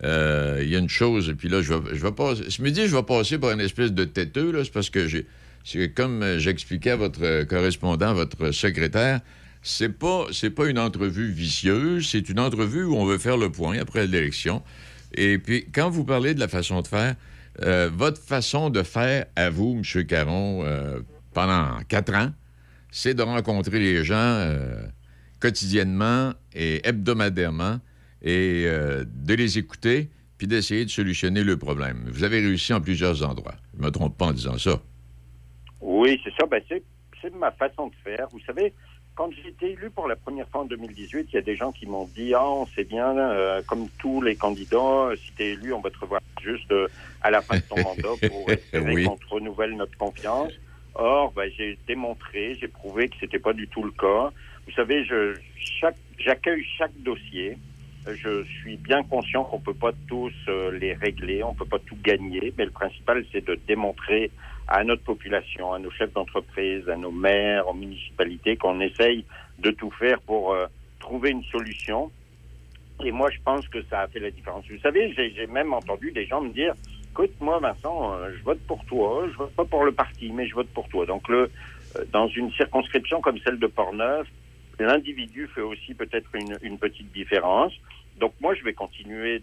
Euh, 0.03 0.59
il 0.61 0.69
y 0.69 0.75
a 0.75 0.79
une 0.79 0.89
chose, 0.89 1.33
puis 1.37 1.47
là, 1.47 1.61
je 1.61 1.73
vais, 1.73 1.95
je 1.95 2.01
vais 2.01 2.11
passer. 2.11 2.49
Ce 2.49 2.61
midi, 2.61 2.87
je 2.87 2.95
vais 2.95 3.03
passer 3.03 3.39
par 3.39 3.51
une 3.51 3.61
espèce 3.61 3.93
de 3.93 4.03
têteux, 4.03 4.51
là. 4.51 4.63
C'est 4.63 4.73
parce 4.73 4.89
que 4.89 5.07
j'ai. 5.07 5.25
C'est 5.65 5.89
comme 5.89 6.21
euh, 6.21 6.37
j'expliquais 6.37 6.91
à 6.91 6.95
votre 6.95 7.23
euh, 7.23 7.43
correspondant, 7.43 8.13
votre 8.13 8.51
secrétaire, 8.51 9.19
c'est 9.63 9.89
pas, 9.89 10.27
c'est 10.31 10.51
pas 10.51 10.67
une 10.67 10.77
entrevue 10.77 11.31
vicieuse, 11.31 12.07
c'est 12.11 12.29
une 12.29 12.39
entrevue 12.39 12.83
où 12.83 12.95
on 12.95 13.05
veut 13.05 13.17
faire 13.17 13.35
le 13.35 13.51
point 13.51 13.79
après 13.79 14.05
l'élection. 14.05 14.61
Et 15.15 15.39
puis, 15.39 15.65
quand 15.73 15.89
vous 15.89 16.05
parlez 16.05 16.35
de 16.35 16.39
la 16.39 16.47
façon 16.47 16.83
de 16.83 16.87
faire, 16.87 17.15
euh, 17.63 17.89
votre 17.91 18.21
façon 18.21 18.69
de 18.69 18.83
faire 18.83 19.25
à 19.35 19.49
vous, 19.49 19.81
M. 19.83 20.05
Caron, 20.05 20.63
pendant 21.33 21.79
quatre 21.87 22.13
ans, 22.13 22.31
c'est 22.91 23.15
de 23.15 23.23
rencontrer 23.23 23.79
les 23.79 24.03
gens 24.03 24.55
quotidiennement 25.39 26.33
et 26.53 26.87
hebdomadairement 26.87 27.79
et 28.21 28.65
de 28.67 29.33
les 29.33 29.57
écouter 29.57 30.09
puis 30.37 30.47
d'essayer 30.47 30.85
de 30.85 30.89
solutionner 30.89 31.43
le 31.43 31.57
problème. 31.57 32.03
Vous 32.11 32.23
avez 32.23 32.39
réussi 32.39 32.73
en 32.73 32.81
plusieurs 32.81 33.23
endroits. 33.23 33.55
Je 33.73 33.81
ne 33.81 33.85
me 33.85 33.91
trompe 33.91 34.17
pas 34.17 34.25
en 34.25 34.33
disant 34.33 34.57
ça. 34.57 34.81
Oui, 35.85 36.19
c'est 36.23 36.33
ça. 36.33 36.47
Ben, 36.47 36.61
c'est, 36.67 36.81
c'est 37.21 37.33
ma 37.35 37.51
façon 37.51 37.87
de 37.87 37.93
faire. 38.03 38.27
Vous 38.31 38.39
savez, 38.39 38.73
quand 39.13 39.29
j'ai 39.31 39.49
été 39.49 39.71
élu 39.73 39.91
pour 39.91 40.07
la 40.07 40.15
première 40.15 40.47
fois 40.49 40.61
en 40.61 40.65
2018, 40.65 41.27
il 41.31 41.35
y 41.35 41.37
a 41.37 41.41
des 41.41 41.55
gens 41.55 41.71
qui 41.71 41.85
m'ont 41.85 42.05
dit 42.15 42.33
Ah, 42.33 42.43
on 42.49 42.65
sait 42.65 42.83
bien, 42.83 43.15
euh, 43.17 43.61
comme 43.67 43.87
tous 43.99 44.19
les 44.21 44.35
candidats, 44.35 45.09
si 45.15 45.31
tu 45.33 45.43
es 45.43 45.51
élu, 45.51 45.73
on 45.73 45.81
va 45.81 45.91
te 45.91 45.99
revoir 45.99 46.21
juste 46.41 46.71
euh, 46.71 46.87
à 47.21 47.29
la 47.29 47.41
fin 47.41 47.57
de 47.57 47.61
ton 47.61 47.75
mandat 47.83 48.27
pour 48.29 48.49
espérer 48.51 48.93
Oui. 48.93 49.03
qu'on 49.05 49.15
te 49.15 49.27
renouvelle 49.27 49.75
notre 49.77 49.95
confiance. 49.97 50.53
Or, 50.95 51.31
ben, 51.33 51.51
j'ai 51.55 51.77
démontré, 51.87 52.55
j'ai 52.59 52.67
prouvé 52.67 53.07
que 53.09 53.15
c'était 53.19 53.39
pas 53.39 53.53
du 53.53 53.67
tout 53.67 53.83
le 53.83 53.91
cas. 53.91 54.31
Vous 54.65 54.71
savez, 54.73 55.05
je, 55.05 55.35
chaque, 55.79 55.97
j'accueille 56.17 56.65
chaque 56.77 56.95
dossier. 57.03 57.57
Je 58.07 58.43
suis 58.43 58.77
bien 58.77 59.03
conscient 59.03 59.43
qu'on 59.43 59.59
peut 59.59 59.73
pas 59.73 59.91
tous 60.07 60.31
euh, 60.47 60.71
les 60.77 60.93
régler, 60.93 61.43
on 61.43 61.53
peut 61.53 61.65
pas 61.65 61.79
tout 61.79 61.97
gagner, 62.03 62.53
mais 62.57 62.65
le 62.65 62.71
principal, 62.71 63.23
c'est 63.31 63.43
de 63.45 63.55
démontrer 63.67 64.31
à 64.67 64.83
notre 64.83 65.03
population, 65.03 65.73
à 65.73 65.79
nos 65.79 65.91
chefs 65.91 66.13
d'entreprise, 66.13 66.87
à 66.89 66.95
nos 66.95 67.11
maires, 67.11 67.67
aux 67.67 67.73
municipalités, 67.73 68.57
qu'on 68.57 68.79
essaye 68.81 69.25
de 69.59 69.71
tout 69.71 69.91
faire 69.91 70.19
pour 70.21 70.53
euh, 70.53 70.65
trouver 70.99 71.31
une 71.31 71.43
solution. 71.43 72.11
Et 73.03 73.11
moi, 73.11 73.29
je 73.29 73.37
pense 73.43 73.67
que 73.67 73.83
ça 73.83 74.01
a 74.01 74.07
fait 74.07 74.19
la 74.19 74.31
différence. 74.31 74.65
Vous 74.69 74.79
savez, 74.79 75.13
j'ai 75.13 75.47
même 75.47 75.73
entendu 75.73 76.11
des 76.11 76.25
gens 76.25 76.41
me 76.41 76.49
dire, 76.49 76.73
écoute, 77.11 77.33
moi, 77.39 77.59
Vincent, 77.59 78.13
euh, 78.15 78.31
je 78.37 78.43
vote 78.43 78.59
pour 78.67 78.83
toi, 78.85 79.27
je 79.31 79.37
vote 79.37 79.53
pas 79.53 79.65
pour 79.65 79.83
le 79.83 79.91
parti, 79.91 80.31
mais 80.31 80.47
je 80.47 80.55
vote 80.55 80.69
pour 80.69 80.87
toi. 80.89 81.05
Donc, 81.05 81.27
le, 81.29 81.51
euh, 81.97 82.05
dans 82.11 82.27
une 82.27 82.51
circonscription 82.53 83.21
comme 83.21 83.37
celle 83.39 83.59
de 83.59 83.67
Portneuf, 83.67 84.27
l'individu 84.79 85.47
fait 85.53 85.61
aussi 85.61 85.93
peut-être 85.93 86.33
une, 86.35 86.57
une 86.61 86.77
petite 86.77 87.11
différence. 87.11 87.73
Donc, 88.17 88.33
moi, 88.41 88.55
je 88.55 88.63
vais 88.63 88.73
continuer 88.73 89.41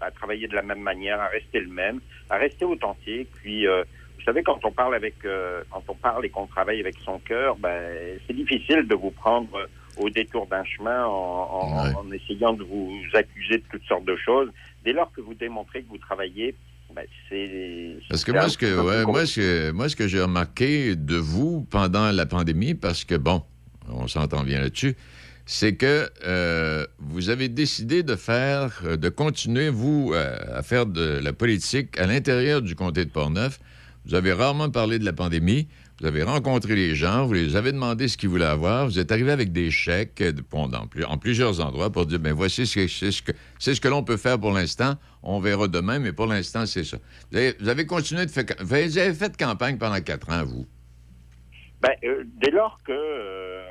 à 0.00 0.10
travailler 0.10 0.48
de 0.48 0.54
la 0.54 0.62
même 0.62 0.80
manière, 0.80 1.20
à 1.20 1.28
rester 1.28 1.60
le 1.60 1.68
même, 1.68 2.00
à 2.30 2.36
rester 2.36 2.64
authentique. 2.64 3.28
Puis, 3.42 3.66
euh, 3.66 3.84
vous 4.18 4.24
savez, 4.24 4.42
quand 4.42 4.60
on 4.64 4.70
parle 4.72 4.94
avec, 4.94 5.14
euh, 5.24 5.62
quand 5.70 5.82
on 5.88 5.94
parle 5.94 6.24
et 6.26 6.30
qu'on 6.30 6.46
travaille 6.46 6.80
avec 6.80 6.96
son 7.04 7.18
cœur, 7.18 7.56
ben, 7.56 8.18
c'est 8.26 8.34
difficile 8.36 8.86
de 8.88 8.94
vous 8.94 9.10
prendre 9.10 9.54
euh, 9.56 9.66
au 9.96 10.08
détour 10.10 10.46
d'un 10.46 10.64
chemin 10.64 11.04
en, 11.06 11.10
en- 11.10 11.94
en 12.00 12.12
essayant 12.12 12.52
de 12.54 12.62
vous 12.64 12.92
accuser 13.14 13.58
de 13.58 13.64
toutes 13.70 13.84
sortes 13.84 14.04
de 14.04 14.16
choses. 14.16 14.48
Dès 14.84 14.92
lors 14.92 15.10
que 15.12 15.20
vous 15.20 15.34
démontrez 15.34 15.82
que 15.82 15.88
vous 15.88 15.98
travaillez, 15.98 16.54
ben, 16.94 17.04
c'est. 17.28 17.96
Parce 18.08 18.24
que 18.24 18.32
moi, 18.32 18.48
ce 18.48 18.58
que, 18.58 18.80
ouais, 18.80 19.04
moi, 19.04 19.26
ce 19.26 19.40
que, 19.40 19.70
moi, 19.72 19.88
ce 19.88 19.96
que 19.96 20.06
j'ai 20.08 20.20
remarqué 20.20 20.94
de 20.94 21.16
vous 21.16 21.66
pendant 21.70 22.10
la 22.12 22.26
pandémie, 22.26 22.74
parce 22.74 23.04
que, 23.04 23.14
bon, 23.16 23.42
on 23.88 24.06
s'entend 24.08 24.44
bien 24.44 24.60
là-dessus, 24.60 24.94
c'est 25.46 25.74
que 25.74 26.08
euh, 26.24 26.86
vous 26.98 27.28
avez 27.30 27.48
décidé 27.48 28.02
de 28.02 28.14
faire, 28.14 28.82
de 28.84 29.08
continuer, 29.08 29.68
vous, 29.70 30.12
euh, 30.14 30.36
à 30.54 30.62
faire 30.62 30.86
de 30.86 31.18
la 31.22 31.32
politique 31.32 31.98
à 31.98 32.06
l'intérieur 32.06 32.62
du 32.62 32.74
comté 32.76 33.04
de 33.04 33.10
Portneuf. 33.10 33.58
Vous 34.04 34.14
avez 34.14 34.32
rarement 34.32 34.70
parlé 34.70 34.98
de 34.98 35.04
la 35.04 35.12
pandémie. 35.12 35.68
Vous 36.00 36.06
avez 36.06 36.24
rencontré 36.24 36.74
les 36.74 36.96
gens, 36.96 37.26
vous 37.26 37.34
les 37.34 37.54
avez 37.54 37.70
demandé 37.70 38.08
ce 38.08 38.16
qu'ils 38.16 38.28
voulaient 38.28 38.44
avoir. 38.44 38.86
Vous 38.86 38.98
êtes 38.98 39.12
arrivé 39.12 39.30
avec 39.30 39.52
des 39.52 39.70
chèques 39.70 40.20
euh, 40.20 41.04
en 41.06 41.18
plusieurs 41.18 41.60
endroits 41.60 41.90
pour 41.90 42.06
dire, 42.06 42.18
ben 42.18 42.32
voici 42.32 42.66
ce 42.66 42.74
que, 42.74 42.88
c'est 42.88 43.12
ce 43.12 43.22
que, 43.22 43.32
ce 43.58 43.80
que 43.80 43.88
l'on 43.88 44.02
peut 44.02 44.16
faire 44.16 44.40
pour 44.40 44.50
l'instant. 44.50 44.94
On 45.22 45.38
verra 45.38 45.68
demain, 45.68 46.00
mais 46.00 46.12
pour 46.12 46.26
l'instant, 46.26 46.66
c'est 46.66 46.82
ça. 46.82 46.96
Vous 47.30 47.68
avez, 47.68 47.86
continué 47.86 48.26
de 48.26 48.30
faire... 48.30 48.44
Vous 48.58 48.74
avez 48.74 49.14
fait 49.14 49.36
campagne 49.36 49.78
pendant 49.78 50.00
quatre 50.00 50.30
ans, 50.30 50.44
vous? 50.44 50.66
Ben, 51.80 51.92
euh, 52.04 52.24
dès 52.40 52.50
lors 52.50 52.78
que, 52.84 52.92
euh, 52.92 53.66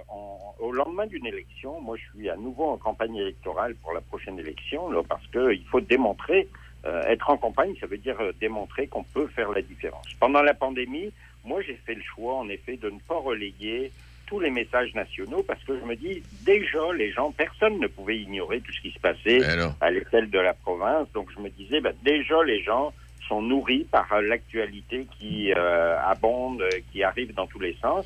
au 0.61 0.71
lendemain 0.71 1.07
d'une 1.07 1.25
élection, 1.25 1.81
moi 1.81 1.97
je 1.97 2.17
suis 2.17 2.29
à 2.29 2.37
nouveau 2.37 2.65
en 2.65 2.77
campagne 2.77 3.15
électorale 3.15 3.75
pour 3.81 3.93
la 3.93 4.01
prochaine 4.01 4.39
élection, 4.39 4.89
parce 5.09 5.25
que 5.27 5.53
il 5.53 5.65
faut 5.65 5.81
démontrer, 5.81 6.47
euh, 6.85 7.03
être 7.03 7.29
en 7.29 7.37
campagne, 7.37 7.75
ça 7.79 7.87
veut 7.87 7.97
dire 7.97 8.19
euh, 8.19 8.31
démontrer 8.39 8.87
qu'on 8.87 9.03
peut 9.03 9.27
faire 9.27 9.51
la 9.51 9.61
différence. 9.61 10.05
Pendant 10.19 10.41
la 10.41 10.53
pandémie, 10.53 11.11
moi 11.45 11.61
j'ai 11.61 11.79
fait 11.85 11.95
le 11.95 12.01
choix, 12.01 12.35
en 12.35 12.49
effet, 12.49 12.77
de 12.77 12.89
ne 12.89 12.99
pas 12.99 13.17
relayer 13.17 13.91
tous 14.27 14.39
les 14.39 14.49
messages 14.49 14.93
nationaux, 14.95 15.43
parce 15.43 15.61
que 15.65 15.77
je 15.77 15.83
me 15.83 15.95
dis, 15.95 16.23
déjà, 16.45 16.93
les 16.95 17.11
gens, 17.11 17.31
personne 17.31 17.79
ne 17.79 17.87
pouvait 17.87 18.17
ignorer 18.17 18.61
tout 18.61 18.71
ce 18.71 18.79
qui 18.79 18.91
se 18.91 18.99
passait 18.99 19.41
à 19.81 19.91
l'échelle 19.91 20.29
de 20.29 20.39
la 20.39 20.53
province, 20.53 21.11
donc 21.13 21.29
je 21.35 21.41
me 21.41 21.49
disais, 21.49 21.81
ben, 21.81 21.93
déjà, 22.01 22.41
les 22.43 22.63
gens 22.63 22.93
sont 23.27 23.41
nourris 23.41 23.85
par 23.89 24.11
euh, 24.11 24.21
l'actualité 24.21 25.07
qui 25.17 25.53
euh, 25.53 25.97
abonde, 26.01 26.61
euh, 26.61 26.69
qui 26.91 27.03
arrive 27.03 27.33
dans 27.33 27.47
tous 27.47 27.59
les 27.59 27.75
sens. 27.81 28.05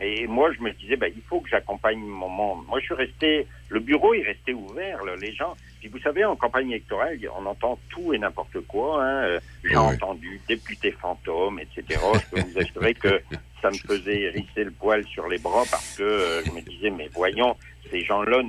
Et 0.00 0.26
moi, 0.26 0.52
je 0.52 0.60
me 0.60 0.72
disais, 0.72 0.96
ben, 0.96 1.12
il 1.14 1.22
faut 1.22 1.40
que 1.40 1.48
j'accompagne 1.48 1.98
mon 1.98 2.28
monde. 2.28 2.66
Moi, 2.68 2.78
je 2.80 2.86
suis 2.86 2.94
resté, 2.94 3.46
le 3.68 3.80
bureau 3.80 4.14
est 4.14 4.22
resté 4.22 4.54
ouvert, 4.54 5.04
là, 5.04 5.16
les 5.20 5.32
gens. 5.34 5.56
Puis 5.80 5.88
vous 5.88 5.98
savez, 6.00 6.24
en 6.24 6.36
campagne 6.36 6.70
électorale, 6.70 7.18
on 7.38 7.46
entend 7.46 7.78
tout 7.88 8.12
et 8.12 8.18
n'importe 8.18 8.60
quoi. 8.68 9.02
Hein. 9.02 9.24
Euh, 9.24 9.40
J'ai 9.64 9.76
entendu 9.76 10.38
député 10.46 10.92
fantôme, 10.92 11.58
etc. 11.58 11.98
Je 12.14 12.30
peux 12.30 12.40
vous 12.48 12.58
assurer 12.58 12.94
que 12.94 13.20
ça 13.62 13.70
me 13.70 13.76
faisait 13.76 14.20
hérisser 14.20 14.64
le 14.64 14.70
poil 14.70 15.04
sur 15.06 15.26
les 15.26 15.38
bras 15.38 15.64
parce 15.70 15.96
que 15.96 16.02
euh, 16.02 16.44
je 16.44 16.50
me 16.52 16.60
disais, 16.60 16.90
mais 16.90 17.08
voyons, 17.14 17.56
ces 17.90 18.02
gens-là 18.02 18.42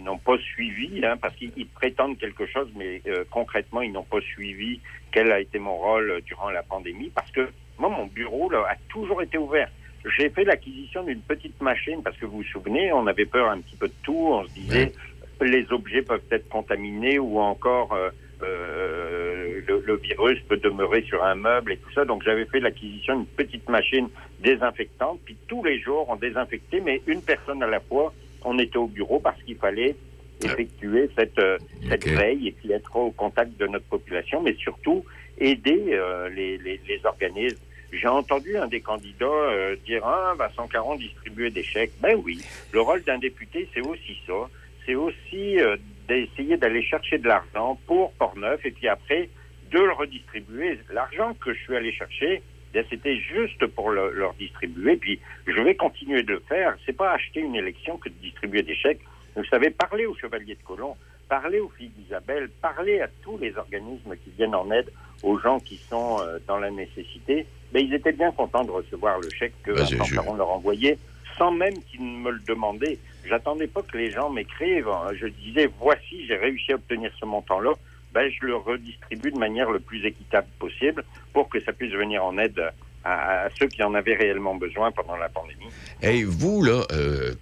n'ont 0.00 0.18
pas 0.18 0.38
suivi, 0.38 1.04
hein, 1.04 1.18
parce 1.20 1.36
qu'ils 1.36 1.52
ils 1.56 1.66
prétendent 1.66 2.18
quelque 2.18 2.46
chose, 2.46 2.68
mais 2.74 3.02
euh, 3.06 3.24
concrètement, 3.30 3.82
ils 3.82 3.92
n'ont 3.92 4.02
pas 4.02 4.20
suivi 4.20 4.80
quel 5.12 5.30
a 5.30 5.40
été 5.40 5.58
mon 5.58 5.76
rôle 5.76 6.22
durant 6.24 6.48
la 6.50 6.62
pandémie, 6.62 7.10
parce 7.14 7.30
que 7.30 7.48
moi, 7.78 7.90
mon 7.90 8.06
bureau 8.06 8.50
là, 8.50 8.64
a 8.70 8.76
toujours 8.88 9.22
été 9.22 9.36
ouvert. 9.36 9.68
J'ai 10.16 10.30
fait 10.30 10.44
l'acquisition 10.44 11.02
d'une 11.04 11.20
petite 11.20 11.60
machine, 11.60 12.02
parce 12.02 12.16
que 12.16 12.24
vous 12.24 12.38
vous 12.38 12.44
souvenez, 12.44 12.92
on 12.92 13.06
avait 13.06 13.26
peur 13.26 13.50
un 13.50 13.60
petit 13.60 13.76
peu 13.76 13.88
de 13.88 13.94
tout, 14.02 14.28
on 14.30 14.46
se 14.46 14.52
disait, 14.54 14.92
les 15.40 15.70
objets 15.72 16.02
peuvent 16.02 16.20
être 16.30 16.48
contaminés 16.48 17.18
ou 17.18 17.38
encore 17.38 17.92
euh, 17.92 18.10
euh, 18.42 19.60
le, 19.66 19.82
le 19.86 19.96
virus 19.96 20.40
peut 20.48 20.56
demeurer 20.56 21.02
sur 21.02 21.24
un 21.24 21.34
meuble 21.34 21.72
et 21.72 21.76
tout 21.76 21.92
ça. 21.92 22.04
Donc 22.04 22.22
j'avais 22.24 22.46
fait 22.46 22.60
l'acquisition 22.60 23.16
d'une 23.16 23.26
petite 23.26 23.68
machine 23.68 24.08
désinfectante, 24.40 25.20
puis 25.24 25.36
tous 25.46 25.64
les 25.64 25.80
jours 25.80 26.06
on 26.08 26.16
désinfectait, 26.16 26.80
mais 26.80 27.02
une 27.06 27.22
personne 27.22 27.62
à 27.62 27.66
la 27.66 27.80
fois. 27.80 28.12
On 28.44 28.56
était 28.60 28.78
au 28.78 28.86
bureau 28.86 29.18
parce 29.18 29.42
qu'il 29.42 29.56
fallait 29.56 29.96
effectuer 30.44 31.10
cette, 31.16 31.38
euh, 31.40 31.58
cette 31.88 32.06
veille 32.06 32.48
et 32.48 32.52
puis 32.52 32.70
être 32.70 32.94
au 32.94 33.10
contact 33.10 33.58
de 33.58 33.66
notre 33.66 33.86
population, 33.86 34.40
mais 34.40 34.54
surtout 34.54 35.04
aider 35.38 35.86
euh, 35.90 36.28
les, 36.28 36.56
les, 36.58 36.80
les 36.88 37.00
organismes. 37.04 37.58
J'ai 37.92 38.06
entendu 38.06 38.56
un 38.56 38.68
des 38.68 38.80
candidats 38.80 39.26
euh, 39.26 39.74
dire 39.86 40.04
ah, 40.04 40.34
Vincent 40.38 40.68
Caron 40.68 40.94
distribuer 40.94 41.50
des 41.50 41.64
chèques. 41.64 41.92
Ben 42.00 42.16
oui, 42.24 42.40
le 42.72 42.80
rôle 42.80 43.02
d'un 43.02 43.18
député, 43.18 43.68
c'est 43.74 43.80
aussi 43.80 44.16
ça. 44.26 44.48
C'est 44.88 44.94
aussi 44.94 45.60
euh, 45.60 45.76
d'essayer 46.08 46.56
d'aller 46.56 46.82
chercher 46.82 47.18
de 47.18 47.28
l'argent 47.28 47.78
pour 47.86 48.10
Portneuf 48.14 48.64
et 48.64 48.70
puis 48.70 48.88
après 48.88 49.28
de 49.70 49.78
le 49.78 49.92
redistribuer. 49.92 50.78
L'argent 50.90 51.34
que 51.34 51.52
je 51.52 51.58
suis 51.60 51.76
allé 51.76 51.92
chercher, 51.92 52.42
ben, 52.72 52.82
c'était 52.88 53.18
juste 53.18 53.66
pour 53.66 53.90
le- 53.90 54.12
leur 54.14 54.32
distribuer. 54.34 54.96
Puis 54.96 55.20
je 55.46 55.60
vais 55.60 55.74
continuer 55.74 56.22
de 56.22 56.32
le 56.32 56.42
faire. 56.48 56.74
C'est 56.86 56.96
pas 56.96 57.12
acheter 57.12 57.40
une 57.40 57.54
élection 57.54 57.98
que 57.98 58.08
de 58.08 58.14
distribuer 58.14 58.62
des 58.62 58.74
chèques. 58.74 59.00
Vous 59.36 59.44
savez, 59.44 59.68
parler 59.68 60.06
aux 60.06 60.16
chevaliers 60.16 60.54
de 60.54 60.62
Colomb, 60.66 60.96
parler 61.28 61.60
aux 61.60 61.68
filles 61.68 61.90
d'Isabelle, 61.90 62.48
parler 62.62 63.02
à 63.02 63.08
tous 63.22 63.36
les 63.36 63.54
organismes 63.58 64.16
qui 64.24 64.30
viennent 64.38 64.54
en 64.54 64.70
aide 64.70 64.90
aux 65.22 65.38
gens 65.38 65.60
qui 65.60 65.76
sont 65.76 66.16
euh, 66.22 66.38
dans 66.46 66.56
la 66.58 66.70
nécessité, 66.70 67.44
ben, 67.72 67.84
ils 67.84 67.92
étaient 67.92 68.12
bien 68.12 68.32
contents 68.32 68.64
de 68.64 68.70
recevoir 68.70 69.18
le 69.20 69.28
chèque 69.28 69.52
que 69.64 69.72
Caron 70.14 70.34
leur 70.36 70.48
envoyait, 70.48 70.96
sans 71.36 71.52
même 71.52 71.74
qu'ils 71.90 72.02
ne 72.02 72.18
me 72.24 72.30
le 72.30 72.40
demandaient. 72.48 72.98
J'attendais 73.28 73.66
pas 73.66 73.82
que 73.82 73.96
les 73.96 74.10
gens 74.10 74.30
m'écrivent. 74.30 74.88
Je 75.20 75.26
disais, 75.26 75.68
voici, 75.78 76.26
j'ai 76.26 76.36
réussi 76.36 76.72
à 76.72 76.76
obtenir 76.76 77.10
ce 77.20 77.26
montant-là. 77.26 77.72
Ben, 78.14 78.30
je 78.30 78.46
le 78.46 78.56
redistribue 78.56 79.30
de 79.30 79.38
manière 79.38 79.70
le 79.70 79.80
plus 79.80 80.04
équitable 80.04 80.48
possible 80.58 81.04
pour 81.32 81.48
que 81.48 81.60
ça 81.60 81.72
puisse 81.72 81.92
venir 81.92 82.24
en 82.24 82.38
aide 82.38 82.60
à, 83.04 83.48
ceux 83.58 83.68
qui 83.68 83.82
en 83.82 83.94
avaient 83.94 84.16
réellement 84.16 84.54
besoin 84.54 84.90
pendant 84.92 85.16
la 85.16 85.28
pandémie. 85.28 85.66
Et 86.02 86.24
vous, 86.24 86.62
là, 86.62 86.84
euh, 86.92 87.34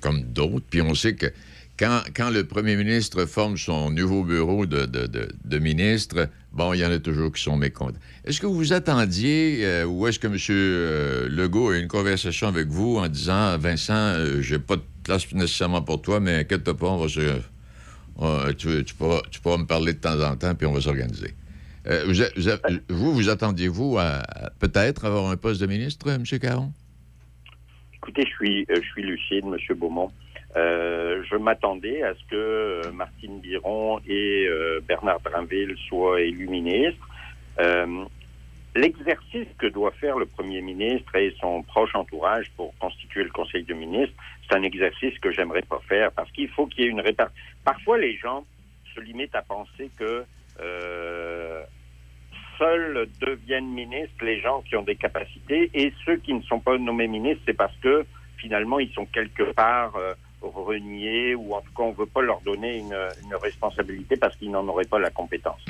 comme, 0.00 0.22
d'autres, 0.22 0.66
puis 0.68 0.82
on 0.82 0.94
sait 0.94 1.14
que 1.14 1.26
quand, 1.78 2.00
quand 2.14 2.30
le 2.30 2.44
premier 2.44 2.74
ministre 2.76 3.24
forme 3.26 3.56
son 3.56 3.90
nouveau 3.90 4.24
bureau 4.24 4.66
de, 4.66 4.86
de, 4.86 5.06
de, 5.06 5.58
ministre, 5.58 6.28
bon, 6.52 6.72
il 6.72 6.80
y 6.80 6.84
en 6.84 6.90
a 6.90 6.98
toujours 6.98 7.32
qui 7.32 7.42
sont 7.42 7.56
mécontents. 7.56 8.00
Est-ce 8.24 8.40
que 8.40 8.46
vous 8.46 8.56
vous 8.56 8.72
attendiez, 8.72 9.60
euh, 9.64 9.84
ou 9.84 10.06
est-ce 10.08 10.18
que 10.18 10.26
M. 10.26 10.36
euh, 10.50 11.28
Legault 11.30 11.70
a 11.70 11.78
une 11.78 11.88
conversation 11.88 12.48
avec 12.48 12.66
vous 12.66 12.96
en 12.96 13.06
disant 13.08 13.56
Vincent, 13.58 14.14
j'ai 14.40 14.58
pas 14.58 14.76
de 14.76 14.82
place 15.08 15.32
nécessairement 15.32 15.82
pour 15.82 16.00
toi, 16.02 16.20
mais 16.20 16.34
inquiète-toi 16.40 16.76
pas, 16.76 16.86
on 16.86 16.98
va 16.98 17.08
se, 17.08 17.40
on- 18.18 18.52
tu, 18.52 18.84
tu 18.84 18.94
pourras, 18.94 19.20
tu 19.30 19.40
pourras 19.40 19.56
me 19.56 19.66
parler 19.66 19.94
de 19.94 19.98
temps 19.98 20.20
en 20.20 20.36
temps, 20.36 20.54
puis 20.54 20.66
on 20.66 20.72
va 20.72 20.80
s'organiser. 20.80 21.34
Euh, 21.86 22.04
vous, 22.06 22.12
vous, 22.36 22.48
a- 22.50 22.58
vous, 22.90 23.14
vous 23.14 23.28
attendiez-vous 23.30 23.96
à, 23.98 24.18
à 24.18 24.50
peut-être 24.58 25.04
avoir 25.06 25.30
un 25.30 25.36
poste 25.36 25.60
de 25.60 25.66
ministre, 25.66 26.08
M. 26.10 26.24
Caron? 26.40 26.72
Écoutez, 27.94 28.24
je 28.26 28.30
suis, 28.30 28.66
euh, 28.70 28.74
je 28.76 28.88
suis 28.92 29.02
lucide, 29.02 29.44
Monsieur 29.46 29.74
Beaumont. 29.74 30.12
Euh, 30.56 31.22
je 31.30 31.36
m'attendais 31.36 32.02
à 32.02 32.14
ce 32.14 32.20
que 32.30 32.90
Martine 32.92 33.40
Biron 33.40 34.00
et 34.06 34.46
euh, 34.48 34.80
Bernard 34.86 35.20
Drinville 35.20 35.74
soient 35.88 36.20
élus 36.20 36.48
ministres. 36.48 37.08
L'exercice 38.78 39.48
que 39.58 39.66
doit 39.66 39.90
faire 39.90 40.16
le 40.18 40.26
Premier 40.26 40.60
ministre 40.60 41.16
et 41.16 41.34
son 41.40 41.64
proche 41.64 41.92
entourage 41.96 42.48
pour 42.56 42.72
constituer 42.78 43.24
le 43.24 43.30
Conseil 43.30 43.64
de 43.64 43.74
ministres, 43.74 44.14
c'est 44.42 44.56
un 44.56 44.62
exercice 44.62 45.18
que 45.18 45.32
j'aimerais 45.32 45.62
pas 45.62 45.80
faire 45.88 46.12
parce 46.12 46.30
qu'il 46.30 46.48
faut 46.48 46.66
qu'il 46.66 46.84
y 46.84 46.86
ait 46.86 46.90
une 46.90 47.00
répartition. 47.00 47.42
Parfois, 47.64 47.98
les 47.98 48.16
gens 48.16 48.44
se 48.94 49.00
limitent 49.00 49.34
à 49.34 49.42
penser 49.42 49.90
que 49.96 50.24
euh, 50.60 51.62
seuls 52.56 53.08
deviennent 53.20 53.66
ministres 53.68 54.24
les 54.24 54.40
gens 54.40 54.62
qui 54.62 54.76
ont 54.76 54.84
des 54.84 54.94
capacités 54.94 55.70
et 55.74 55.92
ceux 56.06 56.18
qui 56.18 56.32
ne 56.32 56.42
sont 56.42 56.60
pas 56.60 56.78
nommés 56.78 57.08
ministres, 57.08 57.42
c'est 57.46 57.56
parce 57.56 57.76
que 57.78 58.06
finalement 58.36 58.78
ils 58.78 58.92
sont 58.92 59.06
quelque 59.06 59.52
part 59.54 59.96
euh, 59.96 60.14
reniés 60.40 61.34
ou 61.34 61.52
en 61.52 61.62
tout 61.62 61.72
cas 61.76 61.82
on 61.82 61.92
veut 61.92 62.06
pas 62.06 62.22
leur 62.22 62.40
donner 62.42 62.78
une, 62.78 62.96
une 63.24 63.34
responsabilité 63.34 64.16
parce 64.16 64.36
qu'ils 64.36 64.52
n'en 64.52 64.68
auraient 64.68 64.84
pas 64.84 65.00
la 65.00 65.10
compétence. 65.10 65.60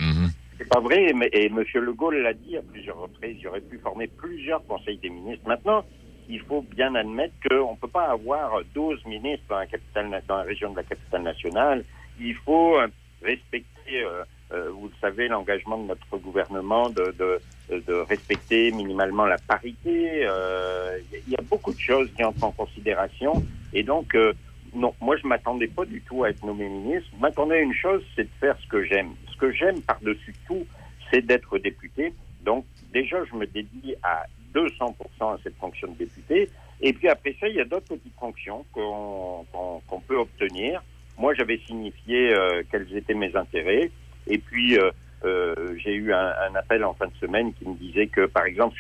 C'est 0.59 0.69
pas 0.69 0.81
vrai, 0.81 1.13
mais- 1.15 1.31
et 1.33 1.47
M. 1.47 1.63
Legault 1.75 2.11
l'a 2.11 2.35
dit 2.35 2.57
à 2.57 2.63
plusieurs 2.63 2.99
reprises, 2.99 3.37
il 3.41 3.47
aurait 3.49 3.61
pu 3.61 3.79
former 3.79 4.09
plusieurs 4.09 4.65
conseils 4.67 4.99
des 4.99 5.09
ministres. 5.09 5.47
Maintenant, 5.47 5.85
il 6.29 6.41
faut 6.41 6.63
bien 6.63 6.95
admettre 6.97 7.35
qu'on 7.49 7.73
ne 7.73 7.77
peut 7.77 7.89
pas 7.89 8.07
avoir 8.11 8.61
12 8.75 9.05
ministres 9.07 9.45
dans 9.49 9.59
la, 9.59 9.67
capitale, 9.67 10.23
dans 10.27 10.37
la 10.39 10.43
région 10.43 10.71
de 10.73 10.77
la 10.77 10.83
capitale 10.83 11.23
nationale. 11.23 11.85
Il 12.21 12.35
faut 12.35 12.77
euh, 12.77 12.89
respecter, 13.23 14.03
euh, 14.03 14.25
euh, 14.53 14.71
vous 14.71 14.89
le 14.89 14.95
savez, 15.01 15.29
l'engagement 15.29 15.79
de 15.79 15.87
notre 15.87 16.17
gouvernement 16.19 16.91
de, 16.91 17.15
de, 17.19 17.41
de 17.71 17.95
respecter 17.95 18.73
minimalement 18.73 19.27
la 19.27 19.39
parité. 19.39 20.27
Euh, 20.27 20.99
Il 21.27 21.33
y 21.33 21.37
a 21.37 21.43
beaucoup 21.43 21.73
de 21.73 21.79
choses 21.79 22.11
qui 22.17 22.25
entrent 22.25 22.45
en 22.45 22.53
considération. 22.53 23.33
Et 23.73 23.85
donc, 23.85 24.15
euh, 24.15 24.33
non, 24.75 24.95
moi, 25.01 25.17
je 25.17 25.27
m'attendais 25.27 25.67
pas 25.67 25.85
du 25.85 26.01
tout 26.03 26.25
à 26.25 26.31
être 26.31 26.45
nommé 26.45 26.69
ministre. 26.69 27.09
Je 27.15 27.21
m'attendais 27.21 27.57
à 27.57 27.61
une 27.61 27.75
chose, 27.75 28.03
c'est 28.17 28.25
de 28.25 28.31
faire 28.41 28.57
ce 28.63 28.69
que 28.69 28.85
j'aime. 28.85 29.11
Ce 29.33 29.37
que 29.37 29.53
j'aime 29.53 29.81
par-dessus 29.83 30.35
tout, 30.47 30.67
c'est 31.11 31.25
d'être 31.25 31.59
député. 31.59 32.13
Donc, 32.45 32.65
déjà, 32.93 33.25
je 33.25 33.35
me 33.35 33.47
dédie 33.47 33.95
à 34.03 34.25
200% 34.55 34.95
à 35.21 35.39
cette 35.43 35.57
fonction 35.57 35.89
de 35.89 35.97
député. 35.97 36.49
Et 36.81 36.93
puis 36.93 37.09
après 37.09 37.35
ça, 37.41 37.49
il 37.49 37.57
y 37.57 37.61
a 37.61 37.65
d'autres 37.65 37.89
petites 37.89 38.19
fonctions 38.19 38.65
qu'on 38.73 40.01
peut 40.07 40.17
obtenir. 40.17 40.83
Moi, 41.19 41.35
j'avais 41.35 41.59
signifié 41.67 42.33
euh, 42.33 42.63
quels 42.71 42.97
étaient 42.97 43.15
mes 43.15 43.35
intérêts. 43.35 43.91
Et 44.29 44.39
puis, 44.39 44.79
euh, 44.79 44.91
euh, 45.25 45.75
j'ai 45.79 45.95
eu 45.95 46.13
un, 46.13 46.33
un 46.49 46.55
appel 46.55 46.85
en 46.85 46.95
fin 46.95 47.07
de 47.07 47.15
semaine 47.21 47.53
qui 47.55 47.69
me 47.69 47.75
disait 47.75 48.07
que, 48.07 48.27
par 48.27 48.45
exemple, 48.45 48.77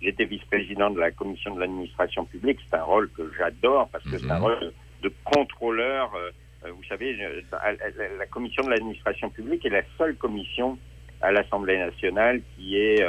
j'étais 0.00 0.24
vice-président 0.24 0.90
de 0.90 0.98
la 0.98 1.10
commission 1.10 1.54
de 1.54 1.60
l'administration 1.60 2.24
publique. 2.24 2.58
C'est 2.70 2.78
un 2.78 2.84
rôle 2.84 3.10
que 3.10 3.30
j'adore 3.36 3.88
parce 3.90 4.04
que 4.04 4.16
c'est 4.16 4.30
un 4.30 4.38
rôle 4.38 4.72
de, 5.02 5.08
de 5.08 5.14
contrôleur. 5.24 6.12
euh, 6.14 6.30
euh, 6.64 6.72
vous 6.72 6.84
savez, 6.84 7.16
euh, 7.20 7.40
la, 8.18 8.26
commission 8.26 8.62
de 8.64 8.70
l'administration 8.70 9.30
publique 9.30 9.64
est 9.66 9.70
la 9.70 9.82
seule 9.98 10.16
commission 10.16 10.78
à 11.20 11.32
l'Assemblée 11.32 11.78
nationale 11.78 12.40
qui 12.56 12.76
est 12.76 13.04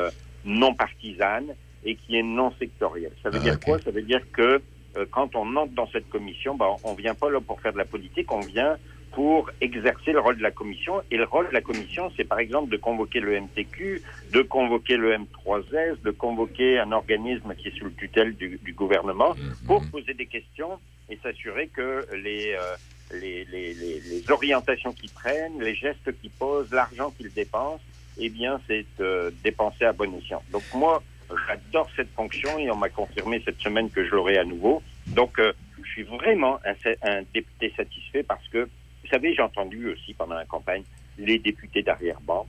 non 0.46 0.74
partisane 0.74 1.56
et 1.84 1.96
qui 1.96 2.18
est 2.18 2.24
non 2.24 2.52
sectorielle. 2.60 3.14
Ça 3.24 3.30
veut 3.30 3.40
dire 3.40 3.60
quoi? 3.60 3.80
Ça 3.80 3.92
veut 3.92 4.04
dire 4.04 4.22
que 4.32 4.62
quand 5.10 5.36
on 5.36 5.56
entre 5.56 5.74
dans 5.74 5.88
cette 5.88 6.08
commission, 6.10 6.56
ben, 6.56 6.76
on 6.84 6.94
vient 6.94 7.16
pas 7.16 7.32
là 7.32 7.40
pour 7.42 7.60
faire 7.60 7.74
de 7.74 7.80
la 7.80 7.86
politique, 7.86 8.32
on 8.32 8.42
vient 8.42 8.78
pour 9.14 9.50
exercer 9.62 10.12
le 10.12 10.20
rôle 10.20 10.38
de 10.38 10.44
la 10.44 10.52
commission. 10.52 11.02
Et 11.10 11.18
le 11.18 11.24
rôle 11.24 11.48
de 11.48 11.54
la 11.54 11.62
commission, 11.62 12.12
c'est 12.16 12.24
par 12.24 12.40
exemple 12.40 12.70
de 12.70 12.78
convoquer 12.78 13.20
le 13.20 13.40
MTQ, 13.42 14.02
de 14.32 14.42
convoquer 14.44 14.98
le 14.98 15.16
M3S, 15.16 16.02
de 16.04 16.12
convoquer 16.12 16.80
un 16.80 16.92
organisme 16.92 17.56
qui 17.56 17.70
est 17.70 17.78
sous 17.78 17.86
le 17.86 17.94
tutelle 17.94 18.36
du, 18.36 18.60
du 18.64 18.74
gouvernement 18.74 19.34
pour 19.66 19.84
poser 19.90 20.14
des 20.14 20.28
questions 20.28 20.80
et 21.14 21.20
s'assurer 21.22 21.68
que 21.68 22.06
les, 22.14 22.54
euh, 22.54 22.76
les, 23.14 23.46
les, 23.46 23.74
les, 23.74 24.32
orientations 24.32 24.94
qu'ils 24.94 25.12
prennent, 25.12 25.62
les 25.62 25.76
gestes 25.76 26.12
qu'ils 26.20 26.32
posent, 26.32 26.72
l'argent 26.72 27.12
qu'ils 27.12 27.32
dépensent, 27.32 27.84
eh 28.18 28.30
bien, 28.30 28.60
c'est 28.68 28.86
euh, 29.00 29.32
dépensé 29.44 29.86
à 29.86 29.94
bon 29.94 30.16
escient. 30.18 30.42
Donc 30.52 30.64
moi, 30.74 31.04
j'adore 31.48 31.90
cette 31.96 32.12
fonction 32.14 32.58
et 32.58 32.70
on 32.72 32.76
m'a 32.76 32.90
confirmé 32.90 33.42
cette 33.46 33.60
semaine 33.60 33.90
que 33.90 34.04
je 34.06 34.12
l'aurai 34.12 34.38
à 34.38 34.44
nouveau. 34.44 34.82
Donc, 35.08 35.40
euh, 35.40 35.54
je 35.84 35.90
suis 35.90 36.04
vraiment 36.04 36.60
un, 36.66 36.74
un 37.04 37.22
député 37.34 37.72
satisfait 37.78 38.24
parce 38.24 38.48
que, 38.48 38.64
vous 38.64 39.10
savez, 39.10 39.34
j'ai 39.36 39.42
entendu 39.42 39.90
aussi 39.90 40.14
pendant 40.14 40.36
la 40.36 40.46
campagne 40.46 40.84
les 41.18 41.38
députés 41.38 41.84
d'arrière-ban. 41.84 42.48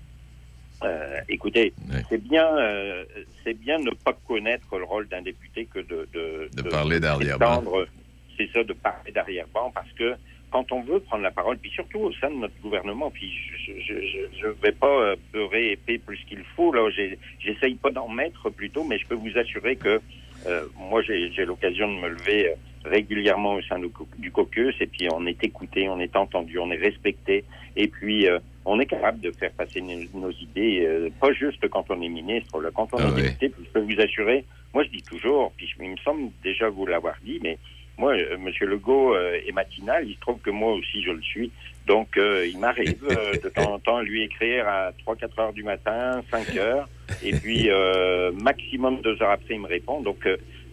Euh, 0.83 1.21
écoutez, 1.29 1.73
c'est 2.09 2.23
bien, 2.23 2.47
euh, 2.59 3.05
c'est 3.43 3.55
bien 3.55 3.79
ne 3.79 3.91
pas 3.91 4.13
connaître 4.27 4.77
le 4.77 4.85
rôle 4.85 5.09
d'un 5.09 5.23
député 5.23 5.67
que 5.67 5.79
de, 5.79 6.09
de, 6.13 6.51
De 6.53 6.69
parler 6.69 7.01
d'arrière-ban. 7.01 7.63
C'est 8.37 8.51
ça, 8.53 8.65
de 8.65 8.73
parler 8.73 9.13
d'arrière-ban, 9.13 9.71
parce 9.75 9.93
que 9.93 10.17
quand 10.51 10.71
on 10.73 10.83
veut 10.83 11.01
prendre 11.01 11.23
la 11.25 11.33
parole, 11.33 11.59
puis 11.59 11.71
surtout 11.71 11.99
au 12.01 12.13
sein 12.15 12.31
de 12.31 12.37
notre 12.37 12.61
gouvernement, 12.61 13.11
puis 13.11 13.33
je 13.67 14.47
ne 14.47 14.53
vais 14.63 14.73
pas 14.73 14.87
euh, 14.87 15.17
beurrer 15.33 15.73
épais 15.73 15.99
plus 15.99 16.19
qu'il 16.29 16.45
faut, 16.57 16.73
là, 16.73 16.89
j'essaye 17.41 17.75
pas 17.77 17.91
d'en 17.91 18.09
mettre 18.09 18.51
plutôt, 18.51 18.85
mais 18.85 18.99
je 18.99 19.07
peux 19.07 19.17
vous 19.17 19.37
assurer 19.37 19.77
que 19.77 20.01
euh, 20.47 20.67
moi, 20.77 21.03
j'ai 21.03 21.45
l'occasion 21.45 21.89
de 21.89 21.99
me 22.01 22.09
lever 22.09 22.49
euh, 22.51 22.55
régulièrement 22.85 23.55
au 23.55 23.63
sein 23.63 23.79
du, 23.79 23.89
du 24.19 24.31
caucus, 24.31 24.75
et 24.81 24.87
puis 24.87 25.09
on 25.11 25.27
est 25.27 25.43
écouté, 25.43 25.89
on 25.89 25.99
est 26.01 26.15
entendu, 26.17 26.59
on 26.59 26.71
est 26.71 26.77
respecté, 26.77 27.45
et 27.77 27.89
puis 27.89 28.29
euh, 28.29 28.39
on 28.67 28.79
est 28.79 28.87
capable 28.87 29.21
de 29.21 29.31
faire 29.33 29.53
passer 29.53 29.81
nos, 29.81 30.05
nos 30.13 30.31
idées, 30.33 30.85
euh, 30.87 31.11
pas 31.21 31.33
juste 31.33 31.67
quand 31.69 31.87
on 31.91 32.01
est 32.03 32.09
ministre, 32.09 32.61
là, 32.61 32.71
quand 32.73 32.89
on 32.93 32.99
Ah 32.99 33.09
est 33.09 33.13
oui. 33.17 33.23
député, 33.23 33.49
puis 33.49 33.65
je 33.65 33.71
peux 33.71 33.81
vous 33.81 34.01
assurer, 34.01 34.45
moi 34.73 34.85
je 34.85 34.91
dis 34.91 35.03
toujours, 35.03 35.53
puis 35.57 35.67
je- 35.67 35.83
il 35.83 35.91
me 35.91 35.97
semble 35.99 36.31
déjà 36.43 36.69
vous 36.69 36.87
l'avoir 36.87 37.17
dit, 37.25 37.41
mais 37.43 37.59
moi, 37.99 38.13
euh, 38.13 38.35
M. 38.35 38.51
Legault 38.61 39.15
euh, 39.15 39.39
est 39.47 39.53
matinal, 39.53 40.09
il 40.09 40.15
se 40.15 40.21
trouve 40.21 40.39
que 40.41 40.51
moi 40.51 40.73
aussi 40.73 41.03
je 41.03 41.11
le 41.11 41.23
suis. 41.23 41.51
Donc, 41.87 42.17
euh, 42.17 42.47
il 42.47 42.59
m'arrive 42.59 43.05
euh, 43.11 43.33
de 43.35 43.49
temps 43.49 43.75
en 43.75 43.79
temps 43.79 44.01
lui 44.01 44.25
écrire 44.25 44.67
à 44.67 44.91
3-4 45.07 45.41
heures 45.41 45.53
du 45.53 45.63
matin, 45.63 46.23
5 46.31 46.57
heures, 46.57 46.89
et 47.23 47.33
puis 47.33 47.69
maximum 48.43 49.01
2 49.03 49.23
heures 49.23 49.31
après, 49.31 49.55
il 49.55 49.61
me 49.61 49.69
répond. 49.69 50.01
Donc, 50.01 50.27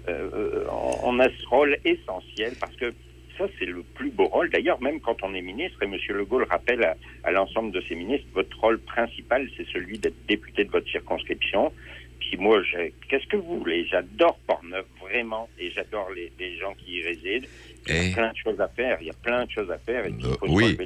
on 0.08 1.20
a 1.20 1.30
ce 1.30 1.48
rôle 1.48 1.78
essentiel 1.86 2.54
parce 2.60 2.76
que 2.76 2.92
ça, 3.38 3.46
c'est 3.60 3.66
le 3.66 3.84
plus 3.84 4.10
beau 4.10 4.26
rôle. 4.26 4.50
D'ailleurs, 4.50 4.82
même 4.82 5.00
quand 5.00 5.18
on 5.24 5.34
est 5.34 5.42
ministre, 5.42 5.84
et 5.84 5.86
M. 5.86 5.96
Legault 6.10 6.40
le 6.40 6.46
rappelle 6.46 6.96
à 7.24 7.32
l'ensemble 7.32 7.72
de 7.72 7.82
ses 7.82 7.96
ministres, 7.96 8.28
votre 8.34 8.60
rôle 8.60 8.80
principal, 8.80 9.48
c'est 9.58 9.68
celui 9.68 10.00
d'être 10.00 10.26
député 10.28 10.64
de 10.64 10.72
votre 10.72 10.90
circonscription. 10.90 11.72
Puis 12.32 12.40
moi, 12.40 12.62
je- 12.64 12.92
qu'est-ce 13.10 13.28
que 13.28 13.36
vous 13.36 13.60
voulez? 13.60 13.86
J'adore 13.92 14.40
Portneuf, 14.48 14.86
vraiment, 15.02 15.50
et 15.60 15.70
j'adore 15.72 16.08
les, 16.16 16.32
les 16.40 16.58
gens 16.58 16.74
qui 16.76 17.00
y 17.00 17.04
résident. 17.04 17.46
Il 17.90 17.94
y 17.94 18.12
a 18.12 18.16
plein 18.16 18.32
de 18.32 18.38
choses 18.38 18.62
à 18.62 18.68
faire, 18.70 18.98
il 19.02 19.08
y 19.08 19.10
a 19.10 19.14
plein 19.22 19.44
de 19.46 19.52
choses 19.52 19.70
à 19.70 19.78
faire, 19.80 20.06
et 20.06 20.12
puis 20.12 20.24
il 20.24 20.38
faut 20.38 20.46
se 20.48 20.52
Oui, 20.52 20.78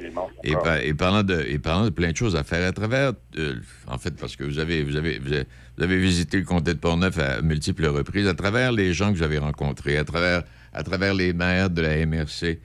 et, 0.42 0.52
par- 0.54 0.80
et 0.80 0.94
parlant 0.94 1.22
de, 1.22 1.40
et 1.46 1.58
parlant 1.60 1.84
de 1.84 1.90
plein 1.90 2.10
de 2.10 2.16
choses 2.16 2.34
à 2.34 2.42
faire 2.42 2.66
à 2.66 2.72
travers, 2.72 3.12
euh, 3.38 3.54
en 3.86 3.96
fait, 3.98 4.16
parce 4.18 4.34
que 4.34 4.42
vous 4.42 4.58
avez, 4.58 4.82
vous, 4.82 4.96
avez, 4.96 5.18
vous, 5.20 5.32
avez, 5.32 5.44
vous 5.76 5.84
avez 5.84 5.98
visité 5.98 6.38
le 6.38 6.44
comté 6.44 6.74
de 6.74 6.78
Portneuf 6.80 7.16
à 7.18 7.42
multiples 7.42 7.86
reprises, 7.86 8.26
à 8.26 8.34
travers 8.34 8.72
les 8.72 8.92
gens 8.92 9.12
que 9.12 9.18
vous 9.18 9.22
avez 9.22 9.38
rencontrés, 9.38 9.96
à 9.98 10.04
travers, 10.04 10.42
à 10.72 10.82
travers 10.82 11.14
les 11.14 11.32
maires 11.32 11.70
de 11.70 11.80
la 11.82 12.04
MRC, 12.06 12.58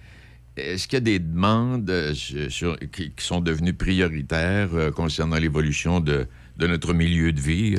est-ce 0.57 0.87
qu'il 0.87 0.95
y 0.95 0.97
a 0.97 1.01
des 1.01 1.19
demandes 1.19 1.89
euh, 1.89 2.13
sur- 2.15 2.79
qui, 2.79 3.11
qui 3.11 3.23
sont 3.23 3.41
devenues 3.41 3.73
prioritaires 3.73 4.69
euh, 4.73 4.91
concernant 4.91 5.37
l'évolution 5.37 5.99
de, 5.99 6.25
de 6.57 6.67
notre 6.67 6.93
milieu 6.93 7.31
de 7.31 7.39
vie, 7.39 7.75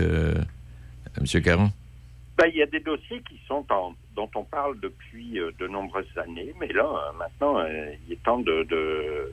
euh, 1.18 1.24
M. 1.34 1.42
Caron? 1.42 1.70
Ben, 2.38 2.46
il 2.48 2.56
y 2.56 2.62
a 2.62 2.66
des 2.66 2.80
dossiers 2.80 3.20
qui 3.28 3.38
sont 3.46 3.64
en, 3.70 3.94
dont 4.16 4.30
on 4.34 4.44
parle 4.44 4.80
depuis 4.80 5.38
euh, 5.38 5.50
de 5.58 5.66
nombreuses 5.68 6.06
années, 6.16 6.54
mais 6.58 6.68
là, 6.68 6.84
euh, 6.84 7.12
maintenant, 7.18 7.58
euh, 7.58 7.92
il 8.06 8.14
est 8.14 8.22
temps 8.22 8.38
de, 8.38 8.62
de- 8.64 9.32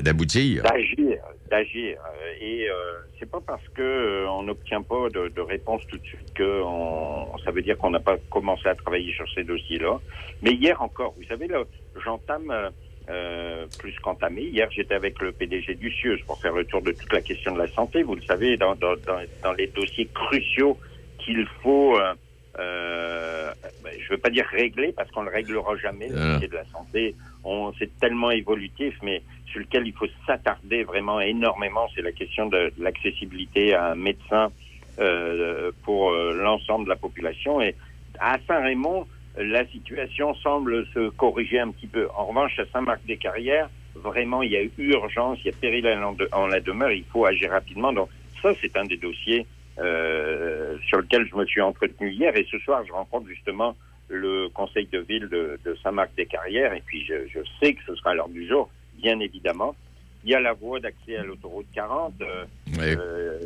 D'aboutir. 0.00 0.62
d'agir, 0.62 1.18
d'agir. 1.50 1.98
Et 2.40 2.68
euh, 2.70 2.74
c'est 3.18 3.30
pas 3.30 3.40
parce 3.46 3.66
que 3.74 3.82
euh, 3.82 4.30
on 4.30 4.44
n'obtient 4.44 4.80
pas 4.82 5.10
de, 5.10 5.28
de 5.28 5.40
réponse 5.42 5.82
tout 5.88 5.98
de 5.98 6.04
suite 6.04 6.32
que 6.34 6.62
on- 6.64 7.36
ça 7.44 7.50
veut 7.50 7.60
dire 7.62 7.76
qu'on 7.76 7.90
n'a 7.90 8.00
pas 8.00 8.16
commencé 8.30 8.66
à 8.68 8.74
travailler 8.74 9.12
sur 9.12 9.26
ces 9.34 9.44
dossiers-là. 9.44 10.00
Mais 10.42 10.52
hier 10.52 10.80
encore, 10.80 11.12
vous 11.18 11.24
savez, 11.24 11.48
là, 11.48 11.64
j'entame 12.02 12.50
euh, 13.08 13.66
plus 13.78 13.94
qu'entamé. 14.00 14.42
Hier, 14.42 14.68
j'étais 14.70 14.94
avec 14.94 15.20
le 15.20 15.32
PDG 15.32 15.74
du 15.74 15.90
CIUS 15.92 16.18
pour 16.26 16.40
faire 16.40 16.52
le 16.52 16.64
tour 16.64 16.82
de 16.82 16.92
toute 16.92 17.12
la 17.12 17.20
question 17.20 17.54
de 17.54 17.58
la 17.58 17.68
santé. 17.68 18.02
Vous 18.02 18.14
le 18.14 18.22
savez, 18.22 18.56
dans, 18.56 18.74
dans, 18.74 18.94
dans, 19.42 19.52
les 19.52 19.68
dossiers 19.68 20.08
cruciaux 20.12 20.78
qu'il 21.18 21.46
faut, 21.62 21.98
euh, 21.98 22.14
euh, 22.58 23.52
ben, 23.84 23.92
je 23.98 24.08
veux 24.10 24.18
pas 24.18 24.30
dire 24.30 24.46
régler 24.50 24.92
parce 24.92 25.10
qu'on 25.10 25.22
le 25.22 25.30
réglera 25.30 25.76
jamais. 25.76 26.08
Le 26.08 26.34
dossier 26.34 26.48
de 26.48 26.54
la 26.54 26.64
santé, 26.66 27.14
on 27.44 27.72
c'est 27.78 27.96
tellement 27.98 28.30
évolutif, 28.30 28.94
mais 29.02 29.22
sur 29.46 29.60
lequel 29.60 29.86
il 29.86 29.92
faut 29.92 30.08
s'attarder 30.26 30.82
vraiment 30.84 31.20
énormément, 31.20 31.88
c'est 31.94 32.02
la 32.02 32.12
question 32.12 32.46
de, 32.46 32.72
de 32.76 32.82
l'accessibilité 32.82 33.74
à 33.74 33.92
un 33.92 33.94
médecin 33.94 34.50
euh, 34.98 35.72
pour 35.82 36.10
euh, 36.10 36.32
l'ensemble 36.32 36.86
de 36.86 36.88
la 36.88 36.96
population. 36.96 37.60
Et 37.60 37.74
à 38.18 38.38
Saint-Raymond, 38.48 39.06
la 39.38 39.66
situation 39.66 40.34
semble 40.34 40.86
se 40.94 41.10
corriger 41.10 41.58
un 41.58 41.70
petit 41.70 41.86
peu. 41.86 42.08
En 42.16 42.26
revanche, 42.26 42.58
à 42.58 42.64
Saint-Marc-des-Carrières, 42.72 43.68
vraiment, 43.94 44.42
il 44.42 44.52
y 44.52 44.56
a 44.56 44.62
urgence, 44.78 45.38
il 45.44 45.46
y 45.46 45.54
a 45.54 45.56
péril 45.58 45.86
en, 46.32 46.46
la 46.46 46.60
demeure, 46.60 46.90
il 46.90 47.04
faut 47.04 47.26
agir 47.26 47.50
rapidement. 47.50 47.92
Donc 47.92 48.08
ça, 48.42 48.52
c'est 48.60 48.76
un 48.76 48.84
des 48.84 48.96
dossiers 48.96 49.46
euh, 49.78 50.76
sur 50.86 50.98
lequel 50.98 51.26
je 51.30 51.36
me 51.36 51.44
suis 51.44 51.60
entretenu 51.60 52.10
hier. 52.10 52.34
Et 52.36 52.46
ce 52.50 52.58
soir, 52.58 52.82
je 52.86 52.92
rencontre 52.92 53.28
justement 53.28 53.76
le 54.08 54.48
conseil 54.48 54.86
de 54.86 55.00
ville 55.00 55.28
de, 55.28 55.58
de 55.64 55.76
Saint-Marc-des-Carrières. 55.82 56.72
Et 56.74 56.82
puis, 56.84 57.04
je, 57.04 57.26
je 57.28 57.40
sais 57.60 57.74
que 57.74 57.80
ce 57.86 57.94
sera 57.96 58.10
à 58.10 58.14
l'heure 58.14 58.28
du 58.28 58.46
jour, 58.46 58.70
bien 58.98 59.18
évidemment. 59.20 59.74
Il 60.24 60.30
y 60.30 60.34
a 60.34 60.40
la 60.40 60.54
voie 60.54 60.80
d'accès 60.80 61.16
à 61.16 61.22
l'autoroute 61.22 61.66
40. 61.74 62.14
euh, 62.20 62.44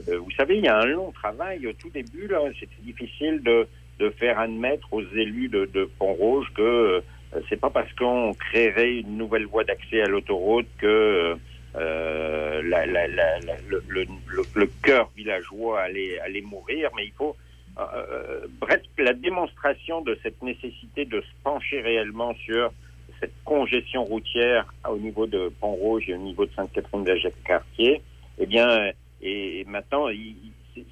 euh, 0.08 0.18
vous 0.18 0.30
savez, 0.30 0.56
il 0.58 0.64
y 0.64 0.68
a 0.68 0.78
un 0.78 0.86
long 0.86 1.10
travail 1.12 1.66
au 1.66 1.72
tout 1.72 1.90
début. 1.90 2.30
C'était 2.58 2.82
difficile 2.82 3.42
de, 3.42 3.66
de 4.00 4.10
faire 4.10 4.40
admettre 4.40 4.92
aux 4.92 5.02
élus 5.02 5.48
de, 5.48 5.66
de 5.66 5.84
Pont-Rouge 5.98 6.48
que 6.54 6.62
euh, 6.62 7.00
c'est 7.48 7.60
pas 7.60 7.70
parce 7.70 7.92
qu'on 7.92 8.34
créerait 8.34 8.96
une 8.96 9.18
nouvelle 9.18 9.46
voie 9.46 9.62
d'accès 9.62 10.02
à 10.02 10.06
l'autoroute 10.06 10.66
que 10.78 11.36
euh, 11.76 12.62
le, 12.62 14.66
cœur 14.82 15.10
villageois 15.16 15.82
allait, 15.82 16.18
allait 16.20 16.40
mourir. 16.40 16.90
Mais 16.96 17.04
il 17.04 17.12
faut 17.12 17.36
euh, 17.78 17.82
euh, 17.94 18.46
bref, 18.60 18.80
la 18.98 19.12
démonstration 19.12 20.00
de 20.00 20.18
cette 20.22 20.42
nécessité 20.42 21.04
de 21.04 21.20
se 21.20 21.26
pencher 21.44 21.80
réellement 21.80 22.34
sur 22.34 22.72
cette 23.20 23.34
congestion 23.44 24.04
routière 24.04 24.72
au 24.88 24.96
niveau 24.96 25.26
de 25.26 25.52
Pont-Rouge 25.60 26.08
et 26.08 26.14
au 26.14 26.18
niveau 26.18 26.46
de 26.46 26.50
Sainte-Catherine 26.56 27.04
de 27.04 27.14
Jacques-Cartier, 27.16 28.00
eh 28.38 28.46
bien, 28.46 28.90
et, 29.20 29.64
maintenant, 29.68 30.06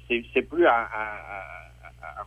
c'est- 0.07 0.41
plus 0.43 0.67
à- 0.67 0.87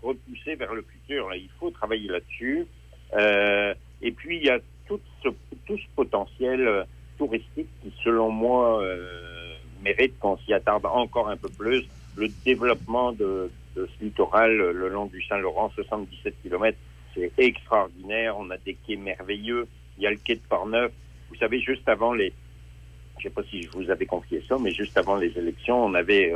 repousser 0.02 0.54
vers 0.54 0.74
le 0.74 0.82
futur. 0.82 1.34
Il 1.34 1.48
faut 1.58 1.70
travailler 1.70 2.08
là-dessus. 2.08 2.66
Euh, 3.14 3.74
et 4.00 4.12
puis, 4.12 4.38
il 4.38 4.44
y 4.44 4.50
a 4.50 4.58
tout 4.86 5.00
ce, 5.22 5.28
tout 5.66 5.78
ce 5.78 5.84
potentiel 5.94 6.66
euh, 6.66 6.84
touristique 7.18 7.68
qui, 7.82 7.92
selon 8.02 8.30
moi, 8.30 8.82
euh, 8.82 9.54
mérite 9.82 10.18
qu'on 10.18 10.36
s'y 10.38 10.52
attarde 10.52 10.86
encore 10.86 11.28
un 11.28 11.36
peu 11.36 11.48
plus. 11.48 11.84
Le 12.16 12.28
développement 12.44 13.12
de, 13.12 13.50
ce 13.74 13.86
littoral 14.00 14.56
le 14.56 14.88
long 14.88 15.06
du 15.06 15.22
Saint-Laurent, 15.22 15.70
77 15.74 16.34
km, 16.42 16.76
c'est 17.14 17.32
extraordinaire. 17.38 18.36
On 18.38 18.50
a 18.50 18.58
des 18.58 18.74
quais 18.86 18.96
merveilleux. 18.96 19.66
Il 19.98 20.04
y 20.04 20.06
a 20.06 20.10
le 20.10 20.16
quai 20.16 20.34
de 20.34 20.40
Portneuf. 20.48 20.92
Vous 21.30 21.36
savez, 21.36 21.60
juste 21.60 21.88
avant 21.88 22.12
les, 22.12 22.32
je 23.18 23.24
sais 23.24 23.30
pas 23.30 23.42
si 23.44 23.62
je 23.62 23.70
vous 23.70 23.90
avais 23.90 24.06
confié 24.06 24.42
ça, 24.48 24.56
mais 24.60 24.72
juste 24.72 24.96
avant 24.98 25.16
les 25.16 25.36
élections, 25.38 25.84
on 25.84 25.94
avait 25.94 26.32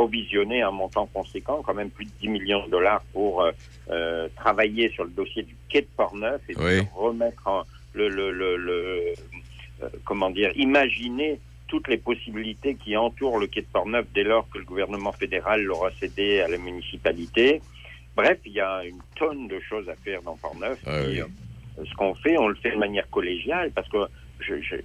provisionné 0.00 0.62
un 0.62 0.70
montant 0.70 1.06
conséquent, 1.06 1.60
quand 1.62 1.74
même 1.74 1.90
plus 1.90 2.06
de 2.06 2.10
10 2.22 2.28
millions 2.28 2.64
de 2.64 2.70
dollars 2.70 3.02
pour 3.12 3.42
euh, 3.42 3.52
euh, 3.90 4.30
travailler 4.34 4.88
sur 4.92 5.04
le 5.04 5.10
dossier 5.10 5.42
du 5.42 5.54
quai 5.68 5.82
de 5.82 5.88
Portneuf 5.94 6.40
et 6.48 6.54
Oui. 6.56 6.80
remettre 6.94 7.46
en, 7.46 7.64
le, 7.92 8.08
le, 8.08 8.30
le, 8.32 8.56
le- 8.56 9.14
euh, 9.82 9.88
comment 10.06 10.30
dire, 10.30 10.52
imaginer 10.56 11.38
toutes 11.66 11.86
les 11.88 11.98
possibilités 11.98 12.76
qui 12.76 12.96
entourent 12.96 13.38
le 13.38 13.46
quai 13.46 13.60
de 13.60 13.66
Portneuf 13.66 14.06
dès 14.14 14.24
lors 14.24 14.48
que 14.48 14.56
le 14.56 14.64
gouvernement 14.64 15.12
fédéral 15.12 15.62
l'aura 15.62 15.90
cédé 16.00 16.40
à 16.40 16.48
la 16.48 16.56
municipalité. 16.56 17.60
Bref, 18.16 18.38
il 18.46 18.52
y 18.52 18.60
a 18.60 18.82
une 18.84 19.02
tonne 19.16 19.48
de 19.48 19.60
choses 19.60 19.86
à 19.90 19.96
faire 19.96 20.22
dans 20.22 20.38
Portneuf. 20.38 20.78
Ah 20.86 21.02
Et, 21.02 21.20
euh, 21.20 21.26
ce 21.84 21.94
qu'on 21.94 22.14
fait, 22.14 22.38
on 22.38 22.48
le 22.48 22.54
fait 22.54 22.70
de 22.70 22.76
manière 22.78 23.08
collégiale 23.10 23.70
parce 23.72 23.88
que 23.90 23.98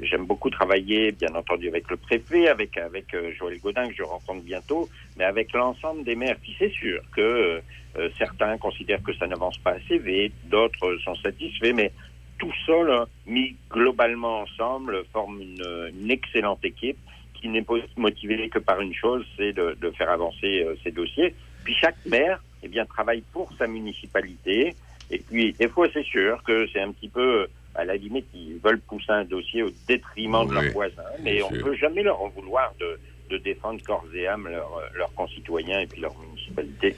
j'aime 0.01 0.25
beaucoup 0.25 0.49
travailler, 0.49 1.11
bien 1.11 1.33
entendu, 1.35 1.67
avec 1.67 1.89
le 1.89 1.97
préfet, 1.97 2.47
avec 2.47 2.77
avec 2.77 3.13
euh, 3.13 3.31
Joël 3.37 3.59
Godin 3.59 3.87
que 3.87 3.95
je 3.95 4.03
rencontre 4.03 4.43
bientôt, 4.43 4.89
mais 5.17 5.23
avec 5.23 5.53
l'ensemble 5.53 6.03
des 6.03 6.15
maires. 6.15 6.37
Puis 6.41 6.55
c'est 6.57 6.71
sûr 6.71 7.01
que 7.15 7.21
euh, 7.21 7.61
euh, 7.97 8.09
certains 8.17 8.57
considèrent 8.57 9.03
que 9.03 9.13
ça 9.13 9.27
n'avance 9.27 9.57
pas 9.57 9.71
assez 9.71 9.97
vite, 9.97 10.33
d'autres 10.45 10.97
sont 11.03 11.15
satisfaits, 11.15 11.73
mais 11.73 11.91
tout 12.37 12.51
ça, 12.65 12.83
là, 12.83 13.05
mis 13.25 13.55
globalement 13.69 14.41
ensemble, 14.41 15.03
forme 15.13 15.41
une, 15.41 16.11
excellente 16.11 16.63
équipe 16.63 16.97
qui 17.33 17.49
n'est 17.49 17.65
motivée 17.97 18.49
que 18.49 18.59
par 18.59 18.81
une 18.81 18.93
chose, 18.93 19.25
c'est 19.37 19.53
de, 19.53 19.77
de 19.79 19.91
faire 19.91 20.09
avancer 20.09 20.63
euh, 20.63 20.75
ces 20.83 20.91
dossiers. 20.91 21.33
Puis 21.63 21.75
chaque 21.75 21.97
maire, 22.05 22.41
eh 22.63 22.67
bien, 22.67 22.85
travaille 22.85 23.23
pour 23.33 23.51
sa 23.57 23.67
municipalité. 23.67 24.75
Et 25.11 25.19
puis, 25.19 25.53
des 25.53 25.67
fois, 25.67 25.87
c'est 25.93 26.05
sûr 26.05 26.41
que 26.43 26.67
c'est 26.73 26.81
un 26.81 26.91
petit 26.91 27.09
peu, 27.09 27.47
à 27.75 27.85
la 27.85 27.95
limite, 27.95 28.25
ils 28.33 28.59
veulent 28.63 28.79
pousser 28.81 29.11
un 29.11 29.25
dossier 29.25 29.63
au 29.63 29.69
détriment 29.87 30.47
de 30.47 30.53
leurs 30.53 30.71
voisins. 30.71 31.03
Mais 31.23 31.41
on 31.43 31.49
sûr. 31.49 31.63
peut 31.63 31.75
jamais 31.75 32.03
leur 32.03 32.21
en 32.21 32.29
vouloir 32.29 32.73
de, 32.79 32.99
de 33.29 33.37
défendre 33.41 33.81
corps 33.83 34.05
et 34.13 34.27
âme 34.27 34.47
leurs 34.47 34.81
leurs 34.93 35.13
concitoyens 35.13 35.79
et 35.81 35.87
puis 35.87 36.01
leur 36.01 36.13
municipalité. 36.19 36.95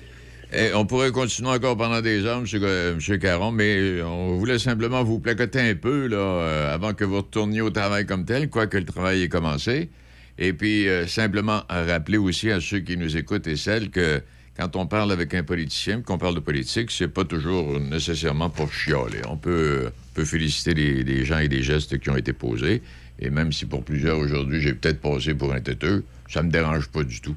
Eh, 0.53 0.73
on 0.73 0.85
pourrait 0.85 1.11
continuer 1.11 1.49
encore 1.49 1.75
pendant 1.75 1.99
des 1.99 2.25
heures, 2.25 2.41
M. 2.41 3.19
Caron, 3.19 3.51
mais 3.51 4.01
on 4.01 4.37
voulait 4.37 4.59
simplement 4.59 5.03
vous 5.03 5.19
placoter 5.19 5.59
un 5.59 5.75
peu 5.75 6.07
là, 6.07 6.17
euh, 6.17 6.73
avant 6.73 6.93
que 6.93 7.03
vous 7.03 7.17
retourniez 7.17 7.59
au 7.59 7.69
travail 7.69 8.05
comme 8.05 8.23
tel, 8.23 8.49
quoique 8.49 8.77
le 8.77 8.85
travail 8.85 9.23
ait 9.23 9.29
commencé. 9.29 9.89
Et 10.39 10.53
puis, 10.53 10.87
euh, 10.87 11.07
simplement 11.07 11.63
rappeler 11.69 12.17
aussi 12.17 12.51
à 12.51 12.61
ceux 12.61 12.79
qui 12.79 12.97
nous 12.97 13.17
écoutent 13.17 13.47
et 13.47 13.55
celles 13.55 13.89
que 13.89 14.21
quand 14.55 14.75
on 14.75 14.87
parle 14.87 15.11
avec 15.11 15.33
un 15.33 15.43
politicien, 15.43 16.01
qu'on 16.01 16.17
parle 16.17 16.35
de 16.35 16.39
politique, 16.39 16.89
c'est 16.91 17.07
pas 17.07 17.23
toujours 17.23 17.79
nécessairement 17.79 18.49
pour 18.49 18.71
chialer. 18.71 19.21
On 19.29 19.37
peut, 19.37 19.91
peut 20.15 20.25
féliciter 20.25 20.73
les, 20.73 21.25
gens 21.25 21.37
et 21.37 21.47
les 21.47 21.61
gestes 21.61 21.99
qui 21.99 22.09
ont 22.09 22.17
été 22.17 22.33
posés. 22.33 22.81
Et 23.19 23.29
même 23.29 23.51
si 23.51 23.65
pour 23.65 23.83
plusieurs 23.83 24.17
aujourd'hui, 24.17 24.61
j'ai 24.61 24.73
peut-être 24.73 24.99
passé 24.99 25.35
pour 25.35 25.53
un 25.53 25.61
têteux, 25.61 26.03
ça 26.27 26.41
me 26.41 26.49
dérange 26.49 26.87
pas 26.89 27.03
du 27.03 27.21
tout. 27.21 27.35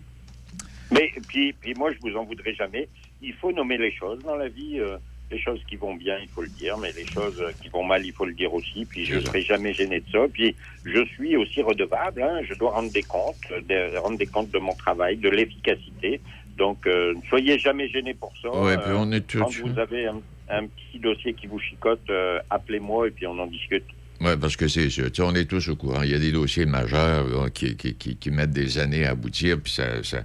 Mais 0.90 1.10
puis, 1.28 1.52
puis 1.52 1.74
moi, 1.74 1.90
je 1.92 1.98
vous 2.00 2.16
en 2.16 2.24
voudrais 2.24 2.54
jamais. 2.54 2.88
Il 3.22 3.34
faut 3.34 3.52
nommer 3.52 3.76
les 3.76 3.92
choses 3.92 4.18
dans 4.24 4.36
la 4.36 4.48
vie. 4.48 4.78
euh, 4.80 4.96
les 5.30 5.38
choses 5.38 5.60
qui 5.68 5.76
vont 5.76 5.94
bien, 5.94 6.16
il 6.20 6.28
faut 6.28 6.42
le 6.42 6.48
dire, 6.48 6.76
mais 6.78 6.90
les 6.96 7.06
choses 7.06 7.40
qui 7.62 7.68
vont 7.68 7.84
mal, 7.84 8.04
il 8.04 8.12
faut 8.12 8.24
le 8.24 8.32
dire 8.34 8.52
aussi. 8.52 8.84
Puis 8.84 9.04
je 9.04 9.16
ne 9.16 9.20
serai 9.20 9.42
jamais 9.42 9.72
gêné 9.72 10.00
de 10.00 10.04
ça. 10.10 10.18
Puis 10.32 10.54
je 10.84 11.04
suis 11.14 11.36
aussi 11.36 11.62
redevable. 11.62 12.22
hein, 12.22 12.40
je 12.48 12.54
dois 12.54 12.72
rendre 12.72 12.90
des 12.92 13.02
comptes, 13.02 13.36
de, 13.68 13.96
rendre 13.98 14.18
des 14.18 14.26
comptes 14.26 14.50
de 14.50 14.58
mon 14.58 14.74
travail, 14.74 15.16
de 15.16 15.28
l'efficacité, 15.28 16.20
Donc, 16.58 16.86
euh, 16.86 17.14
ne 17.14 17.22
soyez 17.28 17.58
jamais 17.58 17.88
gênés 17.88 18.12
pour 18.14 18.32
ça. 18.42 18.50
Ouais, 18.50 18.76
puis 18.76 18.90
on 18.94 19.10
est 19.12 19.32
Quand 19.32 19.46
tous- 19.46 19.62
vous 19.68 19.78
avez 19.78 20.06
un, 20.08 20.20
un 20.50 20.66
petit 20.66 20.98
dossier 20.98 21.32
qui 21.34 21.46
vous 21.46 21.58
chicote, 21.60 22.02
euh, 22.10 22.38
appelez-moi 22.50 23.08
et 23.08 23.10
puis 23.12 23.26
on 23.26 23.38
en 23.38 23.46
discute. 23.46 23.84
Oui, 24.20 24.32
parce 24.38 24.56
que 24.56 24.68
c'est 24.68 24.90
ça. 24.90 25.02
On 25.20 25.34
est 25.34 25.46
tous 25.48 25.68
au 25.70 25.76
courant. 25.76 26.02
Il 26.02 26.10
y 26.10 26.14
a 26.14 26.18
des 26.18 26.32
dossiers 26.32 26.66
majeurs 26.66 27.26
là, 27.28 27.48
qui, 27.48 27.76
qui, 27.76 27.94
qui- 27.94 28.16
qui 28.16 28.30
mettent 28.30 28.50
des 28.52 28.78
années 28.78 29.06
à 29.06 29.12
aboutir, 29.12 29.58
puis 29.62 29.72
ça, 29.72 30.02
ça, 30.02 30.24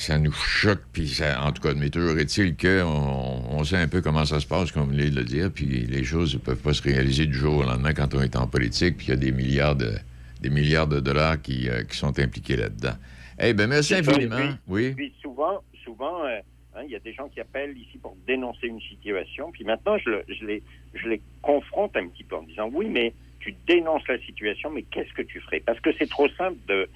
ça 0.00 0.18
nous 0.18 0.32
choque. 0.32 0.82
Puis 0.92 1.08
ça, 1.08 1.42
en 1.44 1.52
tout 1.52 1.62
cas, 1.62 1.74
mais 1.74 1.90
toujours 1.90 2.18
est-il 2.18 2.56
qu'on 2.56 3.42
on 3.50 3.64
sait 3.64 3.76
un 3.76 3.88
peu 3.88 4.00
comment 4.00 4.24
ça 4.24 4.40
se 4.40 4.46
passe, 4.46 4.72
comme 4.72 4.84
vous 4.84 4.90
venez 4.90 5.10
de 5.10 5.16
le 5.16 5.24
dire, 5.24 5.50
puis 5.54 5.66
les 5.66 6.04
choses 6.04 6.34
ne 6.34 6.40
peuvent 6.40 6.60
pas 6.62 6.72
se 6.74 6.82
réaliser 6.82 7.26
du 7.26 7.34
jour 7.34 7.58
au 7.58 7.62
lendemain 7.62 7.92
quand 7.94 8.14
on 8.14 8.22
est 8.22 8.36
en 8.36 8.46
politique, 8.46 8.96
puis 8.98 9.06
il 9.08 9.10
y 9.10 9.12
a 9.12 9.16
des 9.16 9.32
milliards 9.32 9.76
de, 9.76 9.92
des 10.40 10.50
milliards 10.50 10.86
de 10.88 11.00
dollars 11.00 11.40
qui, 11.40 11.68
euh, 11.68 11.82
qui 11.84 11.96
sont 11.96 12.18
impliqués 12.18 12.56
là-dedans. 12.56 12.94
Eh 13.38 13.52
bien, 13.54 13.66
merci 13.66 13.94
infiniment. 13.94 14.36
puis- 14.36 14.48
Oui. 14.68 14.94
Puis 14.94 15.12
souvent, 15.22 15.62
souvent, 15.84 16.24
euh, 16.24 16.38
hein, 16.76 16.82
il 16.84 16.90
y 16.90 16.96
a 16.96 17.00
des 17.00 17.12
gens 17.14 17.28
qui 17.28 17.40
appellent 17.40 17.76
ici 17.76 17.98
pour 18.00 18.16
dénoncer 18.26 18.66
une 18.66 18.80
situation. 18.80 19.50
Puis 19.52 19.64
maintenant, 19.64 19.96
je, 19.98 20.10
le- 20.10 20.24
je 20.28 20.44
les, 20.44 20.62
je 20.94 21.08
les 21.08 21.20
confronte 21.42 21.96
un 21.96 22.06
petit 22.08 22.24
peu 22.24 22.36
en 22.36 22.42
disant 22.42 22.68
oui, 22.72 22.86
mais 22.88 23.12
tu 23.38 23.54
dénonces 23.66 24.06
la 24.08 24.18
situation, 24.18 24.70
mais 24.70 24.82
qu'est-ce 24.82 25.12
que 25.14 25.22
tu 25.22 25.40
ferais? 25.40 25.60
Parce 25.60 25.80
que 25.80 25.90
c'est 25.98 26.08
trop 26.10 26.28
simple 26.36 26.58
de 26.68 26.86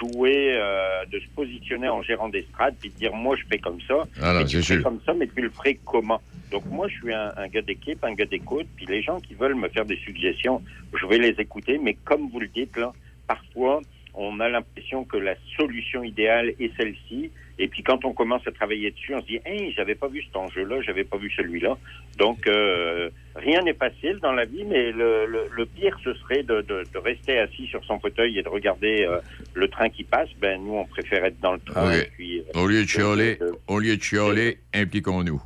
jouer, 0.00 0.54
euh, 0.54 1.04
de 1.10 1.18
se 1.18 1.26
positionner 1.34 1.88
en 1.88 2.02
gérant 2.02 2.28
d'estrade, 2.28 2.74
puis 2.80 2.90
de 2.90 2.94
dire 2.96 3.14
moi 3.14 3.36
je 3.36 3.42
fais 3.48 3.58
comme 3.58 3.80
ça. 3.82 4.02
Ah 4.20 4.32
non, 4.32 4.44
tu 4.44 4.62
fais 4.62 4.80
comme 4.80 5.00
ça, 5.04 5.12
mais 5.14 5.26
tu 5.26 5.42
le 5.42 5.50
ferais 5.50 5.78
comment? 5.84 6.20
Donc 6.50 6.66
moi, 6.66 6.86
je 6.86 6.94
suis 6.96 7.14
un, 7.14 7.32
un 7.36 7.48
gars 7.48 7.62
d'équipe, 7.62 8.04
un 8.04 8.14
gars 8.14 8.26
d'écoute. 8.26 8.66
Puis 8.76 8.86
les 8.86 9.02
gens 9.02 9.18
qui 9.20 9.34
veulent 9.34 9.54
me 9.54 9.68
faire 9.68 9.86
des 9.86 9.96
suggestions, 9.96 10.62
je 10.94 11.06
vais 11.06 11.18
les 11.18 11.40
écouter. 11.40 11.78
Mais 11.78 11.94
comme 12.04 12.28
vous 12.28 12.40
le 12.40 12.48
dites 12.48 12.76
là, 12.76 12.92
parfois 13.26 13.80
on 14.14 14.40
a 14.40 14.48
l'impression 14.48 15.04
que 15.04 15.16
la 15.16 15.34
solution 15.56 16.02
idéale 16.02 16.52
est 16.60 16.76
celle-ci. 16.76 17.30
Et 17.58 17.68
puis 17.68 17.82
quand 17.82 18.04
on 18.04 18.12
commence 18.12 18.46
à 18.46 18.52
travailler 18.52 18.90
dessus, 18.90 19.14
on 19.14 19.20
se 19.20 19.26
dit, 19.26 19.40
hey, 19.44 19.72
j'avais 19.76 19.94
pas 19.94 20.08
vu 20.08 20.22
cet 20.22 20.34
enjeu-là, 20.36 20.80
j'avais 20.82 21.04
pas 21.04 21.16
vu 21.16 21.30
celui-là. 21.36 21.76
Donc 22.18 22.46
euh, 22.46 23.10
rien 23.36 23.60
n'est 23.62 23.74
facile 23.74 24.18
dans 24.22 24.32
la 24.32 24.44
vie, 24.44 24.64
mais 24.64 24.90
le, 24.92 25.26
le, 25.26 25.48
le 25.50 25.66
pire 25.66 25.96
ce 26.02 26.14
serait 26.14 26.42
de, 26.42 26.62
de, 26.62 26.84
de 26.92 26.98
rester 26.98 27.38
assis 27.38 27.66
sur 27.66 27.84
son 27.84 27.98
fauteuil 28.00 28.38
et 28.38 28.42
de 28.42 28.48
regarder 28.48 29.04
euh, 29.04 29.18
le 29.54 29.68
train 29.68 29.88
qui 29.90 30.04
passe. 30.04 30.28
Ben 30.40 30.60
nous, 30.62 30.74
on 30.74 30.84
préfère 30.86 31.24
être 31.24 31.40
dans 31.40 31.52
le 31.52 31.60
train. 31.60 31.88
Oui. 31.88 31.98
et 32.00 32.10
puis, 32.16 32.42
Au 32.54 32.66
lieu 32.66 32.82
de 32.82 32.88
chialer, 32.88 33.36
de- 33.36 33.52
au 33.68 33.78
lieu 33.78 33.96
de 33.96 34.02
chialer, 34.02 34.58
impliquons-nous. 34.74 35.40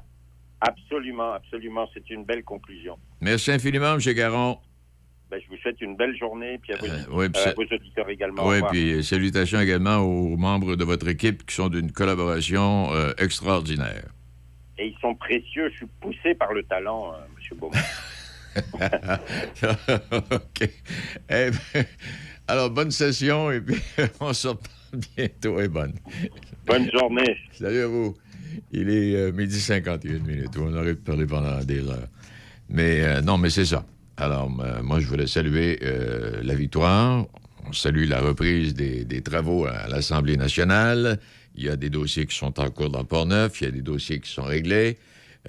Absolument, 0.61 1.33
absolument, 1.35 1.89
c'est 1.93 2.09
une 2.11 2.25
belle 2.25 2.43
conclusion. 2.43 2.97
Merci 3.21 3.51
infiniment, 3.53 3.95
M. 3.95 4.01
Garon. 4.15 4.59
Ben, 5.31 5.41
je 5.45 5.49
vous 5.49 5.61
souhaite 5.61 5.81
une 5.81 5.97
belle 5.97 6.17
journée, 6.17 6.59
puis 6.59 6.73
à 6.73 6.77
vos, 6.77 6.87
oui, 7.19 7.29
puis 7.29 7.43
à 7.43 7.53
vos 7.55 7.63
auditeurs 7.63 8.09
également. 8.09 8.47
Oui, 8.47 8.59
puis 8.71 8.93
euh, 8.93 9.03
salutations 9.03 9.61
également 9.61 9.99
aux 9.99 10.37
membres 10.37 10.77
de 10.77 10.85
votre 10.85 11.09
équipe 11.09 11.45
qui 11.45 11.55
sont 11.55 11.69
d'une 11.69 11.91
collaboration 11.91 12.93
euh, 12.93 13.13
extraordinaire. 13.19 14.05
Et 14.79 14.89
ils 14.89 14.99
sont 15.01 15.15
précieux. 15.15 15.69
Je 15.71 15.77
suis 15.79 15.87
poussé 16.01 16.35
par 16.35 16.53
le 16.53 16.63
talent, 16.63 17.13
euh, 17.13 17.17
M. 17.51 17.59
Beaumont. 17.59 17.73
OK. 20.33 20.63
Eh 21.29 21.51
ben, 21.51 21.85
alors, 22.49 22.71
bonne 22.71 22.91
session 22.91 23.51
et 23.51 23.61
puis 23.61 23.81
on 24.21 24.33
se 24.33 24.49
reparle 24.49 25.01
bientôt 25.17 25.61
et 25.61 25.69
bonne. 25.69 25.95
Bonne 26.65 26.91
journée. 26.93 27.37
Salut 27.53 27.81
à 27.81 27.87
vous. 27.89 28.15
Il 28.71 28.89
est 28.89 29.17
euh, 29.17 29.33
midi 29.33 29.61
51 29.61 30.21
minutes. 30.21 30.57
On 30.59 30.73
aurait 30.75 30.95
pu 30.95 31.03
parler 31.03 31.27
pendant 31.27 31.63
des 31.65 31.87
heures. 31.89 32.09
Mais 32.69 33.03
euh, 33.03 33.21
non, 33.21 33.37
mais 33.37 33.51
c'est 33.51 33.65
ça. 33.65 33.85
Alors, 34.17 34.51
euh, 34.61 34.83
moi, 34.83 35.01
je 35.01 35.07
voulais 35.07 35.27
saluer 35.27 35.79
euh, 35.83 36.41
la 36.43 36.55
victoire. 36.55 37.27
On 37.69 37.73
salue 37.73 38.09
la 38.09 38.21
reprise 38.21 38.75
des, 38.75 39.05
des 39.05 39.23
travaux 39.23 39.67
à 39.67 39.89
l'Assemblée 39.89 40.37
nationale. 40.37 41.19
Il 41.57 41.65
y 41.65 41.69
a 41.69 41.77
des 41.77 41.91
dossiers 41.91 42.27
qui 42.27 42.37
sont 42.37 42.61
en 42.61 42.71
cours 42.71 42.91
dans 42.91 43.05
Port-Neuf. 43.05 43.61
Il 43.61 43.65
y 43.65 43.69
a 43.69 43.71
des 43.71 43.83
dossiers 43.83 44.21
qui 44.21 44.31
sont 44.31 44.45
réglés. 44.45 44.99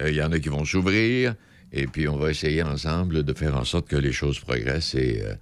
Euh, 0.00 0.10
il 0.10 0.16
y 0.16 0.22
en 0.22 0.32
a 0.32 0.38
qui 0.38 0.48
vont 0.48 0.64
s'ouvrir. 0.64 1.34
Et 1.72 1.86
puis, 1.86 2.08
on 2.08 2.16
va 2.16 2.30
essayer 2.30 2.62
ensemble 2.62 3.22
de 3.24 3.32
faire 3.34 3.56
en 3.56 3.64
sorte 3.64 3.88
que 3.88 3.96
les 3.96 4.12
choses 4.12 4.40
progressent 4.40 4.94
et 4.94 5.22
euh, 5.22 5.34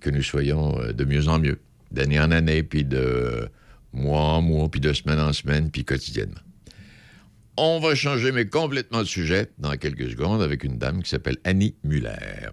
que 0.00 0.10
nous 0.10 0.22
soyons 0.22 0.78
euh, 0.80 0.92
de 0.92 1.04
mieux 1.04 1.28
en 1.28 1.38
mieux, 1.38 1.58
d'année 1.90 2.20
en 2.20 2.30
année, 2.30 2.62
puis 2.62 2.84
de 2.84 3.48
mois 3.92 4.20
en 4.20 4.42
mois, 4.42 4.68
puis 4.68 4.80
de 4.80 4.92
semaine 4.92 5.18
en 5.18 5.32
semaine, 5.32 5.70
puis 5.70 5.84
quotidiennement. 5.84 6.45
On 7.58 7.80
va 7.80 7.94
changer, 7.94 8.32
mais 8.32 8.46
complètement 8.46 8.98
de 8.98 9.04
sujet, 9.04 9.50
dans 9.58 9.72
quelques 9.76 10.10
secondes, 10.10 10.42
avec 10.42 10.62
une 10.62 10.76
dame 10.76 11.02
qui 11.02 11.08
s'appelle 11.08 11.38
Annie 11.44 11.74
Muller. 11.84 12.50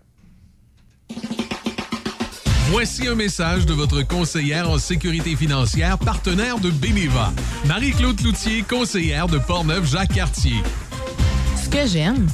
Voici 2.69 3.07
un 3.07 3.15
message 3.15 3.65
de 3.65 3.73
votre 3.73 4.01
conseillère 4.07 4.69
en 4.69 4.77
sécurité 4.77 5.35
financière, 5.35 5.99
partenaire 5.99 6.59
de 6.59 6.71
Beneva. 6.71 7.33
Marie-Claude 7.67 8.15
Cloutier, 8.15 8.63
conseillère 8.63 9.27
de 9.27 9.37
Portneuf-Jacques-Cartier. 9.37 10.55
Ce 11.61 11.69
que 11.69 11.85
j'aime, 11.85 12.25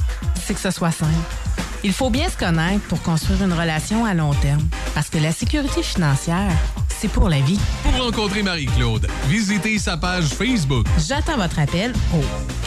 c'est 0.46 0.54
que 0.54 0.60
ce 0.60 0.70
soit 0.70 0.92
simple. 0.92 1.39
Il 1.82 1.94
faut 1.94 2.10
bien 2.10 2.28
se 2.28 2.36
connaître 2.36 2.84
pour 2.88 3.00
construire 3.02 3.42
une 3.42 3.54
relation 3.54 4.04
à 4.04 4.12
long 4.12 4.34
terme. 4.34 4.60
Parce 4.94 5.08
que 5.08 5.16
la 5.18 5.32
sécurité 5.32 5.82
financière, 5.82 6.52
c'est 6.88 7.08
pour 7.08 7.30
la 7.30 7.40
vie. 7.40 7.58
Pour 7.82 7.96
rencontrer 8.04 8.42
Marie-Claude, 8.42 9.06
visitez 9.28 9.78
sa 9.78 9.96
page 9.96 10.26
Facebook. 10.26 10.86
J'attends 10.98 11.36
votre 11.36 11.58
appel 11.58 11.94
au 12.14 12.20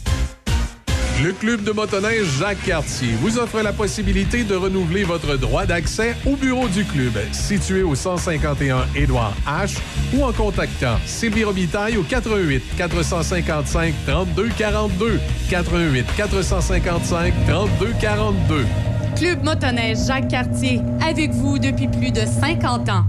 Le 1.24 1.32
Club 1.32 1.64
de 1.64 1.72
motoneige 1.72 2.26
Jacques 2.38 2.62
Cartier 2.64 3.08
vous 3.20 3.38
offre 3.38 3.60
la 3.60 3.72
possibilité 3.72 4.44
de 4.44 4.54
renouveler 4.54 5.02
votre 5.02 5.36
droit 5.36 5.66
d'accès 5.66 6.14
au 6.24 6.36
bureau 6.36 6.68
du 6.68 6.84
club, 6.84 7.12
situé 7.32 7.82
au 7.82 7.96
151 7.96 8.86
Édouard 8.94 9.34
H, 9.44 9.78
ou 10.14 10.22
en 10.22 10.32
contactant 10.32 10.96
Sylvie 11.06 11.42
Robitaille 11.42 11.96
au 11.96 12.04
88 12.04 12.62
455 12.76 13.94
32 14.06 14.48
42 14.56 15.20
88 15.50 16.06
455 16.16 17.34
32 17.48 17.94
42. 18.00 18.66
Club 19.16 19.42
motoneige 19.42 19.98
Jacques 20.06 20.28
Cartier, 20.28 20.80
avec 21.04 21.32
vous 21.32 21.58
depuis 21.58 21.88
plus 21.88 22.12
de 22.12 22.20
50 22.20 22.88
ans. 22.90 23.04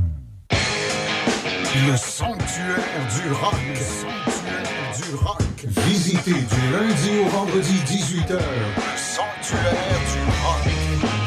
Le 1.88 1.96
sanctuaire 1.96 2.80
du 3.14 3.32
rock. 3.34 3.54
Le 3.70 3.76
sanctuaire 3.76 5.10
du 5.10 5.16
rock. 5.16 5.49
Visitez 5.70 6.32
du 6.32 6.72
lundi 6.74 7.20
au 7.24 7.30
vendredi 7.30 7.76
18h. 7.86 8.34
Le 8.34 8.98
sanctuaire 8.98 10.00
du 10.10 10.20
rock. 10.42 10.66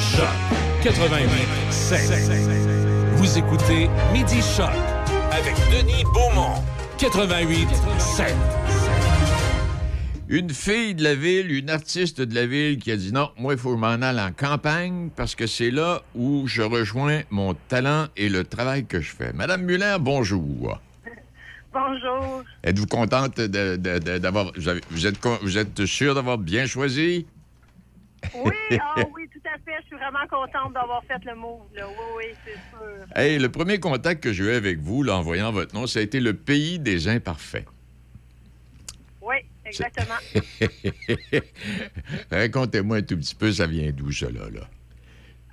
Choc 0.01 0.27
88 0.83 1.29
Vous 3.15 3.39
écoutez 3.39 3.89
Midi 4.13 4.43
Choc 4.43 4.73
avec 5.31 5.55
Denis 5.71 6.03
Beaumont. 6.13 6.61
88 6.99 7.69
Une 10.29 10.51
fille 10.51 10.97
de 10.97 11.05
la 11.05 11.15
ville, 11.15 11.53
une 11.53 11.71
artiste 11.71 12.21
de 12.21 12.35
la 12.35 12.47
ville 12.47 12.79
qui 12.79 12.91
a 12.91 12.97
dit 12.97 13.13
non, 13.13 13.31
moi, 13.39 13.53
il 13.53 13.59
faut 13.61 13.69
que 13.71 13.77
je 13.77 13.81
m'en 13.81 14.03
aille 14.03 14.21
en 14.21 14.33
campagne 14.33 15.11
parce 15.15 15.37
que 15.37 15.47
c'est 15.47 15.71
là 15.71 16.03
où 16.17 16.49
je 16.49 16.63
rejoins 16.63 17.21
mon 17.31 17.55
talent 17.69 18.07
et 18.17 18.29
le 18.29 18.43
travail 18.43 18.87
que 18.87 19.01
je 19.01 19.13
fais. 19.15 19.33
Madame 19.35 19.63
Muller, 19.63 19.99
bonjour. 20.01 20.81
Bonjour. 21.73 22.43
Êtes-vous 22.63 22.87
contente 22.87 23.41
d'avoir. 23.41 24.53
Vous, 24.91 25.07
êtes, 25.07 25.27
vous 25.43 25.59
êtes 25.59 25.87
sûr 25.87 26.15
d'avoir 26.15 26.39
bien 26.39 26.67
choisi? 26.67 27.27
Oui, 28.35 28.53
ah 28.81 28.95
oui, 29.15 29.29
tout 29.33 29.41
à 29.47 29.59
fait. 29.59 29.77
Je 29.83 29.87
suis 29.89 29.97
vraiment 29.97 30.27
contente 30.31 30.73
d'avoir 30.75 31.03
fait 31.05 31.23
le 31.25 31.35
move. 31.35 31.63
Là. 31.75 31.87
Oui, 31.89 31.95
oui, 32.19 32.25
c'est 32.45 32.59
sûr. 32.71 33.07
Hey, 33.15 33.39
le 33.39 33.51
premier 33.51 33.79
contact 33.81 34.23
que 34.23 34.33
j'ai 34.33 34.45
eu 34.45 34.51
avec 34.53 34.79
vous, 34.79 35.03
là, 35.03 35.17
en 35.17 35.23
voyant 35.23 35.53
votre 35.53 35.75
nom, 35.75 35.87
ça 35.87 35.99
a 35.99 36.03
été 36.03 36.21
le 36.21 36.35
pays 36.35 36.79
des 36.79 37.09
imparfaits. 37.09 37.67
Oui, 39.21 39.37
exactement. 39.65 40.15
Racontez-moi 42.31 42.99
un 42.99 43.03
tout 43.03 43.17
petit 43.17 43.35
peu, 43.35 43.53
ça 43.53 43.67
vient 43.67 43.91
d'où, 43.93 44.11
ça, 44.13 44.27
là? 44.31 44.41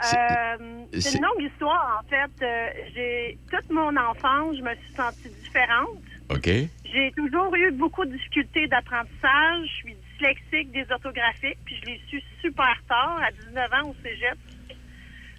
Euh, 0.01 0.85
c'est 0.93 1.01
c'est- 1.01 1.17
une 1.17 1.23
longue 1.23 1.51
histoire, 1.51 2.01
en 2.01 2.07
fait. 2.09 2.45
Euh, 2.45 2.69
j'ai 2.95 3.37
toute 3.51 3.69
mon 3.69 3.95
enfance, 3.97 4.55
je 4.57 4.61
me 4.63 4.73
suis 4.75 4.93
sentie 4.95 5.29
différente. 5.43 5.89
OK? 6.29 6.49
J'ai 6.91 7.11
toujours 7.15 7.55
eu 7.55 7.71
beaucoup 7.71 8.05
de 8.05 8.11
difficultés 8.11 8.67
d'apprentissage. 8.67 9.67
Je 9.67 9.73
suis 9.73 9.95
dyslexique, 10.13 10.71
désorthographique, 10.71 11.57
puis 11.65 11.75
je 11.81 11.85
l'ai 11.85 12.01
su 12.09 12.21
super 12.41 12.75
tard, 12.87 13.19
à 13.21 13.31
19 13.31 13.73
ans 13.73 13.89
au 13.89 13.95
cégep. 14.03 14.37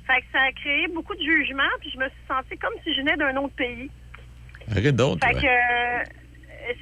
Fait 0.07 0.20
que 0.22 0.26
ça 0.32 0.41
a 0.41 0.53
créé 0.53 0.88
beaucoup 0.88 1.14
de 1.14 1.22
jugements, 1.22 1.62
puis 1.80 1.91
je 1.91 1.99
me 1.99 2.09
suis 2.09 2.26
sentie 2.26 2.59
comme 2.59 2.74
si 2.84 2.95
je 2.95 3.01
venais 3.01 3.16
d'un 3.16 3.36
autre 3.36 3.55
pays. 3.55 3.91
Arrête 4.70 4.97
donc, 4.97 5.24
Fait 5.24 5.34
que 5.34 5.47
euh, 5.47 6.05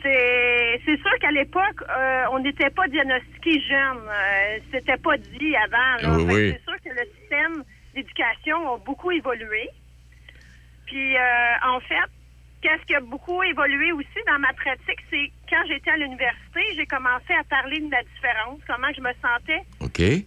c'est 0.02 0.96
sûr 0.96 1.18
qu'à 1.20 1.30
l'époque, 1.30 1.82
euh, 1.88 2.24
on 2.32 2.38
n'était 2.40 2.70
pas 2.70 2.86
diagnostiqué 2.88 3.60
jeune. 3.60 3.98
Euh, 4.08 4.58
C'était 4.72 4.96
pas 4.96 5.16
dit 5.16 5.54
avant. 5.56 6.24
oui. 6.24 6.52
C'est 6.54 6.62
sûr 6.64 6.80
que 6.84 6.90
le 6.90 7.06
système 7.20 7.64
d'éducation 7.94 8.74
a 8.74 8.78
beaucoup 8.78 9.10
évolué. 9.10 9.68
Puis 10.86 11.16
euh, 11.16 11.20
en 11.66 11.80
fait, 11.80 12.10
qu'est-ce 12.60 12.84
qui 12.86 12.94
a 12.94 13.00
beaucoup 13.00 13.42
évolué 13.42 13.92
aussi 13.92 14.20
dans 14.26 14.38
ma 14.38 14.52
pratique, 14.52 15.00
c'est 15.10 15.30
quand 15.48 15.62
j'étais 15.68 15.90
à 15.90 15.96
l'université, 15.96 16.60
j'ai 16.76 16.86
commencé 16.86 17.32
à 17.38 17.44
parler 17.44 17.80
de 17.80 17.90
la 17.90 18.02
différence, 18.02 18.60
comment 18.66 18.88
je 18.94 19.00
me 19.00 19.12
sentais 19.22 19.62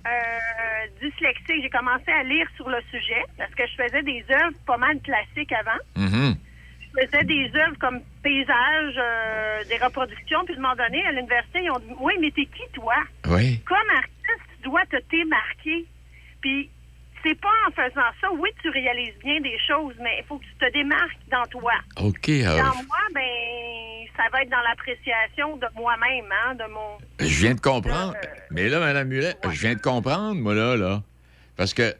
euh, 0.08 0.88
dyslexique. 1.02 1.62
J'ai 1.62 1.70
commencé 1.70 2.12
à 2.12 2.24
lire 2.24 2.48
sur 2.56 2.70
le 2.70 2.82
sujet 2.90 3.24
parce 3.38 3.54
que 3.54 3.64
je 3.68 3.84
faisais 3.84 4.04
des 4.04 4.24
œuvres 4.30 4.58
pas 4.66 4.78
mal 4.78 5.00
classiques 5.02 5.52
avant. 5.54 5.80
Mhm. 5.96 6.36
je 6.94 7.06
faisais 7.06 7.24
des 7.24 7.52
œuvres 7.56 7.78
comme 7.80 8.02
paysages, 8.24 8.96
euh, 8.98 9.64
des 9.70 9.78
reproductions, 9.78 10.44
puis 10.46 10.56
à 10.56 10.58
un 10.58 10.62
moment 10.62 10.76
donné, 10.76 11.06
à 11.06 11.12
l'université, 11.12 11.64
ils 11.64 11.72
ont 11.72 11.80
dit 11.80 11.94
Oui, 12.00 12.14
mais 12.20 12.32
t'es 12.32 12.46
qui, 12.46 12.64
toi? 12.74 12.96
Oui. 13.28 13.62
Comme 13.66 13.90
artiste, 13.96 14.48
tu 14.58 14.70
dois 14.70 14.86
te 14.86 14.98
démarquer. 15.10 15.86
Puis, 16.42 16.70
c'est 17.24 17.40
pas 17.40 17.50
en 17.68 17.72
faisant 17.72 18.10
ça. 18.20 18.28
Oui, 18.38 18.50
tu 18.62 18.70
réalises 18.70 19.14
bien 19.24 19.40
des 19.42 19.58
choses, 19.68 19.94
mais 20.02 20.20
il 20.20 20.26
faut 20.28 20.38
que 20.38 20.44
tu 20.46 20.56
te 20.60 20.74
démarques 20.74 21.20
dans 21.32 21.46
toi. 21.46 21.74
OK. 21.98 22.30
Dans 22.30 22.84
moi, 22.86 22.98
ben, 23.14 24.08
ça 24.18 24.24
va 24.32 24.42
être 24.42 24.50
dans 24.50 24.62
l'appréciation 24.62 25.58
de 25.58 25.68
moi-même, 25.76 26.26
hein, 26.32 26.56
de 26.56 26.72
mon. 26.72 26.98
je 27.20 27.42
viens 27.42 27.56
de 27.56 27.62
comprendre. 27.62 28.16
Mais 28.52 28.70
là, 28.70 28.80
Mme 28.80 29.08
Mulet, 29.08 29.36
je 29.44 29.60
viens 29.60 29.76
de 29.76 29.82
comprendre, 29.82 30.36
moi, 30.36 30.54
là, 30.54 30.76
là. 30.76 31.04
Parce 31.56 31.74
que. 31.74 31.94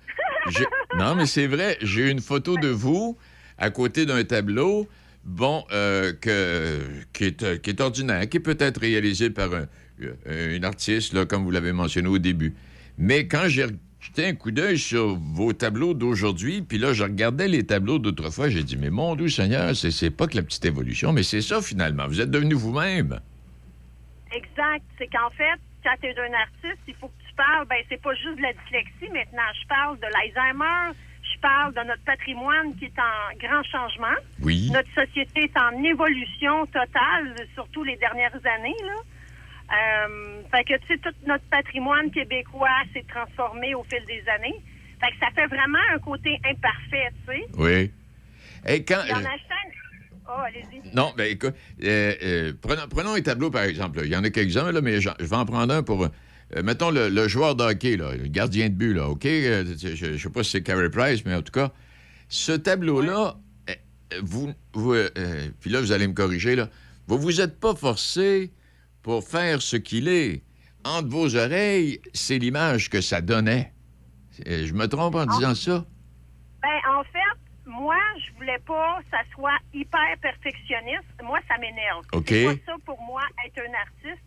non, 0.98 1.16
mais 1.16 1.28
c'est 1.28 1.48
vrai, 1.48 1.78
j'ai 1.82 2.10
une 2.10 2.22
photo 2.22 2.58
de 2.58 2.68
vous 2.68 3.18
à 3.58 3.70
côté 3.70 4.08
d'un 4.08 4.24
tableau, 4.24 4.88
bon, 5.24 5.64
euh, 5.72 6.14
que, 6.20 6.80
qui, 7.14 7.26
est, 7.26 7.44
euh, 7.44 7.58
qui 7.58 7.70
est 7.70 7.80
ordinaire, 7.80 8.28
qui 8.28 8.40
peut 8.40 8.58
être 8.60 8.82
réalisé 8.82 9.30
par 9.30 9.54
un, 9.54 9.68
euh, 10.02 10.56
une 10.56 10.66
artiste, 10.66 11.14
là, 11.14 11.26
comme 11.26 11.44
vous 11.44 11.52
l'avez 11.52 11.72
mentionné 11.72 12.08
au 12.08 12.18
début. 12.18 12.56
Mais 12.98 13.28
quand 13.28 13.48
j'ai 13.48 13.68
jeté 14.02 14.28
un 14.28 14.34
coup 14.34 14.52
d'œil 14.52 14.78
sur 14.80 15.16
vos 15.16 15.54
tableaux 15.54 15.94
d'aujourd'hui, 15.94 16.62
puis 16.64 16.80
là, 16.80 16.92
je 16.92 17.04
regardais 17.04 17.48
les 17.48 17.66
tableaux 17.66 18.00
d'autrefois, 18.00 18.50
j'ai 18.50 18.64
dit, 18.64 18.76
mais 18.76 18.90
mon 18.90 19.16
Dieu 19.16 19.30
Seigneur, 19.30 19.76
c'est, 19.76 19.92
c'est 19.92 20.10
pas 20.10 20.28
que 20.28 20.36
la 20.36 20.44
petite 20.44 20.66
évolution, 20.66 21.14
mais 21.14 21.24
c'est 21.24 21.42
ça, 21.42 21.62
finalement. 21.62 22.08
Vous 22.08 22.20
êtes 22.20 22.32
devenu 22.32 22.56
vous-même. 22.56 23.20
Exact. 24.34 24.84
C'est 24.98 25.08
qu'en 25.08 25.30
fait, 25.30 25.60
quand 25.84 25.96
tu 26.02 26.08
es 26.08 26.20
un 26.20 26.34
artiste, 26.34 26.82
il 26.88 26.96
faut 26.96 27.08
que 27.08 27.22
tu 27.28 27.36
parles, 27.36 27.68
ben, 27.68 27.78
c'est 27.90 28.02
pas 28.02 28.14
juste 28.16 28.38
de 28.38 28.42
la 28.42 28.54
dyslexie 28.54 29.14
maintenant. 29.14 29.50
Je 29.62 29.68
parle 29.68 29.98
de 29.98 30.08
l'Alzheimer, 30.08 30.98
je 31.22 31.40
parle 31.40 31.74
de 31.74 31.82
notre 31.88 32.04
patrimoine 32.04 32.76
qui 32.78 32.86
est 32.86 33.00
en 33.00 33.38
grand 33.38 33.64
changement. 33.64 34.18
Oui. 34.42 34.72
Notre 34.72 34.90
société 34.94 35.44
est 35.44 35.58
en 35.58 35.84
évolution 35.84 36.66
totale, 36.68 37.36
surtout 37.54 37.84
les 37.84 37.98
dernières 37.98 38.36
années, 38.36 38.76
là. 38.84 38.98
Euh, 39.72 40.42
fait 40.52 40.64
que, 40.66 40.78
tu 40.82 40.88
sais, 40.88 40.98
tout 40.98 41.14
notre 41.28 41.46
patrimoine 41.46 42.12
québécois 42.12 42.68
s'est 42.94 43.06
transformé 43.08 43.74
au 43.74 43.84
fil 43.84 44.04
des 44.06 44.24
années. 44.30 44.62
Fait 45.00 45.12
que 45.12 45.18
ça 45.20 45.28
fait 45.34 45.48
vraiment 45.48 45.80
un 45.94 46.00
côté 46.00 46.40
imparfait, 46.44 47.10
tu 47.26 47.34
sais. 47.34 47.46
Oui. 47.58 47.92
Et 48.68 48.84
quand. 48.84 49.02
Il 49.06 49.12
y 49.12 49.14
en 49.14 49.22
euh, 49.22 49.26
a 49.26 49.38
Oh. 50.30 50.42
Non, 50.94 51.14
ben 51.18 51.30
écoute, 51.30 51.56
euh, 51.84 52.14
euh, 52.24 52.54
prenons, 52.62 52.88
prenons 52.90 53.14
un 53.16 53.22
tableau, 53.22 53.50
par 53.50 53.64
exemple. 53.64 54.00
là. 54.00 54.06
Il 54.06 54.12
y 54.12 54.16
en 54.16 54.24
a 54.24 54.30
quelques-uns, 54.30 54.72
là, 54.72 54.82
mais 54.82 55.02
je 55.02 55.10
vais 55.20 55.36
en 55.36 55.46
prendre 55.46 55.74
un 55.74 55.84
pour. 55.84 56.04
euh, 56.06 56.64
mettons 56.64 56.90
le, 56.90 57.10
le 57.10 57.28
joueur 57.28 57.56
de 57.56 57.64
hockey, 57.64 57.98
là, 57.98 58.16
le 58.16 58.28
gardien 58.28 58.70
de 58.70 58.74
but, 58.74 58.94
là, 58.94 59.10
OK? 59.10 59.24
Je 59.26 60.12
ne 60.12 60.18
sais 60.18 60.30
pas 60.30 60.44
si 60.44 60.52
c'est 60.52 60.64
Carey 60.64 60.90
Price, 60.90 61.26
mais 61.26 61.36
en 61.36 61.42
tout 61.42 61.52
cas, 61.52 61.72
ce 62.30 62.54
tableau-là, 62.54 63.36
euh, 63.70 63.74
vous. 64.22 64.54
vous 64.74 64.96
puis 65.60 65.70
là, 65.70 65.82
vous 65.82 65.92
allez 65.92 66.08
me 66.08 66.14
corriger, 66.14 66.56
là. 66.56 66.70
Vous 67.08 67.18
vous 67.18 67.42
êtes 67.42 67.60
pas 67.60 67.76
forcé 67.76 68.52
pour 69.04 69.24
faire 69.28 69.62
ce 69.62 69.78
qu'il 69.78 70.08
est. 70.08 70.42
Entre 70.84 71.10
vos 71.10 71.36
oreilles, 71.36 72.00
c'est 72.14 72.38
l'image 72.40 72.90
que 72.90 73.02
ça 73.02 73.22
donnait. 73.22 73.72
Euh, 74.48 74.66
Je 74.66 74.74
me 74.74 74.88
trompe 74.88 75.16
en 75.16 75.26
disant 75.26 75.54
ça? 75.56 75.86
Ben, 76.62 76.80
en 76.90 77.04
fait, 77.04 77.38
moi, 77.66 77.98
je 78.26 78.34
voulais 78.38 78.60
pas 78.66 79.00
que 79.04 79.10
ça 79.12 79.22
soit 79.34 79.58
hyper 79.74 80.18
perfectionniste. 80.22 81.06
Moi, 81.24 81.40
ça 81.48 81.58
m'énerve. 81.60 82.06
OK. 82.14 82.26
C'est 82.30 82.46
pas 82.46 82.72
ça 82.74 82.76
pour 82.86 83.00
moi, 83.02 83.22
être 83.46 83.60
un 83.60 83.74
artiste. 83.74 84.24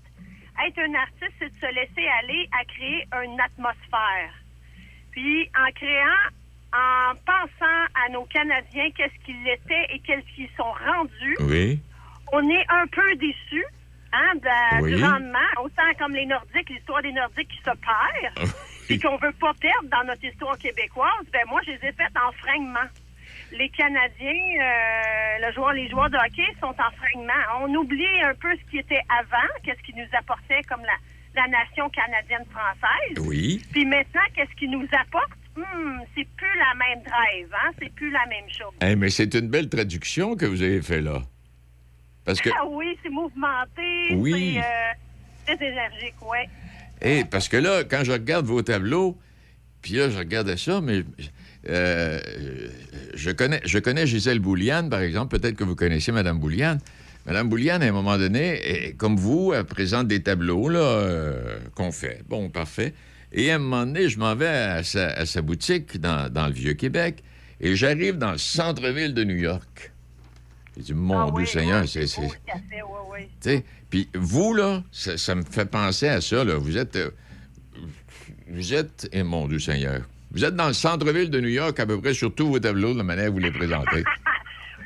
Être 0.66 0.78
un 0.78 0.94
artiste, 0.94 1.32
c'est 1.40 1.48
de 1.50 1.54
se 1.60 1.74
laisser 1.74 2.08
aller 2.22 2.48
à 2.52 2.64
créer 2.64 3.06
une 3.24 3.40
atmosphère. 3.40 4.30
Puis, 5.10 5.48
en 5.58 5.70
créant, 5.72 6.26
en 6.72 7.14
pensant 7.26 7.84
à 8.06 8.08
nos 8.12 8.24
Canadiens, 8.26 8.90
qu'est-ce 8.96 9.24
qu'ils 9.24 9.46
étaient 9.48 9.86
et 9.94 9.98
qu'est-ce 10.00 10.26
qu'ils 10.36 10.50
sont 10.56 10.72
rendus, 10.72 11.36
Oui. 11.40 11.80
on 12.32 12.48
est 12.50 12.64
un 12.68 12.86
peu 12.88 13.16
déçus 13.16 13.64
hein, 14.14 14.34
de 14.36 14.44
la- 14.46 14.80
Oui. 14.82 14.94
du 14.94 15.02
rendement, 15.04 15.50
autant 15.62 15.90
comme 15.98 16.14
les 16.14 16.26
Nordiques, 16.26 16.70
l'histoire 16.70 17.02
des 17.02 17.12
Nordiques 17.12 17.48
qui 17.48 17.58
se 17.58 17.70
perd, 17.76 18.48
et 18.88 18.98
qu'on 18.98 19.16
veut 19.16 19.32
pas 19.40 19.52
perdre 19.60 19.88
dans 19.90 20.04
notre 20.04 20.24
histoire 20.24 20.56
québécoise, 20.58 21.26
ben 21.32 21.42
moi, 21.48 21.60
je 21.66 21.72
les 21.72 21.88
ai 21.88 21.92
faites 21.92 22.16
en 22.16 22.32
fragments. 22.32 22.88
Les 23.52 23.68
Canadiens, 23.70 24.30
euh, 24.60 25.46
le 25.46 25.52
joueur, 25.52 25.72
les 25.72 25.88
joueurs 25.88 26.10
de 26.10 26.16
hockey 26.16 26.46
sont 26.60 26.74
en 26.74 26.90
fragments. 26.96 27.44
On 27.60 27.74
oublie 27.74 28.20
un 28.22 28.34
peu 28.34 28.48
ce 28.56 28.70
qui 28.70 28.78
était 28.78 29.02
avant, 29.08 29.48
qu'est-ce 29.62 29.82
qui 29.82 29.94
nous 29.94 30.06
apportait 30.18 30.62
comme 30.68 30.82
la, 30.82 30.96
la 31.42 31.48
nation 31.48 31.88
canadienne-française. 31.90 33.18
Oui. 33.26 33.62
Puis 33.72 33.84
maintenant, 33.84 34.22
qu'est-ce 34.34 34.54
qui 34.56 34.68
nous 34.68 34.86
apporte? 34.92 35.30
Hmm, 35.56 36.00
c'est 36.16 36.26
plus 36.36 36.58
la 36.58 36.74
même 36.74 37.02
drive, 37.04 37.48
hein? 37.54 37.70
C'est 37.80 37.92
plus 37.94 38.10
la 38.10 38.26
même 38.26 38.48
chose. 38.50 38.72
Eh, 38.82 38.96
mais 38.96 39.08
c'est 39.10 39.34
une 39.34 39.48
belle 39.48 39.68
traduction 39.68 40.34
que 40.34 40.46
vous 40.46 40.62
avez 40.62 40.82
fait 40.82 41.00
là. 41.00 41.22
Parce 42.24 42.40
que. 42.40 42.50
Ah 42.58 42.66
oui, 42.68 42.96
c'est 43.02 43.10
mouvementé, 43.10 44.14
Oui. 44.14 44.54
c'est 45.46 45.52
euh, 45.52 45.56
très 45.56 45.66
énergique, 45.66 46.14
ouais. 46.22 46.48
Eh, 47.02 47.24
parce 47.24 47.48
que 47.48 47.56
là, 47.56 47.84
quand 47.84 48.02
je 48.04 48.12
regarde 48.12 48.46
vos 48.46 48.62
tableaux, 48.62 49.16
puis 49.82 49.94
là, 49.94 50.08
je 50.08 50.16
regardais 50.16 50.56
ça, 50.56 50.80
mais 50.80 51.04
euh, 51.68 52.18
je, 53.14 53.30
connais, 53.30 53.60
je 53.64 53.78
connais 53.78 54.06
Gisèle 54.06 54.38
Bouliane, 54.38 54.88
par 54.88 55.00
exemple. 55.00 55.38
Peut-être 55.38 55.56
que 55.56 55.64
vous 55.64 55.76
connaissez 55.76 56.12
Mme 56.12 56.38
Bouliane. 56.38 56.78
Mme 57.26 57.48
Bouliane, 57.48 57.82
à 57.82 57.86
un 57.86 57.92
moment 57.92 58.18
donné, 58.18 58.94
comme 58.98 59.16
vous, 59.16 59.52
elle 59.54 59.64
présente 59.64 60.08
des 60.08 60.22
tableaux 60.22 60.68
là, 60.68 60.80
euh, 60.80 61.58
qu'on 61.74 61.90
fait. 61.92 62.22
Bon, 62.28 62.50
parfait. 62.50 62.94
Et 63.32 63.50
à 63.50 63.56
un 63.56 63.58
moment 63.58 63.86
donné, 63.86 64.08
je 64.08 64.18
m'en 64.18 64.34
vais 64.34 64.46
à 64.46 64.82
sa, 64.84 65.08
à 65.08 65.26
sa 65.26 65.42
boutique 65.42 65.98
dans, 65.98 66.30
dans 66.30 66.46
le 66.46 66.52
Vieux-Québec 66.52 67.22
et 67.60 67.76
j'arrive 67.76 68.16
dans 68.18 68.32
le 68.32 68.38
centre-ville 68.38 69.14
de 69.14 69.24
New 69.24 69.36
York. 69.36 69.92
J'ai 70.76 70.82
dit, 70.82 70.94
mon 70.94 71.30
Dieu 71.30 71.46
Seigneur, 71.46 71.86
c'est... 71.88 72.06
c'est- 72.06 72.20
Café, 72.46 72.82
ouais, 72.82 73.10
ouais. 73.12 73.28
tu 73.40 73.48
sais, 73.50 73.64
Puis 73.90 74.08
vous, 74.14 74.54
là, 74.54 74.82
ça, 74.90 75.16
ça 75.16 75.34
me 75.34 75.42
fait 75.42 75.66
penser 75.70 76.08
à 76.08 76.20
ça, 76.20 76.42
là. 76.44 76.56
Vous 76.56 76.76
êtes... 76.76 76.96
euh, 76.96 77.10
vous 78.48 78.74
êtes... 78.74 79.08
Et 79.12 79.22
mon 79.22 79.46
Dieu 79.48 79.58
Seigneur. 79.58 80.00
Vous 80.32 80.44
êtes 80.44 80.56
dans 80.56 80.66
le 80.66 80.72
centre-ville 80.74 81.30
de 81.30 81.40
New 81.40 81.48
York, 81.48 81.78
à 81.78 81.86
peu 81.86 82.00
près 82.00 82.12
sur 82.12 82.34
tous 82.34 82.48
vos 82.48 82.58
tableaux, 82.58 82.92
de 82.92 82.98
la 82.98 83.04
manière 83.04 83.30
vous 83.30 83.38
les 83.38 83.52
présentez. 83.52 84.04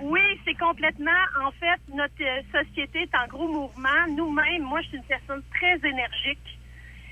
Oui, 0.00 0.20
c'est 0.44 0.54
complètement. 0.54 1.10
En 1.44 1.50
fait, 1.50 1.80
notre 1.92 2.12
euh, 2.22 2.40
société 2.62 3.00
est 3.02 3.14
en 3.16 3.26
gros 3.26 3.48
mouvement. 3.48 4.06
Nous-mêmes, 4.16 4.62
moi, 4.62 4.80
je 4.82 4.86
suis 4.90 4.96
une 4.98 5.02
personne 5.02 5.42
très 5.52 5.74
énergique. 5.88 6.58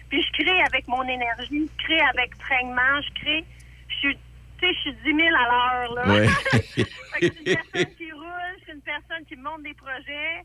Puis 0.08 0.22
je 0.22 0.44
crée 0.44 0.60
avec 0.70 0.86
mon 0.86 1.02
énergie, 1.02 1.68
je 1.68 1.84
crée 1.84 2.00
avec 2.14 2.30
fragment, 2.38 3.00
je 3.02 3.20
crée. 3.20 3.44
Je 3.88 3.94
suis, 3.96 4.14
tu 4.14 4.66
sais, 4.68 4.72
je 4.72 4.78
suis 4.82 4.92
10 5.04 5.16
000 5.16 5.18
à 5.34 5.48
l'heure, 5.50 5.94
là. 5.96 6.30
Je 6.52 7.26
suis 7.26 7.26
une 7.26 7.56
personne 7.56 7.94
qui 7.96 8.12
roule, 8.12 8.22
suis 8.66 8.74
une 8.74 8.82
personne 8.82 9.24
qui 9.28 9.36
monte 9.36 9.62
des 9.62 9.74
projets. 9.74 10.44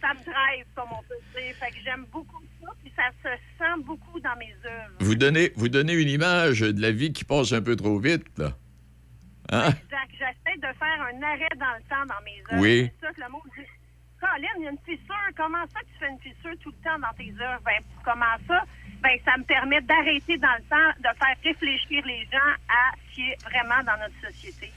Ça 0.00 0.14
me 0.14 0.24
drive, 0.24 0.66
comme 0.74 0.88
on 0.92 1.02
peut 1.02 1.14
dire. 1.34 1.54
Fait 1.56 1.70
que 1.70 1.76
j'aime 1.84 2.04
beaucoup 2.12 2.42
ça, 2.60 2.68
puis 2.82 2.92
ça 2.94 3.10
se 3.22 3.36
sent 3.58 3.82
beaucoup 3.84 4.20
dans 4.20 4.36
mes 4.36 4.54
œuvres. 4.64 4.94
Vous 5.00 5.14
donnez, 5.14 5.52
vous 5.56 5.68
donnez 5.68 5.94
une 5.94 6.08
image 6.08 6.60
de 6.60 6.80
la 6.80 6.90
vie 6.90 7.12
qui 7.12 7.24
passe 7.24 7.52
un 7.52 7.62
peu 7.62 7.76
trop 7.76 7.98
vite, 7.98 8.26
là. 8.38 8.52
Hein? 9.50 9.68
Exact. 9.68 10.10
J'essaie 10.12 10.56
de 10.56 10.78
faire 10.78 11.00
un 11.00 11.22
arrêt 11.22 11.56
dans 11.56 11.74
le 11.76 11.82
temps 11.88 12.06
dans 12.06 12.22
mes 12.24 12.42
œuvres. 12.52 12.62
Oui. 12.62 12.90
C'est 13.00 13.06
ça 13.06 13.12
que 13.12 13.20
le 13.20 13.28
mot 13.28 13.42
dit. 13.56 13.66
Colin, 14.20 14.48
il 14.58 14.64
y 14.64 14.66
a 14.68 14.70
une 14.70 14.78
fissure. 14.86 15.28
Comment 15.36 15.66
ça 15.72 15.80
que 15.80 15.86
tu 15.86 15.98
fais 15.98 16.08
une 16.08 16.20
fissure 16.20 16.56
tout 16.62 16.70
le 16.70 16.84
temps 16.84 16.98
dans 16.98 17.12
tes 17.18 17.32
œuvres? 17.42 17.62
Ben, 17.64 17.82
comment 18.04 18.36
ça? 18.46 18.62
Ben, 19.02 19.18
ça 19.24 19.36
me 19.36 19.44
permet 19.44 19.80
d'arrêter 19.82 20.38
dans 20.38 20.54
le 20.58 20.64
temps, 20.70 20.90
de 20.98 21.10
faire 21.18 21.36
réfléchir 21.42 22.06
les 22.06 22.24
gens 22.30 22.52
à 22.68 22.94
ce 22.96 23.14
qui 23.14 23.28
est 23.30 23.42
vraiment 23.42 23.82
dans 23.82 23.98
notre 23.98 24.14
société. 24.24 24.70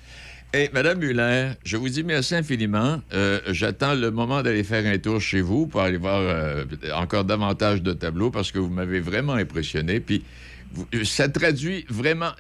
Et 0.58 0.70
Madame 0.72 1.00
Muller, 1.00 1.50
je 1.66 1.76
vous 1.76 1.90
dis 1.90 2.04
merci 2.04 2.34
infiniment. 2.34 3.02
Euh, 3.14 3.42
J'attends 3.48 3.94
le 3.94 4.10
moment 4.10 4.42
d'aller 4.42 4.64
faire 4.64 4.86
un 4.86 4.98
tour 4.98 5.20
chez 5.20 5.42
vous 5.42 5.68
pour 5.68 5.82
aller 5.82 5.98
voir 5.98 6.22
euh, 6.22 6.64
encore 6.94 7.26
davantage 7.26 7.82
de 7.82 7.92
tableaux 7.92 8.32
parce 8.32 8.54
que 8.54 8.60
vous 8.60 8.70
m'avez 8.70 9.02
vraiment 9.02 9.34
impressionné. 9.34 10.00
Puis 10.00 10.24
vous- 10.72 10.88
ça 11.04 11.28
traduit 11.28 11.86
vraiment. 11.90 12.32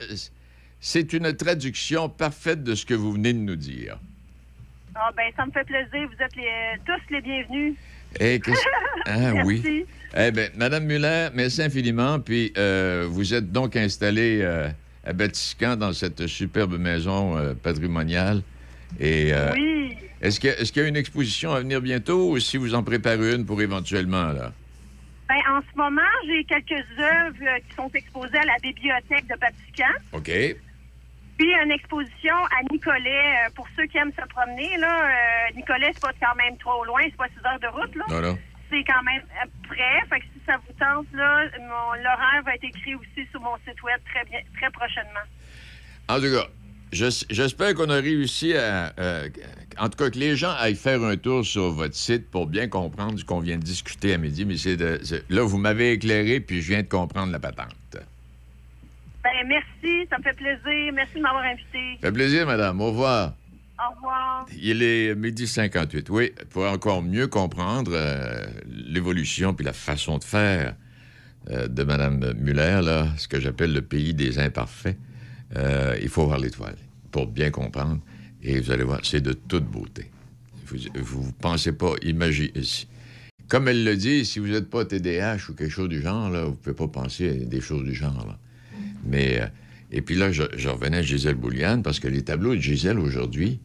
C'est 0.79 1.11
une 1.11 1.33
traduction 1.35 2.07
parfaite 2.07 2.63
de 2.63 2.73
ce 2.75 2.85
que 2.85 2.93
vous 2.93 3.11
venez 3.11 3.33
de 3.33 3.39
nous 3.39 3.57
dire. 3.57 3.97
Ah, 4.95 5.09
ben, 5.17 5.23
ça 5.35 5.45
me 5.45 5.51
fait 5.51 5.65
plaisir. 5.65 6.07
Vous 6.07 6.23
êtes 6.23 6.35
les- 6.37 6.79
tous 6.85 7.13
les 7.13 7.21
bienvenus. 7.21 7.73
Eh, 8.21 8.39
Ah 9.07 9.33
oui. 9.43 9.61
Merci. 9.61 9.85
Eh 10.15 10.31
bien, 10.31 10.47
Madame 10.55 10.85
Muller, 10.85 11.27
merci 11.33 11.61
infiniment. 11.63 12.19
Puis 12.21 12.53
euh, 12.57 13.07
vous 13.09 13.33
êtes 13.33 13.51
donc 13.51 13.75
installée 13.75 14.39
euh, 14.41 14.69
à 15.05 15.13
Batiscan 15.13 15.75
dans 15.75 15.93
cette 15.93 16.27
superbe 16.27 16.77
maison 16.77 17.37
euh, 17.37 17.53
patrimoniale. 17.53 18.41
Et 18.99 19.33
euh, 19.33 19.51
Oui. 19.53 19.97
est-ce 20.21 20.39
qu'il 20.39 20.81
y 20.81 20.85
a 20.85 20.87
une 20.87 20.97
exposition 20.97 21.53
à 21.53 21.59
venir 21.59 21.81
bientôt 21.81 22.31
ou 22.31 22.39
si 22.39 22.57
vous 22.57 22.75
en 22.75 22.83
préparez 22.83 23.35
une 23.35 23.45
pour 23.45 23.61
éventuellement, 23.61 24.31
là? 24.31 24.51
Ben, 25.27 25.37
en 25.49 25.59
ce 25.61 25.75
moment, 25.77 26.01
j'ai 26.27 26.43
quelques 26.43 26.85
œuvres 26.99 27.35
euh, 27.41 27.59
qui 27.67 27.75
sont 27.75 27.89
exposées 27.93 28.37
à 28.37 28.45
la 28.45 28.57
bibliothèque 28.61 29.25
de 29.27 29.35
Vatican. 29.39 29.93
OK. 30.13 30.31
Puis 31.37 31.51
une 31.63 31.71
exposition 31.71 32.35
à 32.35 32.63
Nicolet, 32.71 33.33
pour 33.55 33.67
ceux 33.75 33.85
qui 33.87 33.97
aiment 33.97 34.13
se 34.17 34.25
promener, 34.29 34.77
là, 34.77 35.09
Nicolet, 35.53 35.91
c'est 35.93 35.99
pas 36.01 36.13
quand 36.21 36.35
même 36.35 36.55
trop 36.57 36.85
loin, 36.85 37.01
c'est 37.03 37.17
pas 37.17 37.27
six 37.27 37.45
heures 37.45 37.59
de 37.59 37.67
route, 37.67 37.93
là. 37.95 38.05
Non, 38.09 38.21
non. 38.21 38.37
C'est 38.71 38.83
quand 38.85 39.03
même 39.03 39.21
près. 39.67 39.99
Fait 40.09 40.19
que 40.21 40.25
si 40.45 40.51
ça 40.51 40.57
vous 40.57 40.73
tente, 40.79 41.07
là, 41.13 41.45
mon- 41.59 41.93
l'horaire 42.03 42.43
va 42.45 42.55
être 42.55 42.63
écrit 42.63 42.95
aussi 42.95 43.27
sur 43.31 43.41
mon 43.41 43.55
site 43.67 43.81
web 43.83 43.99
très 44.13 44.23
bien, 44.29 44.39
très 44.59 44.69
prochainement. 44.71 45.25
En 46.07 46.17
tout 46.17 46.31
cas, 46.31 46.47
je- 46.93 47.25
j'espère 47.29 47.73
qu'on 47.73 47.89
a 47.89 47.95
réussi 47.95 48.53
à. 48.55 48.93
euh, 48.99 49.27
en 49.77 49.89
tout 49.89 49.97
cas, 49.97 50.09
que 50.09 50.17
les 50.19 50.35
gens 50.35 50.53
aillent 50.59 50.75
faire 50.75 51.01
un 51.03 51.17
tour 51.17 51.43
sur 51.45 51.71
votre 51.71 51.95
site 51.95 52.29
pour 52.29 52.45
bien 52.47 52.67
comprendre 52.67 53.17
ce 53.19 53.25
qu'on 53.25 53.39
vient 53.39 53.57
de 53.57 53.63
discuter 53.63 54.13
à 54.13 54.17
midi. 54.17 54.45
Mais 54.45 54.55
c'est 54.57 54.77
de- 54.77 54.99
c'est- 55.03 55.29
là, 55.29 55.41
vous 55.43 55.57
m'avez 55.57 55.93
éclairé, 55.93 56.39
puis 56.39 56.61
je 56.61 56.69
viens 56.69 56.83
de 56.83 56.87
comprendre 56.87 57.31
la 57.31 57.39
patente. 57.39 57.73
Ben, 59.23 59.47
merci, 59.47 60.07
ça 60.09 60.19
me 60.19 60.23
fait 60.23 60.35
plaisir. 60.37 60.93
Merci 60.93 61.15
de 61.15 61.21
m'avoir 61.21 61.43
invité. 61.43 61.97
Ça 61.99 62.07
fait 62.09 62.13
plaisir, 62.13 62.45
madame. 62.45 62.79
Au 62.79 62.87
revoir. 62.91 63.33
Il 64.61 64.83
est 64.83 65.15
midi 65.15 65.47
58. 65.47 66.09
Oui, 66.09 66.31
pour 66.49 66.65
encore 66.65 67.01
mieux 67.01 67.27
comprendre 67.27 67.91
euh, 67.93 68.45
l'évolution 68.67 69.53
puis 69.53 69.65
la 69.65 69.73
façon 69.73 70.17
de 70.17 70.23
faire 70.23 70.75
euh, 71.49 71.67
de 71.67 71.83
Mme 71.83 72.33
Muller, 72.37 72.81
là, 72.83 73.07
ce 73.17 73.27
que 73.27 73.39
j'appelle 73.39 73.73
le 73.73 73.81
pays 73.81 74.13
des 74.13 74.39
imparfaits, 74.39 74.97
euh, 75.55 75.97
il 76.01 76.09
faut 76.09 76.25
voir 76.25 76.39
l'étoile 76.39 76.77
pour 77.11 77.27
bien 77.27 77.51
comprendre. 77.51 77.99
Et 78.41 78.59
vous 78.59 78.71
allez 78.71 78.83
voir, 78.83 78.99
c'est 79.03 79.21
de 79.21 79.33
toute 79.33 79.65
beauté. 79.65 80.11
Vous 80.65 81.25
ne 81.25 81.31
pensez 81.39 81.73
pas, 81.73 81.93
imaginez. 82.01 82.51
Comme 83.47 83.67
elle 83.67 83.83
le 83.83 83.95
dit, 83.95 84.25
si 84.25 84.39
vous 84.39 84.47
n'êtes 84.47 84.69
pas 84.69 84.85
TDAH 84.85 85.49
ou 85.49 85.53
quelque 85.53 85.69
chose 85.69 85.89
du 85.89 86.01
genre, 86.01 86.29
là, 86.29 86.45
vous 86.45 86.51
ne 86.51 86.55
pouvez 86.55 86.75
pas 86.75 86.87
penser 86.87 87.29
à 87.29 87.45
des 87.45 87.61
choses 87.61 87.83
du 87.83 87.93
genre. 87.93 88.37
Mais, 89.05 89.41
et 89.95 90.01
puis 90.01 90.15
là, 90.15 90.29
je, 90.29 90.43
je 90.57 90.67
revenais 90.67 90.97
à 90.97 91.01
Gisèle 91.01 91.35
Bouliane 91.35 91.81
parce 91.81 92.01
que 92.01 92.09
les 92.09 92.21
tableaux 92.21 92.53
de 92.53 92.59
Gisèle 92.59 92.99
aujourd'hui, 92.99 93.61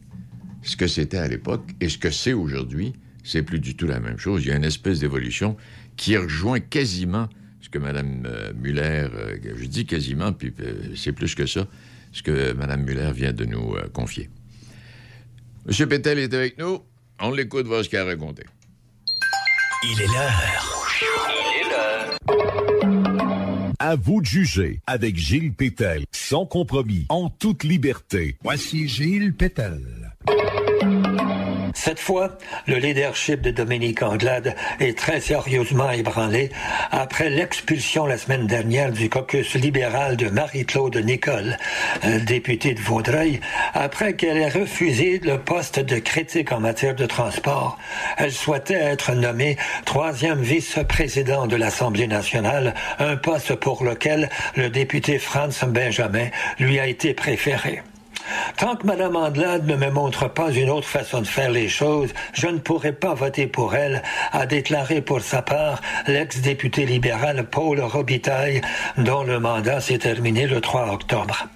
ce 0.63 0.77
que 0.77 0.87
c'était 0.87 1.17
à 1.17 1.27
l'époque 1.27 1.65
et 1.81 1.89
ce 1.89 1.97
que 1.97 2.09
c'est 2.09 2.31
aujourd'hui, 2.31 2.93
c'est 3.21 3.43
plus 3.43 3.59
du 3.59 3.75
tout 3.75 3.85
la 3.85 3.99
même 3.99 4.17
chose. 4.17 4.45
Il 4.45 4.47
y 4.47 4.51
a 4.53 4.55
une 4.55 4.63
espèce 4.63 4.99
d'évolution 4.99 5.57
qui 5.97 6.15
rejoint 6.15 6.61
quasiment 6.61 7.27
ce 7.59 7.67
que 7.67 7.77
Mme 7.77 8.23
euh, 8.25 8.53
Muller, 8.53 9.07
euh, 9.13 9.37
je 9.43 9.65
dis 9.65 9.85
quasiment, 9.85 10.31
puis 10.31 10.53
euh, 10.61 10.95
c'est 10.95 11.11
plus 11.11 11.35
que 11.35 11.45
ça, 11.45 11.67
ce 12.13 12.23
que 12.23 12.53
Mme 12.53 12.83
Muller 12.83 13.11
vient 13.13 13.33
de 13.33 13.43
nous 13.43 13.75
euh, 13.75 13.89
confier. 13.91 14.29
M. 15.67 15.87
Pétel 15.89 16.17
est 16.17 16.33
avec 16.33 16.57
nous. 16.57 16.79
On 17.19 17.31
l'écoute, 17.31 17.67
voir 17.67 17.83
ce 17.83 17.89
qu'il 17.89 17.99
a 17.99 18.05
raconté. 18.05 18.43
Il 19.83 20.01
est 20.01 20.07
l'heure. 20.07 20.87
Il 21.01 21.59
est 21.59 21.69
l'heure. 21.69 22.70
À 23.83 23.95
vous 23.95 24.21
de 24.21 24.27
juger 24.27 24.79
avec 24.85 25.17
Gilles 25.17 25.53
Pétel, 25.53 26.05
sans 26.11 26.45
compromis, 26.45 27.07
en 27.09 27.29
toute 27.31 27.63
liberté. 27.63 28.37
Voici 28.43 28.87
Gilles 28.87 29.33
Pétel. 29.33 29.81
Cette 31.83 31.99
fois, 31.99 32.37
le 32.67 32.75
leadership 32.75 33.41
de 33.41 33.49
Dominique 33.49 34.03
Anglade 34.03 34.55
est 34.79 34.95
très 34.95 35.19
sérieusement 35.19 35.89
ébranlé 35.89 36.51
après 36.91 37.31
l'expulsion 37.31 38.05
la 38.05 38.19
semaine 38.19 38.45
dernière 38.45 38.91
du 38.91 39.09
caucus 39.09 39.55
libéral 39.55 40.15
de 40.15 40.29
Marie-Claude 40.29 40.95
Nicole, 40.97 41.57
euh, 42.03 42.19
députée 42.19 42.75
de 42.75 42.79
Vaudreuil, 42.79 43.41
après 43.73 44.13
qu'elle 44.13 44.37
ait 44.37 44.49
refusé 44.49 45.19
le 45.23 45.39
poste 45.39 45.79
de 45.79 45.97
critique 45.97 46.51
en 46.51 46.59
matière 46.59 46.93
de 46.93 47.07
transport. 47.07 47.79
Elle 48.19 48.31
souhaitait 48.31 48.75
être 48.75 49.13
nommée 49.13 49.57
troisième 49.83 50.39
vice-président 50.39 51.47
de 51.47 51.55
l'Assemblée 51.55 52.07
nationale, 52.07 52.75
un 52.99 53.15
poste 53.15 53.55
pour 53.55 53.83
lequel 53.83 54.29
le 54.55 54.69
député 54.69 55.17
Franz 55.17 55.65
Benjamin 55.65 56.27
lui 56.59 56.79
a 56.79 56.85
été 56.85 57.15
préféré. 57.15 57.81
Tant 58.57 58.75
que 58.75 58.85
Mme 58.85 59.15
Andelade 59.15 59.67
ne 59.67 59.75
me 59.75 59.89
montre 59.89 60.27
pas 60.27 60.51
une 60.51 60.69
autre 60.69 60.87
façon 60.87 61.21
de 61.21 61.27
faire 61.27 61.51
les 61.51 61.67
choses, 61.67 62.13
je 62.33 62.47
ne 62.47 62.59
pourrai 62.59 62.93
pas 62.93 63.13
voter 63.13 63.47
pour 63.47 63.75
elle, 63.75 64.03
a 64.31 64.45
déclaré 64.45 65.01
pour 65.01 65.21
sa 65.21 65.41
part 65.41 65.81
l'ex-député 66.07 66.85
libéral 66.85 67.47
Paul 67.49 67.79
Robitaille, 67.81 68.61
dont 68.97 69.23
le 69.23 69.39
mandat 69.39 69.81
s'est 69.81 69.97
terminé 69.97 70.47
le 70.47 70.61
3 70.61 70.91
octobre. 70.91 71.47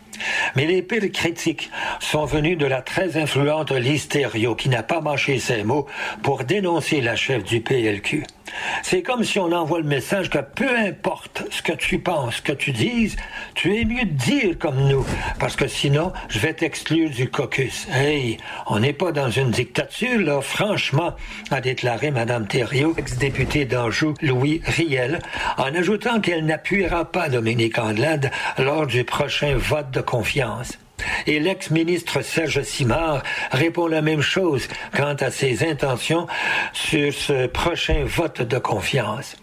Mais 0.56 0.66
les 0.66 0.82
pires 0.82 1.12
critiques 1.12 1.70
sont 2.00 2.26
venus 2.26 2.58
de 2.58 2.66
la 2.66 2.82
très 2.82 3.18
influente 3.18 3.74
Thériault, 4.10 4.56
qui 4.56 4.70
n'a 4.70 4.84
pas 4.84 5.02
mâché 5.02 5.40
ses 5.40 5.64
mots 5.64 5.88
pour 6.24 6.44
dénoncer 6.44 7.02
la 7.02 7.16
chef 7.16 7.44
du 7.44 7.62
PLQ. 7.62 8.24
C'est 8.84 9.02
comme 9.02 9.24
si 9.24 9.40
on 9.40 9.52
envoie 9.52 9.80
le 9.80 9.86
message 9.86 10.30
que 10.30 10.40
peu 10.40 10.70
importe 10.78 11.44
ce 11.52 11.62
que 11.62 11.74
tu 11.74 12.00
penses, 12.00 12.36
ce 12.36 12.42
que 12.42 12.52
tu 12.52 12.72
dises, 12.72 13.16
tu 13.54 13.76
es 13.76 13.86
mieux 13.86 14.06
de 14.06 14.12
dire 14.12 14.58
comme 14.60 14.88
nous, 14.88 15.06
parce 15.40 15.56
que 15.56 15.68
sinon, 15.68 16.14
je 16.30 16.40
vais 16.40 16.54
t'exclure 16.54 17.10
du 17.10 17.30
caucus. 17.30 17.88
Hey, 17.92 18.38
on 18.68 18.80
n'est 18.80 18.94
pas 18.94 19.12
dans 19.12 19.30
une 19.30 19.52
dictature, 19.52 20.20
là, 20.20 20.42
franchement, 20.42 21.14
a 21.52 21.62
déclaré 21.62 22.12
Mme 22.12 22.48
Thériault, 22.48 22.94
ex-députée 22.98 23.66
d'Anjou, 23.66 24.14
Louis 24.22 24.62
Riel, 24.66 25.20
en 25.58 25.74
ajoutant 25.74 26.20
qu'elle 26.20 26.46
n'appuiera 26.46 27.06
pas 27.06 27.30
Dominique 27.30 27.78
Andelade 27.78 28.32
lors 28.58 28.88
du 28.88 29.04
prochain 29.04 29.56
vote 29.58 29.92
de 29.92 30.02
confiance. 30.02 30.78
Et 31.28 31.40
l'ex-ministre 31.40 32.22
Serge 32.22 32.62
Simard 32.64 33.24
répond 33.52 33.88
la 33.88 34.02
même 34.02 34.22
chose 34.22 34.68
quant 34.96 35.16
à 35.16 35.32
ses 35.32 35.68
intentions 35.68 36.28
sur 36.74 37.14
ce 37.14 37.48
prochain 37.48 38.04
vote 38.06 38.42
de 38.42 38.58
confiance. 38.58 39.36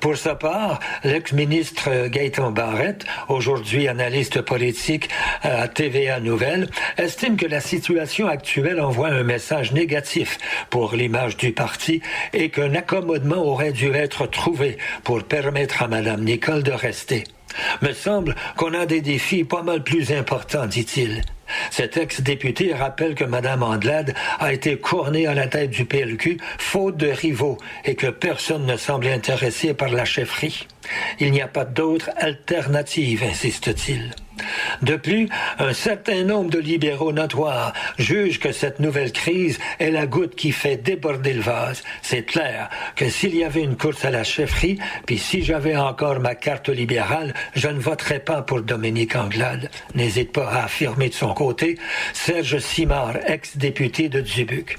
Pour 0.00 0.16
sa 0.16 0.34
part, 0.34 0.78
l'ex-ministre 1.04 2.06
Gaëtan 2.08 2.50
Barrette, 2.50 3.04
aujourd'hui 3.28 3.88
analyste 3.88 4.40
politique 4.42 5.08
à 5.42 5.68
TVA 5.68 6.20
Nouvelle, 6.20 6.68
estime 6.98 7.36
que 7.36 7.46
la 7.46 7.60
situation 7.60 8.26
actuelle 8.26 8.80
envoie 8.80 9.08
un 9.08 9.22
message 9.22 9.72
négatif 9.72 10.38
pour 10.70 10.94
l'image 10.94 11.36
du 11.36 11.52
parti 11.52 12.02
et 12.32 12.50
qu'un 12.50 12.74
accommodement 12.74 13.42
aurait 13.42 13.72
dû 13.72 13.90
être 13.92 14.26
trouvé 14.26 14.78
pour 15.02 15.22
permettre 15.24 15.82
à 15.82 15.88
Mme 15.88 16.24
Nicole 16.24 16.62
de 16.62 16.72
rester. 16.72 17.24
Me 17.82 17.92
semble 17.92 18.34
qu'on 18.56 18.74
a 18.74 18.86
des 18.86 19.00
défis 19.00 19.44
pas 19.44 19.62
mal 19.62 19.82
plus 19.82 20.12
importants, 20.12 20.66
dit-il. 20.66 21.22
Cet 21.70 21.96
ex-député 21.96 22.74
rappelle 22.74 23.14
que 23.14 23.24
Mme 23.24 23.62
Andelade 23.62 24.14
a 24.38 24.52
été 24.52 24.76
couronnée 24.78 25.26
à 25.26 25.34
la 25.34 25.46
tête 25.46 25.70
du 25.70 25.84
PLQ 25.84 26.38
faute 26.58 26.96
de 26.96 27.08
rivaux 27.08 27.58
et 27.84 27.94
que 27.94 28.08
personne 28.08 28.66
ne 28.66 28.76
semble 28.76 29.06
intéressé 29.08 29.74
par 29.74 29.88
la 29.88 30.04
chefferie. 30.04 30.66
Il 31.18 31.32
n'y 31.32 31.42
a 31.42 31.48
pas 31.48 31.64
d'autre 31.64 32.10
alternative, 32.16 33.24
insiste-t-il. 33.24 34.14
De 34.82 34.96
plus, 34.96 35.28
un 35.58 35.72
certain 35.72 36.24
nombre 36.24 36.50
de 36.50 36.58
libéraux 36.58 37.12
notoires 37.12 37.72
jugent 37.98 38.40
que 38.40 38.52
cette 38.52 38.80
nouvelle 38.80 39.12
crise 39.12 39.58
est 39.78 39.90
la 39.90 40.06
goutte 40.06 40.34
qui 40.34 40.50
fait 40.50 40.76
déborder 40.76 41.32
le 41.32 41.40
vase. 41.40 41.82
C'est 42.02 42.24
clair 42.24 42.68
que 42.96 43.08
s'il 43.08 43.36
y 43.36 43.44
avait 43.44 43.62
une 43.62 43.76
course 43.76 44.04
à 44.04 44.10
la 44.10 44.24
chefferie, 44.24 44.78
puis 45.06 45.18
si 45.18 45.42
j'avais 45.42 45.76
encore 45.76 46.20
ma 46.20 46.34
carte 46.34 46.68
libérale, 46.68 47.32
je 47.54 47.68
ne 47.68 47.78
voterais 47.78 48.18
pas 48.18 48.42
pour 48.42 48.62
Dominique 48.62 49.16
Anglade. 49.16 49.70
N'hésite 49.94 50.32
pas 50.32 50.48
à 50.48 50.64
affirmer 50.64 51.08
de 51.08 51.14
son 51.14 51.32
côté 51.32 51.43
Serge 52.12 52.58
Simard, 52.58 53.16
ex-député 53.26 54.08
de 54.08 54.20
Dubuc. 54.20 54.76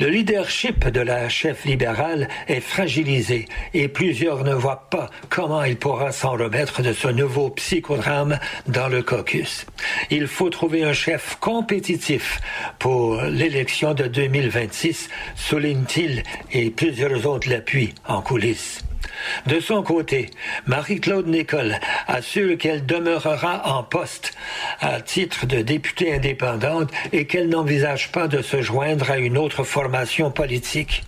Le 0.00 0.08
leadership 0.08 0.88
de 0.88 1.00
la 1.00 1.28
chef 1.28 1.64
libérale 1.64 2.28
est 2.48 2.60
fragilisé 2.60 3.46
et 3.74 3.86
plusieurs 3.86 4.42
ne 4.42 4.54
voient 4.54 4.88
pas 4.90 5.10
comment 5.28 5.62
il 5.62 5.76
pourra 5.76 6.10
s'en 6.10 6.32
remettre 6.32 6.82
de 6.82 6.92
ce 6.92 7.08
nouveau 7.08 7.50
psychodrame 7.50 8.40
dans 8.66 8.88
le 8.88 9.02
caucus. 9.02 9.66
Il 10.10 10.26
faut 10.26 10.50
trouver 10.50 10.82
un 10.82 10.92
chef 10.92 11.36
compétitif 11.40 12.40
pour 12.80 13.22
l'élection 13.22 13.94
de 13.94 14.04
2026, 14.04 15.08
souligne-t-il, 15.36 16.24
et 16.52 16.70
plusieurs 16.70 17.26
autres 17.26 17.48
l'appuient 17.48 17.94
en 18.06 18.20
coulisses. 18.22 18.87
De 19.46 19.60
son 19.60 19.82
côté, 19.82 20.30
Marie-Claude 20.66 21.26
Nicole 21.26 21.76
assure 22.06 22.58
qu'elle 22.58 22.86
demeurera 22.86 23.62
en 23.76 23.82
poste 23.82 24.32
à 24.80 25.00
titre 25.00 25.46
de 25.46 25.62
députée 25.62 26.14
indépendante 26.14 26.90
et 27.12 27.26
qu'elle 27.26 27.48
n'envisage 27.48 28.12
pas 28.12 28.28
de 28.28 28.42
se 28.42 28.62
joindre 28.62 29.10
à 29.10 29.18
une 29.18 29.38
autre 29.38 29.64
formation 29.64 30.30
politique. 30.30 31.02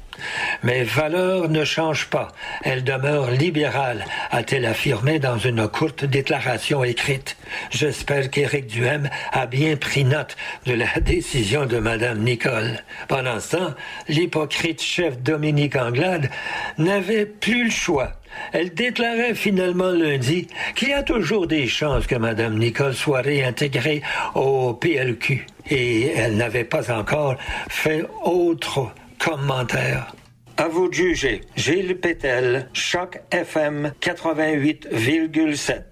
Mes 0.63 0.83
valeurs 0.83 1.49
ne 1.49 1.65
changent 1.65 2.09
pas. 2.09 2.29
Elle 2.63 2.85
demeure 2.85 3.31
libérale, 3.31 4.05
a-t-elle 4.31 4.67
affirmé 4.67 5.19
dans 5.19 5.39
une 5.39 5.69
courte 5.69 6.05
déclaration 6.05 6.85
écrite. 6.85 7.37
J'espère 7.71 8.31
qu'Éric 8.31 8.67
Duhem 8.67 9.09
a 9.33 9.47
bien 9.47 9.77
pris 9.77 10.05
note 10.05 10.37
de 10.67 10.75
la 10.75 10.89
décision 11.01 11.67
de 11.67 11.79
Madame 11.79 12.19
Nicole. 12.19 12.83
Pendant 13.09 13.41
ce 13.41 13.57
temps, 13.57 13.75
l'hypocrite 14.09 14.83
chef 14.83 15.19
Dominique 15.19 15.77
Anglade 15.77 16.31
n'avait 16.79 17.27
plus 17.27 17.65
le 17.65 17.71
choix. 17.71 18.13
Elle 18.53 18.75
déclarait 18.75 19.35
finalement 19.35 19.91
lundi 19.91 20.47
qu'il 20.75 20.89
y 20.89 20.93
a 20.93 21.03
toujours 21.03 21.47
des 21.47 21.67
chances 21.67 22.07
que 22.07 22.15
Mme 22.15 22.59
Nicole 22.59 22.95
soit 22.95 23.23
réintégrée 23.23 24.03
au 24.35 24.75
PLQ. 24.75 25.47
Et 25.69 26.13
elle 26.13 26.37
n'avait 26.37 26.65
pas 26.65 26.93
encore 26.93 27.37
fait 27.69 28.05
autre 28.23 28.93
commentaire. 29.21 30.15
À 30.57 30.67
vous 30.69 30.89
de 30.89 30.95
juger. 30.95 31.43
Gilles 31.55 31.99
Pétel, 32.01 32.69
Choc 32.73 33.21
FM 33.31 33.93
88,7. 34.01 35.83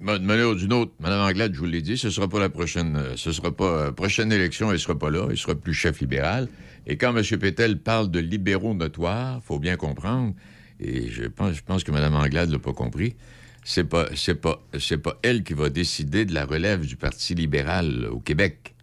Bon, 0.00 0.16
D'une 0.16 0.26
manière 0.26 0.50
ou 0.50 0.54
d'une 0.54 0.72
autre, 0.72 0.92
Mme 1.00 1.20
Anglade, 1.20 1.52
je 1.54 1.58
vous 1.58 1.66
l'ai 1.66 1.82
dit, 1.82 1.98
ce 1.98 2.10
sera 2.10 2.28
pas 2.28 2.38
la 2.38 2.48
prochaine, 2.48 2.96
euh, 2.96 3.16
ce 3.16 3.32
sera 3.32 3.50
pas, 3.50 3.64
euh, 3.64 3.90
prochaine 3.90 4.32
élection, 4.32 4.70
elle 4.70 4.78
sera 4.78 4.98
pas 4.98 5.10
là, 5.10 5.26
il 5.30 5.36
sera 5.36 5.54
plus 5.54 5.74
chef 5.74 6.00
libéral. 6.00 6.48
Et 6.86 6.96
quand 6.96 7.16
M. 7.16 7.22
Pétel 7.38 7.78
parle 7.78 8.10
de 8.10 8.20
libéraux 8.20 8.74
notoires, 8.74 9.42
faut 9.42 9.58
bien 9.58 9.76
comprendre, 9.76 10.34
et 10.78 11.08
je 11.10 11.24
pense, 11.24 11.54
je 11.56 11.62
pense 11.62 11.84
que 11.84 11.90
Mme 11.90 12.14
Anglade 12.14 12.50
l'a 12.50 12.58
pas 12.58 12.72
compris, 12.72 13.16
c'est 13.64 13.84
pas, 13.84 14.06
c'est 14.14 14.34
pas, 14.34 14.62
c'est 14.78 14.98
pas 14.98 15.18
elle 15.22 15.42
qui 15.42 15.54
va 15.54 15.68
décider 15.68 16.26
de 16.26 16.34
la 16.34 16.44
relève 16.44 16.86
du 16.86 16.96
Parti 16.96 17.34
libéral 17.34 18.06
au 18.10 18.20
Québec. 18.20 18.73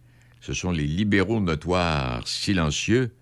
Ce 0.42 0.52
sont 0.54 0.72
les 0.72 0.86
libéraux 0.86 1.40
notoires 1.40 2.26
silencieux 2.26 3.12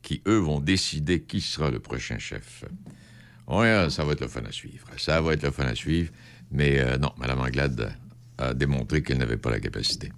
qui, 0.00 0.22
eux, 0.26 0.38
vont 0.38 0.60
décider 0.60 1.20
qui 1.20 1.42
sera 1.42 1.70
le 1.70 1.78
prochain 1.78 2.18
chef. 2.18 2.64
Ouais, 3.46 3.88
ça 3.90 4.02
va 4.02 4.12
être 4.12 4.22
le 4.22 4.28
fun 4.28 4.42
à 4.48 4.50
suivre. 4.50 4.86
Ça 4.96 5.20
va 5.20 5.34
être 5.34 5.42
le 5.42 5.50
fun 5.50 5.66
à 5.66 5.74
suivre. 5.74 6.10
Mais 6.50 6.80
euh, 6.80 6.96
non, 6.96 7.12
Mme 7.18 7.38
Anglade 7.40 7.92
a 8.38 8.54
démontré 8.54 9.02
qu'elle 9.02 9.18
n'avait 9.18 9.36
pas 9.36 9.50
la 9.50 9.60
capacité. 9.60 10.10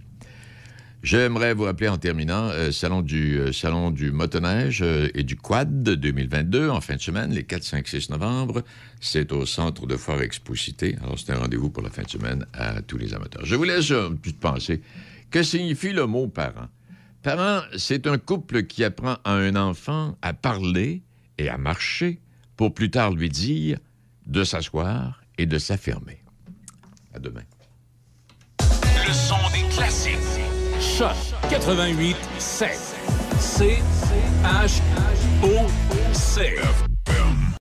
J'aimerais 1.02 1.52
vous 1.52 1.64
rappeler 1.64 1.88
en 1.88 1.98
terminant, 1.98 2.50
euh, 2.50 2.70
salon 2.70 3.02
du 3.02 3.40
euh, 3.40 3.50
salon 3.50 3.90
du 3.90 4.12
motoneige 4.12 4.82
et 4.82 5.24
du 5.24 5.34
quad 5.34 5.82
2022 5.82 6.70
en 6.70 6.80
fin 6.80 6.94
de 6.94 7.00
semaine, 7.00 7.32
les 7.32 7.42
4, 7.42 7.64
5, 7.64 7.88
6 7.88 8.10
novembre. 8.10 8.62
C'est 9.00 9.32
au 9.32 9.46
centre 9.46 9.88
de 9.88 9.96
Foire 9.96 10.22
Exposité. 10.22 10.96
Alors, 11.02 11.18
c'est 11.18 11.32
un 11.32 11.38
rendez-vous 11.38 11.70
pour 11.70 11.82
la 11.82 11.90
fin 11.90 12.04
de 12.04 12.08
semaine 12.08 12.46
à 12.52 12.82
tous 12.82 12.98
les 12.98 13.14
amateurs. 13.14 13.44
Je 13.44 13.56
vous 13.56 13.64
laisse 13.64 13.90
une 13.90 14.16
petite 14.16 14.38
pensée. 14.38 14.80
Que 15.32 15.42
signifie 15.42 15.92
le 15.92 16.06
mot 16.06 16.28
parent? 16.28 16.68
Parent, 17.22 17.62
c'est 17.78 18.06
un 18.06 18.18
couple 18.18 18.64
qui 18.64 18.84
apprend 18.84 19.16
à 19.24 19.32
un 19.32 19.56
enfant 19.56 20.14
à 20.20 20.34
parler 20.34 21.02
et 21.38 21.48
à 21.48 21.56
marcher 21.56 22.20
pour 22.58 22.74
plus 22.74 22.90
tard 22.90 23.12
lui 23.12 23.30
dire 23.30 23.78
de 24.26 24.44
s'asseoir 24.44 25.22
et 25.38 25.46
de 25.46 25.58
s'affirmer. 25.58 26.22
À 27.14 27.18
demain. 27.18 27.44
Des 28.58 29.74
classiques. 29.74 30.16
Choc 30.80 31.16
88 31.48 32.16
7. 32.38 32.70
C 33.38 33.78
H 34.44 34.80
O 35.42 35.66
C. 36.12 36.56